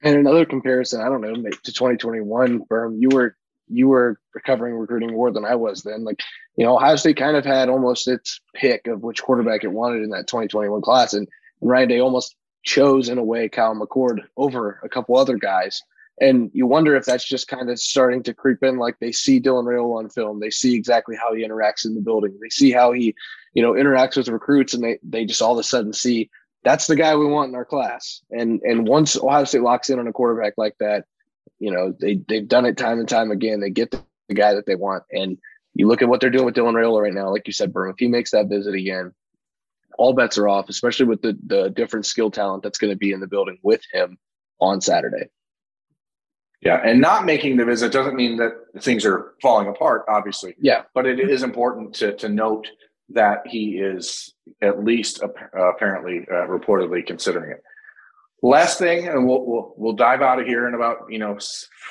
And 0.03 0.17
another 0.17 0.45
comparison, 0.45 1.01
I 1.01 1.09
don't 1.09 1.21
know, 1.21 1.35
to 1.35 1.73
2021, 1.73 2.61
Berm, 2.71 2.97
you 3.01 3.09
were 3.09 3.37
you 3.69 3.89
were 3.89 4.19
covering 4.47 4.75
recruiting 4.75 5.13
more 5.13 5.31
than 5.31 5.45
I 5.45 5.55
was 5.55 5.83
then. 5.83 6.05
Like, 6.05 6.21
you 6.57 6.65
know, 6.65 6.77
Ohio 6.77 6.97
State 6.97 7.17
kind 7.17 7.37
of 7.37 7.45
had 7.45 7.69
almost 7.69 8.09
its 8.09 8.41
pick 8.55 8.87
of 8.87 9.03
which 9.03 9.23
quarterback 9.23 9.65
it 9.65 9.73
wanted 9.73 10.03
in 10.03 10.11
that 10.11 10.27
2021 10.27 10.81
class. 10.81 11.13
And, 11.13 11.29
and 11.61 11.71
Ryan 11.71 11.89
Day 11.89 12.01
almost 12.01 12.37
chose 12.65 13.09
in 13.09 13.19
a 13.19 13.25
way 13.25 13.49
Kyle 13.49 13.75
McCord 13.75 14.21
over 14.37 14.81
a 14.83 14.89
couple 14.89 15.17
other 15.17 15.37
guys. 15.37 15.83
And 16.21 16.51
you 16.53 16.67
wonder 16.67 16.97
if 16.97 17.05
that's 17.05 17.25
just 17.25 17.49
kind 17.49 17.71
of 17.71 17.79
starting 17.79 18.23
to 18.25 18.35
creep 18.35 18.63
in. 18.63 18.77
Like 18.77 18.99
they 18.99 19.13
see 19.13 19.41
Dylan 19.41 19.65
Raiola 19.65 19.99
on 19.99 20.11
film, 20.11 20.41
they 20.41 20.51
see 20.51 20.75
exactly 20.75 21.17
how 21.17 21.35
he 21.35 21.47
interacts 21.47 21.85
in 21.85 21.95
the 21.95 22.01
building, 22.01 22.37
they 22.41 22.49
see 22.49 22.73
how 22.73 22.93
he, 22.93 23.15
you 23.55 23.63
know, 23.63 23.73
interacts 23.73 24.17
with 24.17 24.29
recruits, 24.29 24.75
and 24.75 24.83
they 24.83 24.99
they 25.03 25.25
just 25.25 25.43
all 25.43 25.53
of 25.53 25.59
a 25.59 25.63
sudden 25.63 25.93
see 25.93 26.31
that's 26.65 26.87
the 26.87 26.97
guy 26.97 27.15
we 27.17 27.27
want 27.27 27.51
in 27.51 27.55
our 27.55 27.65
class. 27.65 28.23
And 28.31 28.61
and 28.63 28.87
once 28.87 29.17
Ohio 29.17 29.45
State 29.45 29.63
locks 29.63 29.91
in 29.91 29.99
on 29.99 30.09
a 30.09 30.13
quarterback 30.13 30.55
like 30.57 30.77
that, 30.81 31.05
you 31.59 31.71
know, 31.71 31.95
they 32.01 32.21
they've 32.29 32.47
done 32.47 32.67
it 32.67 32.77
time 32.77 32.99
and 32.99 33.09
time 33.09 33.31
again. 33.31 33.61
They 33.61 33.71
get 33.71 33.91
the, 33.91 34.03
guy 34.35 34.53
that 34.53 34.67
they 34.67 34.75
want. 34.75 35.05
And 35.11 35.39
you 35.73 35.89
look 35.89 36.03
at 36.03 36.09
what 36.09 36.21
they're 36.21 36.29
doing 36.29 36.45
with 36.45 36.55
Dylan 36.55 36.75
Raiola 36.75 37.01
right 37.01 37.15
now, 37.15 37.31
like 37.31 37.47
you 37.47 37.53
said, 37.55 37.73
Berm, 37.73 37.91
if 37.91 37.99
he 37.99 38.09
makes 38.09 38.33
that 38.33 38.49
visit 38.49 38.75
again, 38.75 39.15
all 39.97 40.13
bets 40.13 40.37
are 40.37 40.47
off, 40.47 40.69
especially 40.69 41.07
with 41.07 41.23
the 41.23 41.39
the 41.47 41.71
different 41.71 42.05
skill 42.05 42.31
talent 42.31 42.63
that's 42.63 42.79
going 42.79 42.93
to 42.93 42.99
be 42.99 43.13
in 43.13 43.21
the 43.21 43.27
building 43.27 43.59
with 43.63 43.81
him 43.91 44.19
on 44.61 44.83
Saturday. 44.83 45.31
Yeah, 46.61 46.81
and 46.85 47.01
not 47.01 47.25
making 47.25 47.57
the 47.57 47.65
visit 47.65 47.93
doesn't 47.93 48.17
mean 48.17 48.37
that 48.39 48.53
things 48.81 49.05
are 49.05 49.35
falling 49.41 49.69
apart, 49.69 50.05
obviously. 50.09 50.57
Yeah, 50.59 50.83
but 50.93 51.07
it 51.07 51.21
is 51.21 51.43
important 51.43 51.95
to 51.97 52.17
to 52.17 52.29
note 52.29 52.69
that 53.11 53.47
he 53.47 53.79
is 53.79 54.35
at 54.61 54.85
least 54.85 55.23
apparently 55.23 56.27
uh, 56.31 56.47
reportedly 56.47 57.07
considering 57.07 57.53
it. 57.53 57.63
Last 58.43 58.79
thing, 58.79 59.09
and 59.09 59.27
we'll, 59.27 59.45
we'll 59.45 59.75
we'll 59.77 59.93
dive 59.95 60.21
out 60.21 60.41
of 60.41 60.47
here 60.47 60.69
in 60.69 60.75
about 60.75 60.99
you 61.09 61.19
know 61.19 61.39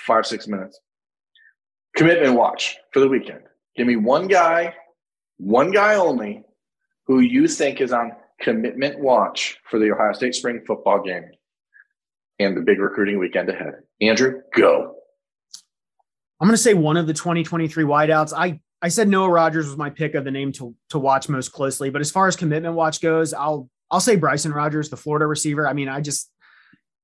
five 0.05 0.25
six 0.25 0.47
minutes. 0.47 0.79
Commitment 1.95 2.35
watch 2.35 2.77
for 2.93 2.99
the 2.99 3.07
weekend. 3.07 3.41
Give 3.75 3.87
me 3.87 3.95
one 3.95 4.27
guy, 4.27 4.73
one 5.37 5.71
guy 5.71 5.95
only, 5.95 6.43
who 7.05 7.21
you 7.21 7.47
think 7.47 7.79
is 7.79 7.93
on 7.93 8.11
commitment 8.41 8.99
watch 8.99 9.57
for 9.69 9.79
the 9.79 9.91
Ohio 9.91 10.13
State 10.13 10.35
spring 10.35 10.61
football 10.67 11.01
game 11.01 11.25
and 12.39 12.55
the 12.55 12.61
big 12.61 12.79
recruiting 12.79 13.17
weekend 13.17 13.49
ahead. 13.49 13.73
Andrew, 14.01 14.41
go. 14.55 14.95
I'm 16.39 16.47
going 16.47 16.55
to 16.55 16.61
say 16.61 16.73
one 16.73 16.97
of 16.97 17.07
the 17.07 17.13
2023 17.13 17.83
wideouts. 17.83 18.33
I 18.35 18.59
I 18.81 18.89
said 18.89 19.07
Noah 19.07 19.29
Rogers 19.29 19.65
was 19.65 19.75
my 19.75 19.89
pick 19.89 20.13
of 20.13 20.23
the 20.23 20.31
name 20.31 20.51
to 20.53 20.75
to 20.89 20.99
watch 20.99 21.29
most 21.29 21.49
closely, 21.49 21.89
but 21.89 22.01
as 22.01 22.11
far 22.11 22.27
as 22.27 22.35
commitment 22.35 22.75
watch 22.75 23.01
goes, 23.01 23.33
I'll 23.33 23.69
I'll 23.89 23.99
say 23.99 24.15
Bryson 24.15 24.51
Rodgers, 24.51 24.89
the 24.89 24.97
Florida 24.97 25.25
receiver. 25.25 25.67
I 25.67 25.73
mean, 25.73 25.89
I 25.89 26.01
just 26.01 26.31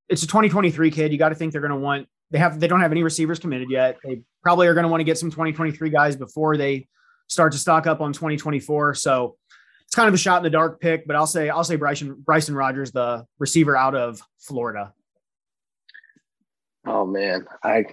it's 0.09 0.23
a 0.23 0.27
2023 0.27 0.91
kid. 0.91 1.11
You 1.11 1.17
got 1.17 1.29
to 1.29 1.35
think 1.35 1.51
they're 1.51 1.61
going 1.61 1.71
to 1.71 1.77
want 1.77 2.07
they 2.29 2.37
have 2.37 2.59
they 2.59 2.67
don't 2.67 2.81
have 2.81 2.91
any 2.91 3.03
receivers 3.03 3.39
committed 3.39 3.71
yet. 3.71 3.97
They 4.03 4.21
probably 4.43 4.67
are 4.67 4.73
going 4.73 4.83
to 4.83 4.89
want 4.89 5.01
to 5.01 5.05
get 5.05 5.17
some 5.17 5.31
2023 5.31 5.89
guys 5.89 6.15
before 6.15 6.57
they 6.57 6.87
start 7.27 7.53
to 7.53 7.57
stock 7.57 7.87
up 7.87 8.01
on 8.01 8.13
2024. 8.13 8.95
So 8.95 9.37
it's 9.85 9.95
kind 9.95 10.07
of 10.07 10.13
a 10.13 10.17
shot 10.17 10.37
in 10.37 10.43
the 10.43 10.49
dark 10.49 10.79
pick, 10.79 11.07
but 11.07 11.15
I'll 11.15 11.27
say 11.27 11.49
I'll 11.49 11.63
say 11.63 11.75
Bryson 11.75 12.21
Bryson 12.25 12.55
Rodgers, 12.55 12.91
the 12.91 13.25
receiver 13.39 13.75
out 13.75 13.95
of 13.95 14.21
Florida. 14.39 14.93
Oh 16.85 17.05
man, 17.05 17.45
I 17.63 17.85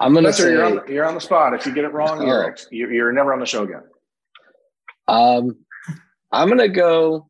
I'm 0.00 0.14
gonna 0.14 0.32
say 0.32 0.50
you're 0.50 0.64
on, 0.64 0.74
the, 0.74 0.92
you're 0.92 1.06
on, 1.06 1.14
the, 1.14 1.20
spot. 1.20 1.54
If 1.54 1.64
you 1.64 1.72
get 1.72 1.84
it 1.84 1.92
wrong, 1.92 2.26
you're, 2.26 2.92
you're 2.92 3.12
never 3.12 3.32
on 3.32 3.38
the 3.38 3.46
show 3.46 3.62
again. 3.62 3.82
Um, 5.06 5.56
I'm 6.32 6.48
gonna 6.48 6.68
go. 6.68 7.28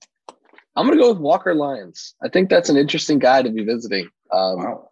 I'm 0.75 0.87
gonna 0.87 1.01
go 1.01 1.11
with 1.11 1.19
Walker 1.19 1.55
Lyons. 1.55 2.15
I 2.23 2.29
think 2.29 2.49
that's 2.49 2.71
an 2.71 2.79
interesting 2.79 3.19
guy 3.19 3.43
to 3.43 3.51
be 3.51 3.63
visiting. 3.63 4.09
Um, 4.33 4.57
wow. 4.57 4.89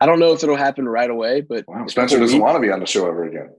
I 0.00 0.06
don't 0.06 0.20
know 0.20 0.32
if 0.32 0.44
it'll 0.44 0.56
happen 0.56 0.88
right 0.88 1.10
away, 1.10 1.40
but 1.40 1.64
wow. 1.66 1.86
Spencer 1.88 2.18
doesn't 2.18 2.38
want 2.38 2.56
to 2.56 2.60
be 2.60 2.70
on 2.70 2.78
the 2.78 2.86
show 2.86 3.08
ever 3.08 3.24
again. 3.24 3.50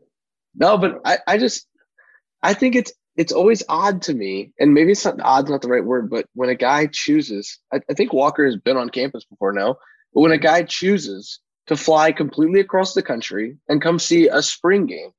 No, 0.56 0.78
but 0.78 1.02
I, 1.04 1.18
I 1.28 1.38
just 1.38 1.68
I 2.42 2.54
think 2.54 2.76
it's 2.76 2.94
it's 3.18 3.34
always 3.34 3.62
odd 3.68 4.02
to 4.04 4.14
me, 4.14 4.54
and 4.60 4.74
maybe 4.74 4.92
it's 4.94 5.04
not 5.04 5.20
odd's 5.22 5.50
not 5.50 5.62
the 5.62 5.68
right 5.68 5.84
word, 5.84 6.10
but 6.10 6.28
when 6.34 6.50
a 6.50 6.56
guy 6.56 6.88
chooses, 6.92 7.60
I, 7.74 7.82
I 7.90 7.94
think 7.94 8.14
Walker 8.14 8.46
has 8.46 8.56
been 8.56 8.78
on 8.78 8.90
campus 8.90 9.26
before 9.26 9.52
now, 9.52 9.76
but 10.14 10.22
when 10.22 10.32
a 10.32 10.38
guy 10.38 10.64
chooses 10.64 11.40
to 11.68 11.76
fly 11.76 12.12
completely 12.12 12.60
across 12.60 12.94
the 12.94 13.02
country 13.02 13.58
and 13.68 13.82
come 13.82 14.00
see 14.00 14.28
a 14.28 14.42
spring 14.42 14.86
game 14.86 15.12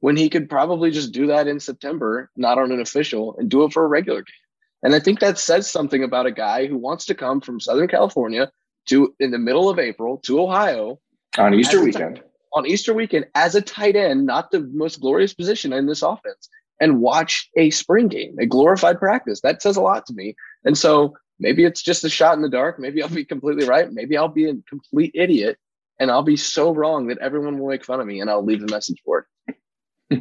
when 0.00 0.16
he 0.16 0.28
could 0.28 0.50
probably 0.50 0.90
just 0.90 1.12
do 1.12 1.28
that 1.28 1.46
in 1.46 1.60
September, 1.60 2.30
not 2.36 2.58
on 2.58 2.72
an 2.72 2.80
official, 2.80 3.36
and 3.38 3.48
do 3.48 3.64
it 3.64 3.72
for 3.72 3.84
a 3.84 3.88
regular 3.88 4.20
game. 4.20 4.34
And 4.82 4.94
I 4.94 5.00
think 5.00 5.20
that 5.20 5.38
says 5.38 5.70
something 5.70 6.02
about 6.02 6.26
a 6.26 6.32
guy 6.32 6.66
who 6.66 6.76
wants 6.76 7.06
to 7.06 7.14
come 7.14 7.40
from 7.40 7.60
Southern 7.60 7.86
California 7.86 8.50
to 8.88 9.14
in 9.20 9.30
the 9.30 9.38
middle 9.38 9.68
of 9.68 9.78
April 9.78 10.18
to 10.24 10.40
Ohio 10.40 10.98
on 11.38 11.54
Easter 11.54 11.82
weekend. 11.82 12.16
T- 12.16 12.22
on 12.54 12.66
Easter 12.66 12.92
weekend 12.92 13.26
as 13.34 13.54
a 13.54 13.62
tight 13.62 13.96
end, 13.96 14.26
not 14.26 14.50
the 14.50 14.60
most 14.72 15.00
glorious 15.00 15.32
position 15.32 15.72
in 15.72 15.86
this 15.86 16.02
offense, 16.02 16.48
and 16.80 17.00
watch 17.00 17.48
a 17.56 17.70
spring 17.70 18.08
game, 18.08 18.36
a 18.40 18.46
glorified 18.46 18.98
practice. 18.98 19.40
That 19.40 19.62
says 19.62 19.76
a 19.76 19.80
lot 19.80 20.04
to 20.06 20.14
me. 20.14 20.34
And 20.64 20.76
so 20.76 21.14
maybe 21.38 21.64
it's 21.64 21.80
just 21.80 22.04
a 22.04 22.10
shot 22.10 22.36
in 22.36 22.42
the 22.42 22.50
dark. 22.50 22.78
Maybe 22.78 23.02
I'll 23.02 23.08
be 23.08 23.24
completely 23.24 23.66
right. 23.66 23.90
Maybe 23.90 24.16
I'll 24.16 24.28
be 24.28 24.50
a 24.50 24.54
complete 24.68 25.12
idiot 25.14 25.58
and 26.02 26.10
I'll 26.10 26.24
be 26.24 26.36
so 26.36 26.74
wrong 26.74 27.06
that 27.06 27.18
everyone 27.18 27.58
will 27.58 27.68
make 27.68 27.84
fun 27.84 28.00
of 28.00 28.06
me 28.08 28.20
and 28.20 28.28
I'll 28.28 28.44
leave 28.44 28.60
the 28.60 28.66
message 28.66 29.00
board. 29.06 29.24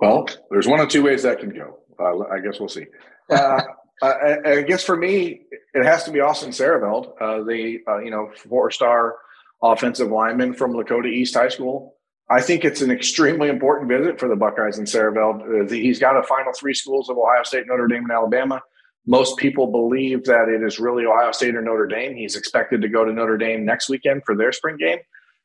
well, 0.00 0.28
there's 0.50 0.66
one 0.66 0.80
of 0.80 0.88
two 0.88 1.04
ways 1.04 1.22
that 1.22 1.38
can 1.38 1.50
go. 1.50 1.78
Uh, 2.00 2.24
I 2.34 2.40
guess 2.40 2.58
we'll 2.58 2.68
see. 2.68 2.86
Uh, 3.30 3.62
I, 4.02 4.38
I, 4.44 4.62
guess 4.62 4.82
for 4.82 4.96
me, 4.96 5.42
it 5.72 5.84
has 5.84 6.02
to 6.04 6.10
be 6.10 6.20
Austin 6.20 6.50
Siereveld, 6.50 7.12
uh, 7.20 7.44
the 7.44 7.78
uh, 7.86 7.98
you 7.98 8.10
know 8.10 8.30
four-star 8.48 9.16
offensive 9.62 10.10
lineman 10.10 10.54
from 10.54 10.72
Lakota 10.72 11.06
East 11.06 11.34
High 11.34 11.50
School. 11.50 11.96
I 12.30 12.40
think 12.40 12.64
it's 12.64 12.80
an 12.80 12.90
extremely 12.90 13.50
important 13.50 13.88
visit 13.88 14.18
for 14.18 14.28
the 14.28 14.36
Buckeyes 14.36 14.78
and 14.78 14.86
Siereveld. 14.86 15.66
Uh, 15.66 15.72
he's 15.72 15.98
got 16.00 16.16
a 16.16 16.22
final 16.22 16.52
three 16.54 16.74
schools 16.74 17.08
of 17.08 17.18
Ohio 17.18 17.44
State, 17.44 17.66
Notre 17.68 17.86
Dame, 17.86 18.04
and 18.04 18.12
Alabama 18.12 18.62
most 19.06 19.38
people 19.38 19.66
believe 19.66 20.24
that 20.24 20.48
it 20.48 20.62
is 20.62 20.78
really 20.78 21.06
Ohio 21.06 21.32
State 21.32 21.56
or 21.56 21.62
Notre 21.62 21.86
Dame. 21.86 22.14
He's 22.14 22.36
expected 22.36 22.82
to 22.82 22.88
go 22.88 23.04
to 23.04 23.12
Notre 23.12 23.38
Dame 23.38 23.64
next 23.64 23.88
weekend 23.88 24.22
for 24.24 24.36
their 24.36 24.52
spring 24.52 24.76
game. 24.76 24.98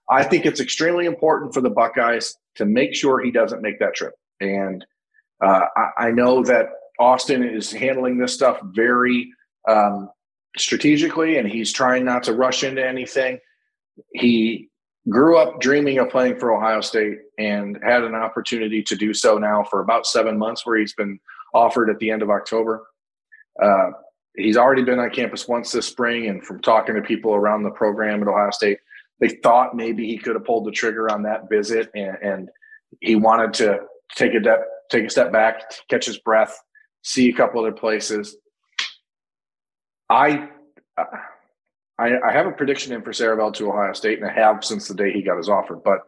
I 0.10 0.24
think 0.24 0.46
it's 0.46 0.60
extremely 0.60 1.06
important 1.06 1.54
for 1.54 1.62
the 1.62 1.70
Buckeyes 1.70 2.36
to 2.56 2.66
make 2.66 2.94
sure 2.94 3.20
he 3.20 3.32
doesn't 3.32 3.62
make 3.62 3.80
that 3.80 3.96
trip. 3.96 4.14
And 4.40 4.86
uh, 5.44 5.62
I, 5.76 6.08
I, 6.08 6.12
know 6.12 6.44
that 6.44 6.68
Austin 7.00 7.44
is 7.44 7.72
handling 7.72 8.18
this 8.18 8.34
stuff 8.34 8.60
very 8.64 9.32
um, 9.68 10.10
strategically, 10.58 11.38
and 11.38 11.48
he's 11.48 11.74
trying 11.74 12.06
not 12.06 12.24
to 12.24 12.34
rush 12.34 12.64
into 12.64 12.86
anything. 12.86 13.40
He 14.14 14.70
grew 15.10 15.38
up 15.38 15.60
dreaming 15.60 15.98
of 16.00 16.10
playing 16.10 16.40
for 16.40 16.54
Ohio 16.54 16.82
State 16.82 17.18
and 17.38 17.78
had 17.84 18.04
an 18.04 18.16
opportunity 18.16 18.82
to 18.84 18.96
do 18.96 19.14
so 19.14 19.38
now 19.38 19.64
for 19.64 19.82
about 19.82 20.06
seven 20.06 20.38
months, 20.38 20.66
where 20.66 20.78
he's 20.78 20.94
been 20.94 21.20
offered 21.54 21.90
at 21.90 22.00
the 22.00 22.12
end 22.12 22.22
of 22.22 22.30
October. 22.30 22.86
Uh, 23.62 23.92
he's 24.36 24.58
already 24.58 24.84
been 24.84 25.00
on 25.00 25.10
campus 25.10 25.48
once 25.48 25.72
this 25.72 25.88
spring, 25.88 26.28
and 26.28 26.44
from 26.44 26.62
talking 26.62 26.96
to 26.96 27.02
people 27.02 27.34
around 27.34 27.64
the 27.64 27.72
program 27.72 28.22
at 28.22 28.28
Ohio 28.28 28.52
State, 28.52 28.80
they 29.20 29.30
thought 29.30 29.76
maybe 29.76 30.08
he 30.08 30.18
could 30.18 30.36
have 30.36 30.46
pulled 30.46 30.66
the 30.66 30.72
trigger 30.72 31.12
on 31.12 31.24
that 31.24 31.50
visit, 31.50 31.90
and, 31.96 32.18
and 32.22 32.50
he 33.02 33.16
wanted 33.16 33.54
to 33.54 33.80
take 34.16 34.34
a 34.34 34.40
de- 34.40 34.64
take 34.90 35.06
a 35.06 35.10
step 35.10 35.32
back, 35.32 35.64
catch 35.90 36.06
his 36.06 36.20
breath, 36.20 36.60
see 37.02 37.30
a 37.30 37.34
couple 37.34 37.60
other 37.60 37.72
places. 37.72 38.38
I, 40.10 40.50
I, 41.98 42.12
I 42.24 42.32
have 42.32 42.46
a 42.46 42.52
prediction 42.52 42.94
in 42.94 43.02
for 43.02 43.12
Siereveld 43.12 43.56
to 43.56 43.70
Ohio 43.70 43.94
State, 43.94 44.20
and 44.20 44.30
I 44.30 44.34
have 44.34 44.64
since 44.64 44.88
the 44.88 44.94
day 44.94 45.12
he 45.12 45.24
got 45.24 45.38
his 45.38 45.50
offer. 45.50 45.76
But 45.76 46.00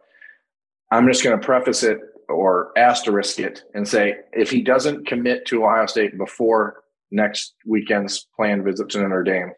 I'm 0.90 1.08
just 1.08 1.24
going 1.24 1.38
to 1.38 1.44
preface 1.44 1.82
it 1.82 1.98
or 2.28 2.72
asterisk 2.76 3.40
it 3.40 3.64
and 3.74 3.88
say 3.88 4.16
if 4.32 4.50
he 4.50 4.62
doesn't 4.62 5.06
commit 5.06 5.46
to 5.46 5.64
Ohio 5.64 5.86
State 5.86 6.16
before 6.18 6.82
next 7.10 7.54
weekend's 7.66 8.26
planned 8.36 8.64
visit 8.64 8.88
to 8.90 9.00
Notre 9.00 9.22
Dame, 9.22 9.52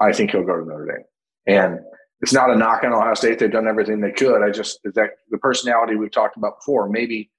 I 0.00 0.12
think 0.12 0.30
he'll 0.30 0.44
go 0.44 0.58
to 0.58 0.64
Notre 0.64 0.86
Dame. 0.86 1.04
And 1.46 1.80
it's 2.20 2.32
not 2.32 2.50
a 2.50 2.56
knock 2.56 2.84
on 2.84 2.92
Ohio 2.92 3.14
State. 3.14 3.38
They've 3.38 3.52
done 3.52 3.68
everything 3.68 4.00
they 4.00 4.12
could. 4.12 4.42
I 4.42 4.50
just 4.50 4.80
that 4.82 5.10
the 5.30 5.38
personality 5.38 5.96
we've 5.96 6.10
talked 6.10 6.36
about 6.36 6.60
before. 6.60 6.88
Maybe 6.88 7.30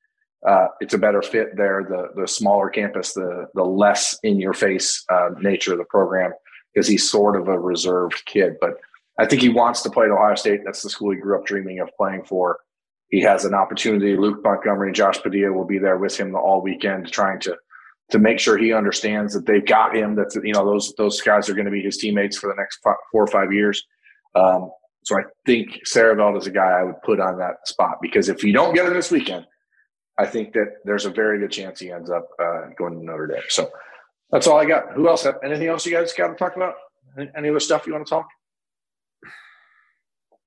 uh, 0.48 0.68
it's 0.80 0.94
a 0.94 0.98
better 1.00 1.22
fit 1.22 1.58
there. 1.58 1.86
The 1.90 2.22
the 2.22 2.28
smaller 2.28 2.70
campus, 2.70 3.14
the 3.14 3.48
the 3.56 3.64
less 3.64 4.18
in 4.22 4.40
your 4.40 4.54
face 4.54 5.04
uh, 5.12 5.30
nature 5.40 5.72
of 5.72 5.80
the 5.80 5.86
program, 5.86 6.34
because 6.74 6.88
he's 6.88 7.10
sort 7.10 7.40
of 7.40 7.48
a 7.48 7.58
reserved 7.58 8.24
kid. 8.26 8.58
But 8.62 8.76
I 9.18 9.26
think 9.26 9.42
he 9.42 9.50
wants 9.50 9.82
to 9.84 9.90
play 9.90 10.06
at 10.06 10.12
Ohio 10.12 10.36
State. 10.36 10.62
That's 10.66 10.84
the 10.84 10.90
school 10.90 11.12
he 11.12 11.18
grew 11.18 11.40
up 11.40 11.46
dreaming 11.46 11.80
of 11.80 11.90
playing 11.98 12.26
for. 12.26 12.60
He 13.08 13.22
has 13.22 13.46
an 13.46 13.54
opportunity. 13.54 14.18
Luke 14.18 14.42
Montgomery 14.44 14.90
and 14.90 14.96
Josh 14.96 15.22
Padilla 15.22 15.54
will 15.54 15.66
be 15.66 15.80
there 15.80 15.98
with 15.98 16.18
him 16.18 16.36
all 16.36 16.62
weekend, 16.62 17.12
trying 17.12 17.40
to 17.42 17.56
to 18.12 18.20
make 18.20 18.40
sure 18.40 18.58
he 18.58 18.74
understands 18.74 19.34
that 19.34 19.46
they've 19.46 19.66
got 19.66 19.96
him. 19.96 20.16
That 20.16 20.40
you 20.44 20.54
know 20.54 20.66
those 20.66 20.94
those 20.98 21.22
guys 21.22 21.50
are 21.50 21.54
going 21.54 21.66
to 21.66 21.72
be 21.72 21.82
his 21.82 21.98
teammates 21.98 22.38
for 22.38 22.48
the 22.48 22.56
next 22.56 22.80
four 22.82 23.24
or 23.24 23.28
five 23.28 23.52
years. 23.52 23.84
Um, 24.36 24.70
so 25.04 25.18
I 25.18 25.24
think 25.46 25.82
Siereveld 25.86 26.38
is 26.38 26.48
a 26.48 26.52
guy 26.52 26.80
I 26.80 26.84
would 26.84 27.02
put 27.04 27.20
on 27.20 27.38
that 27.38 27.68
spot 27.68 27.98
because 28.02 28.28
if 28.28 28.44
you 28.44 28.52
don't 28.54 28.74
get 28.74 28.86
him 28.86 28.94
this 28.94 29.12
weekend, 29.12 29.46
I 30.18 30.26
think 30.26 30.54
that 30.54 30.78
there's 30.84 31.06
a 31.06 31.12
very 31.12 31.40
good 31.40 31.52
chance 31.52 31.80
he 31.80 31.92
ends 31.92 32.10
up 32.10 32.28
uh, 32.42 32.68
going 32.78 32.98
to 33.00 33.06
Notre 33.06 33.28
Dame. 33.28 33.44
So 33.50 33.70
that's 34.32 34.48
all 34.48 34.58
I 34.58 34.66
got. 34.66 34.94
Who 34.94 35.08
else? 35.08 35.24
Have, 35.24 35.36
anything 35.44 35.68
else 35.68 35.86
you 35.86 35.94
guys 35.94 36.12
got 36.14 36.30
to 36.30 36.36
talk 36.36 36.56
about? 36.56 36.76
Any 37.38 37.50
other 37.50 37.60
stuff 37.60 37.86
you 37.86 37.94
want 37.94 38.06
to 38.06 38.10
talk? 38.10 38.28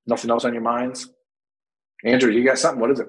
Nothing 0.06 0.30
else 0.30 0.44
on 0.44 0.52
your 0.52 0.62
minds? 0.62 1.08
Andrew, 2.04 2.30
you 2.30 2.44
got 2.44 2.58
something? 2.58 2.80
What 2.80 2.90
is 2.90 3.00
it? 3.00 3.08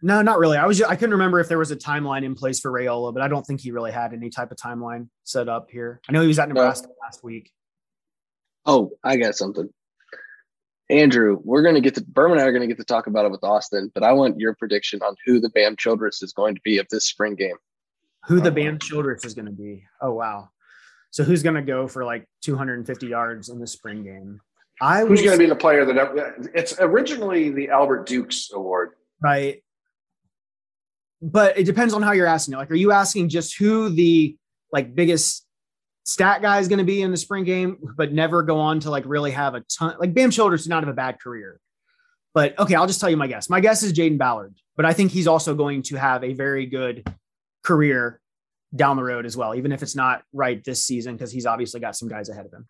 No, 0.00 0.22
not 0.22 0.38
really. 0.38 0.56
I 0.56 0.66
was 0.66 0.78
just, 0.78 0.90
I 0.90 0.94
couldn't 0.94 1.12
remember 1.12 1.40
if 1.40 1.48
there 1.48 1.58
was 1.58 1.70
a 1.70 1.76
timeline 1.76 2.24
in 2.24 2.34
place 2.34 2.60
for 2.60 2.70
Raiola, 2.70 3.12
but 3.12 3.22
I 3.22 3.28
don't 3.28 3.44
think 3.44 3.60
he 3.60 3.72
really 3.72 3.90
had 3.90 4.12
any 4.12 4.30
type 4.30 4.52
of 4.52 4.56
timeline 4.56 5.08
set 5.24 5.48
up 5.48 5.70
here. 5.70 6.00
I 6.08 6.12
know 6.12 6.20
he 6.20 6.28
was 6.28 6.38
at 6.38 6.48
Nebraska 6.48 6.86
no. 6.86 6.94
last 7.02 7.24
week. 7.24 7.50
Oh, 8.64 8.92
I 9.02 9.16
got 9.16 9.34
something. 9.34 9.68
Andrew, 10.90 11.38
we're 11.42 11.62
going 11.62 11.74
to 11.74 11.80
get 11.80 11.94
to 11.96 12.02
Berman 12.02 12.38
and 12.38 12.44
I 12.44 12.48
are 12.48 12.52
going 12.52 12.62
to 12.62 12.68
get 12.68 12.78
to 12.78 12.84
talk 12.84 13.08
about 13.08 13.26
it 13.26 13.30
with 13.30 13.44
Austin, 13.44 13.90
but 13.94 14.02
I 14.02 14.12
want 14.12 14.38
your 14.38 14.54
prediction 14.54 15.00
on 15.02 15.16
who 15.26 15.40
the 15.40 15.50
Bam 15.50 15.76
Childress 15.76 16.22
is 16.22 16.32
going 16.32 16.54
to 16.54 16.60
be 16.62 16.78
of 16.78 16.86
this 16.90 17.04
spring 17.08 17.34
game. 17.34 17.56
Who 18.26 18.36
the 18.36 18.48
uh-huh. 18.48 18.50
Bam 18.52 18.78
Childress 18.78 19.24
is 19.24 19.34
going 19.34 19.46
to 19.46 19.52
be? 19.52 19.84
Oh 20.00 20.12
wow! 20.12 20.48
So 21.10 21.24
who's 21.24 21.42
going 21.42 21.56
to 21.56 21.62
go 21.62 21.88
for 21.88 22.04
like 22.04 22.26
250 22.42 23.06
yards 23.06 23.48
in 23.48 23.58
the 23.58 23.66
spring 23.66 24.02
game? 24.02 24.40
I 24.80 25.04
who's 25.04 25.22
going 25.22 25.32
to 25.32 25.38
be 25.38 25.48
the 25.48 25.56
player 25.56 25.84
that 25.84 26.50
it's 26.54 26.78
originally 26.78 27.50
the 27.50 27.70
Albert 27.70 28.06
Dukes 28.06 28.50
Award, 28.52 28.92
right? 29.20 29.62
But 31.20 31.58
it 31.58 31.64
depends 31.64 31.94
on 31.94 32.02
how 32.02 32.12
you're 32.12 32.26
asking 32.26 32.54
it. 32.54 32.58
Like, 32.58 32.70
are 32.70 32.76
you 32.76 32.92
asking 32.92 33.28
just 33.28 33.56
who 33.56 33.88
the 33.88 34.36
like 34.72 34.94
biggest 34.94 35.46
stat 36.08 36.40
guy 36.40 36.58
is 36.58 36.68
going 36.68 36.78
to 36.78 36.84
be 36.84 37.02
in 37.02 37.10
the 37.10 37.16
spring 37.16 37.44
game, 37.44 37.76
but 37.96 38.12
never 38.12 38.42
go 38.42 38.58
on 38.58 38.80
to 38.80 38.90
like 38.90 39.04
really 39.06 39.30
have 39.30 39.54
a 39.54 39.60
ton. 39.60 39.94
Like 40.00 40.14
Bam 40.14 40.30
Childress 40.30 40.62
did 40.62 40.70
not 40.70 40.82
have 40.82 40.88
a 40.88 40.96
bad 40.96 41.20
career, 41.20 41.60
but 42.32 42.58
okay, 42.58 42.74
I'll 42.74 42.86
just 42.86 43.00
tell 43.00 43.10
you 43.10 43.16
my 43.16 43.26
guess. 43.26 43.50
My 43.50 43.60
guess 43.60 43.82
is 43.82 43.92
Jayden 43.92 44.16
Ballard, 44.16 44.54
but 44.74 44.86
I 44.86 44.94
think 44.94 45.10
he's 45.10 45.26
also 45.26 45.54
going 45.54 45.82
to 45.82 45.96
have 45.96 46.24
a 46.24 46.32
very 46.32 46.64
good 46.64 47.06
career 47.62 48.20
down 48.74 48.96
the 48.96 49.02
road 49.02 49.26
as 49.26 49.36
well, 49.36 49.54
even 49.54 49.70
if 49.70 49.82
it's 49.82 49.94
not 49.94 50.22
right 50.32 50.64
this 50.64 50.84
season 50.84 51.14
because 51.14 51.30
he's 51.30 51.46
obviously 51.46 51.80
got 51.80 51.96
some 51.96 52.08
guys 52.08 52.30
ahead 52.30 52.46
of 52.46 52.52
him. 52.52 52.66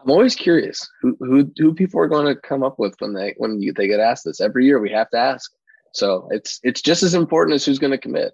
I'm 0.00 0.10
always 0.10 0.34
curious 0.34 0.88
who, 1.02 1.16
who 1.20 1.52
who 1.56 1.74
people 1.74 2.00
are 2.00 2.08
going 2.08 2.26
to 2.26 2.40
come 2.40 2.62
up 2.62 2.78
with 2.78 2.94
when 2.98 3.12
they 3.12 3.34
when 3.36 3.60
you, 3.60 3.72
they 3.72 3.88
get 3.88 4.00
asked 4.00 4.24
this 4.24 4.40
every 4.40 4.64
year. 4.64 4.80
We 4.80 4.90
have 4.90 5.10
to 5.10 5.18
ask, 5.18 5.52
so 5.94 6.28
it's 6.30 6.60
it's 6.62 6.82
just 6.82 7.02
as 7.02 7.14
important 7.14 7.54
as 7.54 7.64
who's 7.64 7.78
going 7.78 7.92
to 7.92 7.98
commit. 7.98 8.32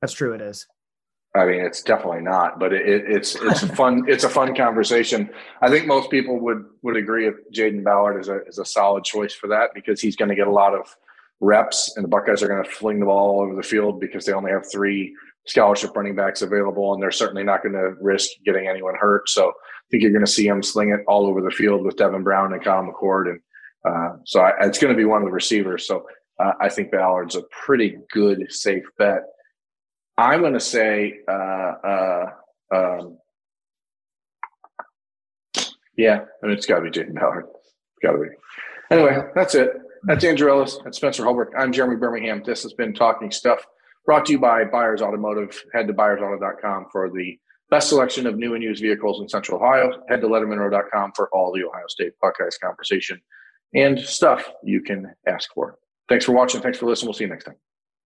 That's 0.00 0.12
true. 0.12 0.32
It 0.34 0.40
is. 0.40 0.66
I 1.34 1.46
mean, 1.46 1.64
it's 1.64 1.82
definitely 1.82 2.20
not, 2.20 2.58
but 2.58 2.74
it, 2.74 2.86
it, 2.86 3.04
it's 3.08 3.36
it's 3.36 3.62
fun. 3.62 4.04
It's 4.08 4.24
a 4.24 4.28
fun 4.28 4.54
conversation. 4.54 5.30
I 5.62 5.70
think 5.70 5.86
most 5.86 6.10
people 6.10 6.38
would 6.40 6.64
would 6.82 6.96
agree 6.96 7.26
if 7.26 7.34
Jayden 7.54 7.84
Ballard 7.84 8.20
is 8.20 8.28
a 8.28 8.44
is 8.46 8.58
a 8.58 8.64
solid 8.64 9.04
choice 9.04 9.32
for 9.32 9.46
that 9.48 9.70
because 9.74 10.00
he's 10.00 10.16
going 10.16 10.28
to 10.28 10.34
get 10.34 10.46
a 10.46 10.52
lot 10.52 10.74
of 10.74 10.94
reps, 11.40 11.94
and 11.96 12.04
the 12.04 12.08
Buckeyes 12.08 12.42
are 12.42 12.48
going 12.48 12.62
to 12.62 12.70
fling 12.70 13.00
the 13.00 13.06
ball 13.06 13.36
all 13.36 13.42
over 13.42 13.54
the 13.54 13.62
field 13.62 14.00
because 14.00 14.26
they 14.26 14.32
only 14.32 14.50
have 14.50 14.70
three 14.70 15.14
scholarship 15.46 15.96
running 15.96 16.14
backs 16.14 16.42
available, 16.42 16.92
and 16.92 17.02
they're 17.02 17.10
certainly 17.10 17.44
not 17.44 17.62
going 17.62 17.74
to 17.74 17.94
risk 18.00 18.30
getting 18.44 18.68
anyone 18.68 18.94
hurt. 18.94 19.28
So 19.28 19.48
I 19.48 19.84
think 19.90 20.02
you're 20.02 20.12
going 20.12 20.24
to 20.24 20.30
see 20.30 20.46
him 20.46 20.62
sling 20.62 20.90
it 20.90 21.00
all 21.08 21.26
over 21.26 21.40
the 21.40 21.50
field 21.50 21.84
with 21.84 21.96
Devin 21.96 22.22
Brown 22.22 22.52
and 22.52 22.62
Kyle 22.62 22.82
McCord, 22.82 23.30
and 23.30 23.40
uh, 23.84 24.16
so 24.24 24.40
I, 24.40 24.52
it's 24.66 24.78
going 24.78 24.92
to 24.92 24.98
be 24.98 25.06
one 25.06 25.22
of 25.22 25.26
the 25.26 25.32
receivers. 25.32 25.86
So 25.86 26.04
uh, 26.38 26.52
I 26.60 26.68
think 26.68 26.90
Ballard's 26.90 27.36
a 27.36 27.42
pretty 27.64 27.98
good 28.10 28.46
safe 28.50 28.84
bet. 28.98 29.22
I'm 30.18 30.40
going 30.40 30.52
to 30.52 30.60
say, 30.60 31.20
uh, 31.28 31.32
uh, 31.32 32.26
um, 32.74 33.18
yeah, 35.96 36.24
I 36.42 36.46
mean, 36.46 36.56
it's 36.56 36.66
got 36.66 36.80
to 36.80 36.82
be 36.82 36.90
Jayden 36.90 37.14
Ballard. 37.14 37.46
Got 38.02 38.12
to 38.12 38.18
be. 38.18 38.28
Anyway, 38.90 39.22
that's 39.34 39.54
it. 39.54 39.70
That's 40.04 40.24
Andrew 40.24 40.50
Ellis. 40.50 40.78
That's 40.84 40.96
Spencer 40.96 41.24
Holbrook. 41.24 41.52
I'm 41.56 41.72
Jeremy 41.72 41.96
Birmingham. 41.96 42.42
This 42.44 42.62
has 42.64 42.72
been 42.72 42.92
Talking 42.92 43.30
Stuff 43.30 43.64
brought 44.04 44.26
to 44.26 44.32
you 44.32 44.38
by 44.38 44.64
Byers 44.64 45.00
Automotive. 45.00 45.62
Head 45.72 45.86
to 45.86 45.94
byersauto.com 45.94 46.86
for 46.90 47.08
the 47.10 47.38
best 47.70 47.88
selection 47.88 48.26
of 48.26 48.36
new 48.36 48.54
and 48.54 48.62
used 48.62 48.82
vehicles 48.82 49.20
in 49.20 49.28
Central 49.28 49.58
Ohio. 49.58 50.02
Head 50.08 50.20
to 50.20 50.26
lettermenrow.com 50.26 51.12
for 51.14 51.28
all 51.32 51.52
the 51.52 51.64
Ohio 51.64 51.86
State 51.88 52.12
Buckeyes 52.20 52.58
conversation 52.58 53.20
and 53.74 53.98
stuff 53.98 54.50
you 54.62 54.82
can 54.82 55.12
ask 55.26 55.52
for. 55.54 55.78
Thanks 56.08 56.24
for 56.24 56.32
watching. 56.32 56.60
Thanks 56.60 56.78
for 56.78 56.86
listening. 56.86 57.08
We'll 57.08 57.14
see 57.14 57.24
you 57.24 57.30
next 57.30 57.44
time. 57.44 57.56